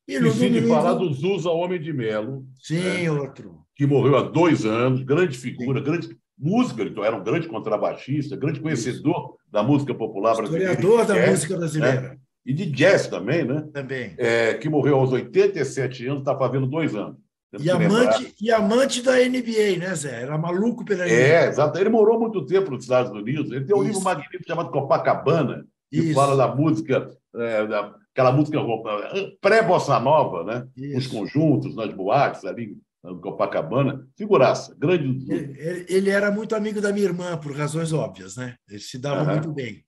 [0.07, 3.65] E no Esqueci de falar do Zusa Homem de Melo, Sim, outro.
[3.76, 8.61] que morreu há dois anos, grande figura, grande música, ele era um grande contrabaixista, grande
[8.61, 10.73] conhecedor da música popular brasileira.
[10.73, 12.18] Historiador da jazz, música brasileira.
[12.45, 13.68] E de jazz também, né?
[13.73, 14.14] Também.
[14.18, 17.18] É, que morreu aos 87 anos, está fazendo dois anos.
[17.59, 20.21] E amante, e amante da NBA, né, Zé?
[20.23, 21.13] Era maluco pela NBA.
[21.13, 21.77] É, exato.
[21.79, 23.49] Ele morou muito tempo nos Estados Unidos.
[23.51, 23.87] Ele tem um Isso.
[23.87, 26.13] livro magnífico chamado Copacabana, que Isso.
[26.13, 30.67] fala da música, é, da, aquela música eh, pré-bossa nova, né?
[30.97, 31.09] Os Isso.
[31.11, 34.05] conjuntos, nas boates ali, no Copacabana.
[34.17, 35.31] Figuraça, grande.
[35.31, 38.55] Ele, ele- era muito amigo da minha irmã, por razões óbvias, né?
[38.69, 39.33] Eles se davam Aham.
[39.33, 39.85] muito bem.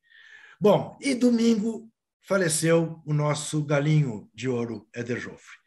[0.61, 1.89] Bom, e domingo
[2.21, 5.58] faleceu o nosso galinho de ouro, Éder Joffre.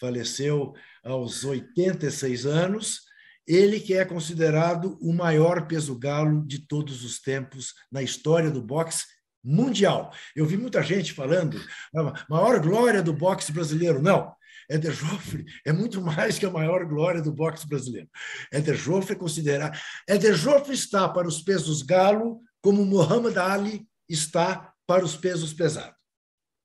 [0.00, 0.72] Faleceu
[1.04, 3.02] aos 86 anos,
[3.46, 8.62] ele que é considerado o maior peso galo de todos os tempos na história do
[8.62, 9.04] boxe
[9.44, 10.12] mundial.
[10.34, 11.60] Eu vi muita gente falando,
[11.94, 14.00] a maior glória do boxe brasileiro.
[14.00, 14.32] Não,
[14.70, 18.08] Éder Joffre é muito mais que a maior glória do boxe brasileiro.
[18.52, 19.78] Éder Joffre é considerado.
[20.08, 25.96] Éder Joffre está para os pesos galo como Muhammad Ali está para os pesos pesados.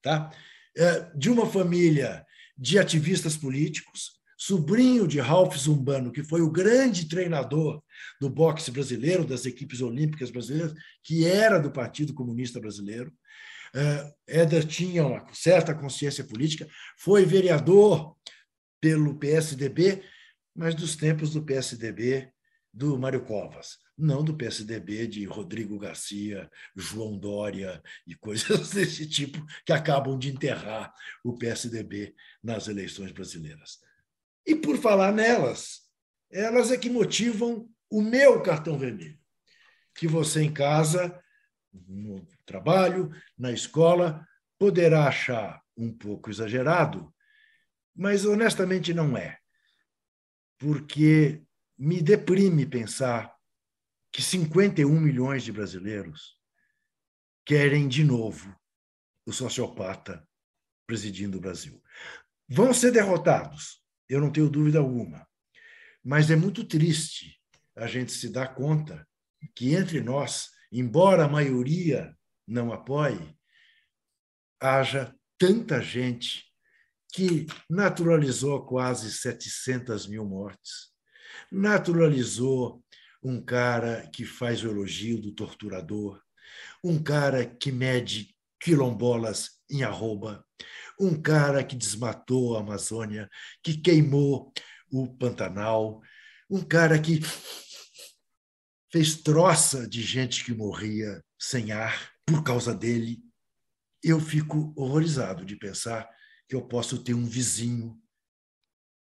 [0.02, 0.30] Tá?
[0.78, 2.26] É, De uma família
[2.58, 7.82] de ativistas políticos, sobrinho de Ralph Zumbano, que foi o grande treinador
[8.20, 10.74] do boxe brasileiro, das equipes olímpicas brasileiras,
[11.04, 13.14] que era do Partido Comunista Brasileiro.
[13.74, 16.68] É, Éder tinha uma certa consciência política,
[16.98, 18.16] foi vereador
[18.80, 20.04] pelo PSDB,
[20.56, 22.30] mas dos tempos do PSDB
[22.74, 29.44] do Mário Covas, não do PSDB de Rodrigo Garcia, João Dória e coisas desse tipo
[29.66, 30.94] que acabam de enterrar
[31.24, 32.14] o PSDB
[32.44, 33.80] nas eleições brasileiras.
[34.46, 35.82] E por falar nelas,
[36.32, 39.18] elas é que motivam o meu cartão vermelho,
[39.94, 41.20] que você em casa,
[41.72, 44.28] no trabalho, na escola,
[44.58, 47.14] poderá achar um pouco exagerado,
[47.96, 49.38] mas honestamente não é.
[50.58, 51.42] Porque
[51.78, 53.35] me deprime pensar
[54.16, 56.40] que 51 milhões de brasileiros
[57.46, 58.56] querem de novo
[59.26, 60.26] o sociopata
[60.88, 61.84] presidindo o Brasil.
[62.48, 65.28] Vão ser derrotados, eu não tenho dúvida alguma.
[66.02, 67.42] Mas é muito triste
[67.76, 69.06] a gente se dar conta
[69.54, 72.18] que entre nós, embora a maioria
[72.48, 73.38] não apoie,
[74.62, 76.46] haja tanta gente
[77.12, 80.94] que naturalizou quase 700 mil mortes,
[81.52, 82.82] naturalizou
[83.26, 86.22] um cara que faz o elogio do torturador,
[86.84, 90.46] um cara que mede quilombolas em arroba,
[91.00, 93.28] um cara que desmatou a Amazônia,
[93.64, 94.54] que queimou
[94.92, 96.04] o Pantanal,
[96.48, 97.20] um cara que
[98.92, 103.24] fez troça de gente que morria sem ar por causa dele.
[104.04, 106.08] Eu fico horrorizado de pensar
[106.48, 108.00] que eu posso ter um vizinho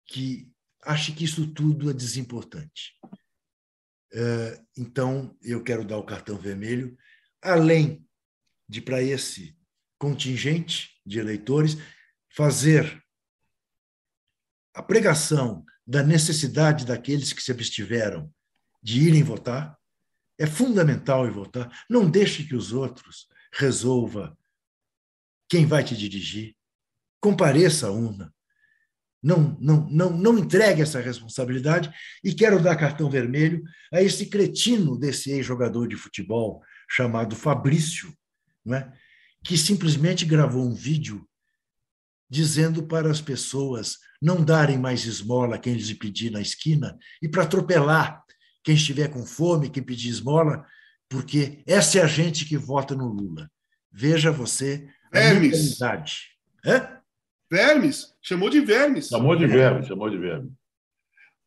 [0.07, 0.53] que
[0.83, 2.93] ache que isso tudo é desimportante.
[4.77, 6.97] Então, eu quero dar o cartão vermelho,
[7.41, 8.07] além
[8.69, 9.57] de, para esse
[9.99, 11.77] contingente de eleitores,
[12.29, 13.03] fazer
[14.75, 18.33] a pregação da necessidade daqueles que se abstiveram
[18.83, 19.79] de irem votar.
[20.39, 21.71] é fundamental em votar.
[21.89, 24.37] Não deixe que os outros resolva
[25.49, 26.57] quem vai te dirigir.
[27.21, 28.35] Compareça à urna.
[29.23, 31.93] Não, não, não, não entregue essa responsabilidade
[32.25, 33.63] e quero dar cartão vermelho
[33.93, 38.13] a esse cretino desse ex-jogador de futebol chamado Fabrício,
[38.65, 38.93] não é?
[39.45, 41.27] que simplesmente gravou um vídeo
[42.31, 47.29] dizendo para as pessoas não darem mais esmola a quem lhes pedir na esquina e
[47.29, 48.23] para atropelar
[48.65, 50.65] quem estiver com fome, quem pedir esmola,
[51.09, 53.51] porque essa é a gente que vota no Lula.
[53.91, 56.29] Veja você a mentalidade.
[56.65, 57.02] Hã?
[57.53, 58.15] Vermes?
[58.23, 59.09] Chamou de vermes.
[59.09, 60.51] Chamou de verme, chamou de verme.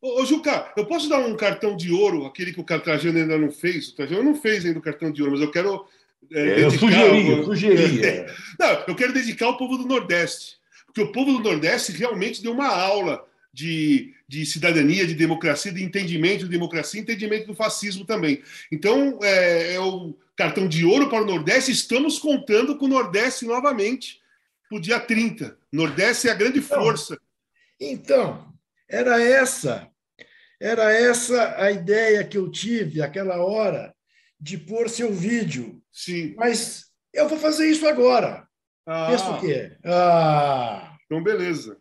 [0.00, 3.36] Ô, ô, Juca, eu posso dar um cartão de ouro, aquele que o Trajano ainda
[3.36, 3.88] não fez?
[3.88, 5.84] O Trajano não fez ainda o cartão de ouro, mas eu quero.
[6.30, 8.06] é, É, eu sugeri, eu sugeri.
[8.06, 8.26] é.
[8.56, 10.58] Não, eu quero dedicar ao povo do Nordeste.
[10.86, 15.82] Porque o povo do Nordeste realmente deu uma aula de, de cidadania, de democracia, de
[15.82, 18.44] entendimento de democracia, entendimento do fascismo também.
[18.70, 21.72] Então, é, é o cartão de ouro para o Nordeste.
[21.72, 24.24] Estamos contando com o Nordeste novamente
[24.68, 25.56] para o dia 30.
[25.72, 27.18] Nordeste é a grande força.
[27.80, 28.52] Então,
[28.88, 29.88] era essa,
[30.60, 33.94] era essa a ideia que eu tive aquela hora
[34.40, 35.82] de pôr seu vídeo.
[35.92, 36.34] Sim.
[36.36, 38.46] Mas eu vou fazer isso agora.
[38.86, 39.76] Ah, Pensa o quê?
[39.84, 41.80] Ah, Então, beleza.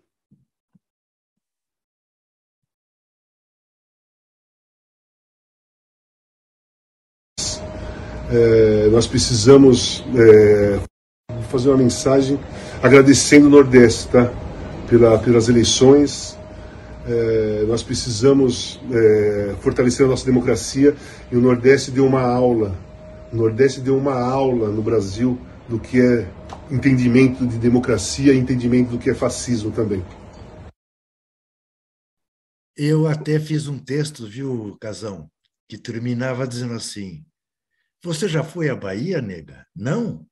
[8.32, 12.40] É, nós precisamos é, fazer uma mensagem
[12.82, 14.32] agradecendo o Nordeste, tá?
[14.90, 16.38] Pela, pelas eleições.
[17.08, 20.96] É, nós precisamos é, fortalecer a nossa democracia
[21.32, 22.76] e o Nordeste deu uma aula.
[23.32, 26.28] O Nordeste deu uma aula no Brasil do que é
[26.70, 30.04] entendimento de democracia e entendimento do que é fascismo também.
[32.78, 35.30] eu até fiz um texto, viu, Casão,
[35.70, 37.26] que terminava dizendo assim:
[38.04, 39.66] Você já foi à Bahia, nega?
[39.76, 40.28] Não?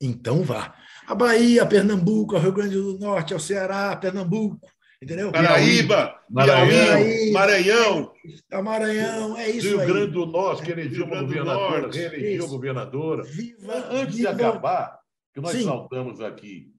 [0.00, 0.76] Então vá.
[1.08, 4.60] A Bahia, Pernambuco, ao Rio Grande do Norte, ao Ceará, Pernambuco,
[5.02, 5.32] entendeu?
[5.32, 7.32] Paraíba, Maranhão.
[7.32, 8.12] Maranhão.
[8.52, 9.86] A Maranhão, é isso Rio aí.
[9.86, 11.98] Grande do Norte, que elegeu Norte.
[11.98, 12.48] reelegeu Isso.
[12.48, 13.22] governadora.
[13.24, 14.98] Viva, Antes de viva- acabar,
[15.32, 15.64] que nós Sim.
[15.64, 16.70] saudamos aqui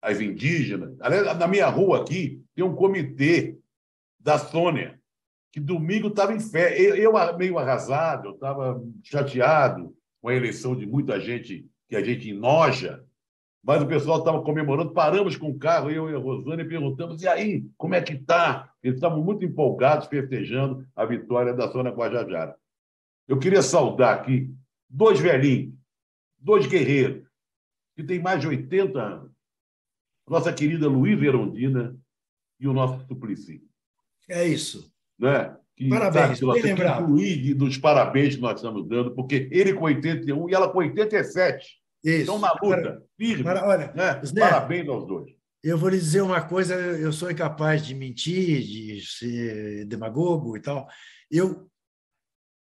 [0.00, 0.96] as indígenas.
[1.38, 3.56] Na minha rua aqui tem um comitê
[4.20, 4.96] da Sônia,
[5.50, 6.80] que domingo estava em fé.
[6.80, 12.02] Eu, eu meio arrasado, eu estava chateado com a eleição de muita gente que a
[12.02, 13.02] gente enoja,
[13.62, 14.92] mas o pessoal estava comemorando.
[14.92, 18.14] Paramos com o carro, eu e a Rosane, e perguntamos: e aí, como é que
[18.14, 18.72] está?
[18.82, 22.56] Eles estavam muito empolgados, festejando a vitória da Sônia Guajajara.
[23.28, 24.52] Eu queria saudar aqui
[24.90, 25.74] dois velhinhos,
[26.38, 27.24] dois guerreiros,
[27.94, 29.30] que têm mais de 80 anos.
[30.28, 31.96] Nossa querida Luiz Erondina
[32.58, 33.62] e o nosso Suplicy.
[34.28, 34.92] É isso.
[35.18, 35.56] Né?
[35.76, 37.06] Que Parabéns, tá- bem que lembrado.
[37.06, 41.81] Luiz, dos parabéns que nós estamos dando, porque ele com 81 e ela com 87.
[42.04, 42.20] Isso.
[42.20, 43.44] Estão na luta, Para- firme.
[43.44, 44.20] para- olha, né?
[44.24, 45.30] Zé, Parabéns aos dois.
[45.62, 50.60] Eu vou lhe dizer uma coisa, eu sou incapaz de mentir, de ser demagogo e
[50.60, 50.88] tal.
[51.30, 51.70] Eu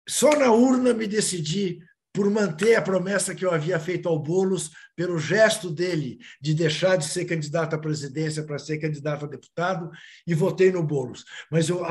[0.09, 1.79] só na urna me decidi
[2.13, 6.97] por manter a promessa que eu havia feito ao Bolos, pelo gesto dele de deixar
[6.97, 9.91] de ser candidato à presidência para ser candidato a deputado,
[10.27, 11.25] e votei no Bolos.
[11.51, 11.85] Mas eu,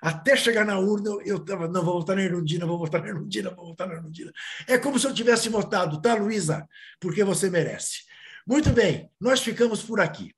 [0.00, 3.50] até chegar na urna, eu estava, não, vou votar na Erundina, vou votar na Erundina,
[3.50, 4.32] vou votar na Erundina.
[4.66, 6.66] É como se eu tivesse votado, tá, Luísa?
[6.98, 8.00] Porque você merece.
[8.46, 10.32] Muito bem, nós ficamos por aqui.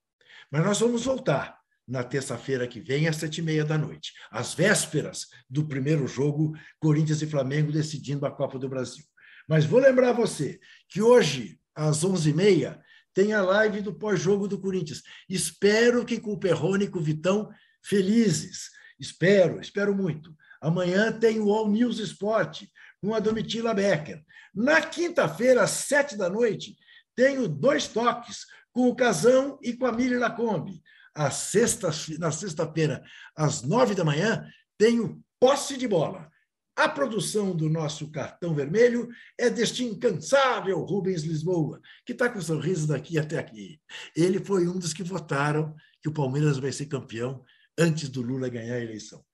[0.50, 4.52] Mas nós vamos voltar na terça-feira que vem, às sete e meia da noite, às
[4.52, 9.04] vésperas do primeiro jogo, Corinthians e Flamengo decidindo a Copa do Brasil.
[9.48, 12.80] Mas vou lembrar você que hoje, às onze e meia,
[13.14, 15.02] tem a live do pós-jogo do Corinthians.
[15.28, 17.50] Espero que com o Perrone e com o Vitão
[17.82, 18.70] felizes.
[19.00, 20.36] Espero, espero muito.
[20.60, 22.70] Amanhã tem o All News Esporte
[23.00, 24.22] com a Domitila Becker.
[24.54, 26.76] Na quinta-feira, às sete da noite,
[27.16, 30.82] tenho dois toques com o Casão e com a Mili Lacombe.
[31.14, 33.02] Às sextas, na sexta-feira,
[33.36, 34.46] às nove da manhã,
[34.76, 36.30] tenho posse de bola.
[36.78, 42.86] A produção do nosso cartão vermelho é deste incansável Rubens Lisboa, que está com sorriso
[42.86, 43.80] daqui até aqui.
[44.14, 47.44] Ele foi um dos que votaram que o Palmeiras vai ser campeão
[47.76, 49.26] antes do Lula ganhar a eleição.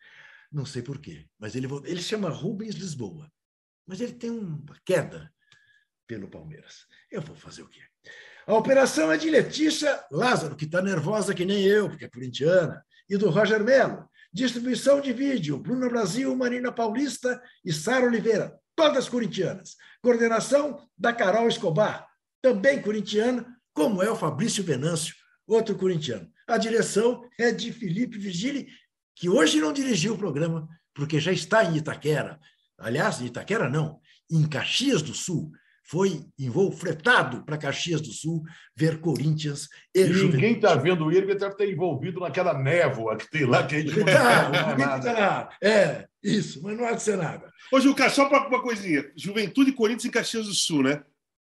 [0.50, 3.30] Não sei por quê, mas ele, ele chama Rubens Lisboa.
[3.86, 5.30] Mas ele tem uma queda
[6.06, 6.86] pelo Palmeiras.
[7.10, 7.82] Eu vou fazer o quê?
[8.46, 12.82] A operação é de Letícia Lázaro, que está nervosa que nem eu, porque é corintiana,
[13.06, 14.08] e do Roger Melo.
[14.34, 19.76] Distribuição de vídeo, Bruna Brasil, Marina Paulista e Sara Oliveira, todas corintianas.
[20.02, 22.04] Coordenação da Carol Escobar,
[22.42, 25.14] também corintiana, como é o Fabrício Venâncio,
[25.46, 26.28] outro corintiano.
[26.48, 28.66] A direção é de Felipe Virgili,
[29.14, 32.40] que hoje não dirigiu o programa, porque já está em Itaquera.
[32.76, 35.52] Aliás, em Itaquera não, em Caxias do Sul.
[35.86, 38.42] Foi em voo fretado para Caxias do Sul
[38.74, 40.32] ver Corinthians e, E Juventude.
[40.36, 43.80] ninguém está vendo ele, porque deve estar envolvido naquela névoa que tem lá, que a
[43.80, 45.14] gente não Tá, ninguém nada.
[45.14, 47.52] tá- É, isso, mas não há de ser nada.
[47.70, 49.04] Ô, Juca, só para uma coisinha.
[49.14, 51.02] Juventude e Corinthians em Caxias do Sul, né?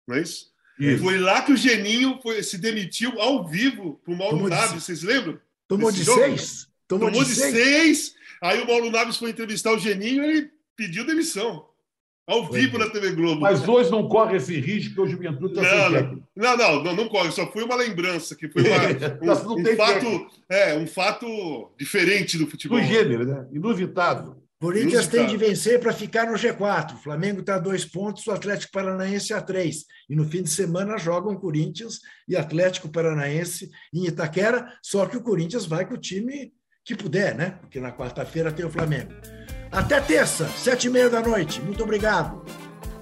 [0.06, 0.52] Não é isso?
[0.80, 1.04] Isso.
[1.04, 4.70] Foi lá que o Geninho foi- se demitiu ao vivo pro Mauro Tomou de Naves,
[4.70, 4.82] seis.
[4.84, 5.38] vocês lembram?
[5.68, 6.20] Tomou Esse de jogo?
[6.20, 6.68] seis?
[6.88, 8.14] Tomou, de seis.
[8.42, 11.66] Aí o Mauro Naves foi entrevistar o Geninho e ele pediu demissão.
[12.26, 13.42] Ao vivo na TV Globo.
[13.42, 16.28] Mas hoje não corre esse risco, porque o Juventude está sem Não, não, técnico.
[16.36, 17.30] não, não, não, não corre.
[17.32, 18.72] Só foi uma lembrança, que foi uma-
[19.52, 22.80] um, um fato, é, um fato diferente do futebol.
[22.80, 23.46] Do gênero, né?
[23.52, 24.42] Inusitado.
[24.58, 26.94] Corinthians tem de vencer para ficar no G4.
[26.94, 29.84] O Flamengo está a dois pontos, o Atlético Paranaense a três.
[30.08, 35.22] E no fim de semana jogam Corinthians e Atlético Paranaense em Itaquera, só que o
[35.22, 36.50] Corinthians vai com o time
[36.82, 37.58] que puder, né?
[37.60, 39.12] Porque na quarta-feira tem o Flamengo.
[39.74, 41.60] Até terça, sete e meia da noite.
[41.60, 42.40] Muito obrigado.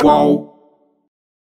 [0.00, 0.55] Qual?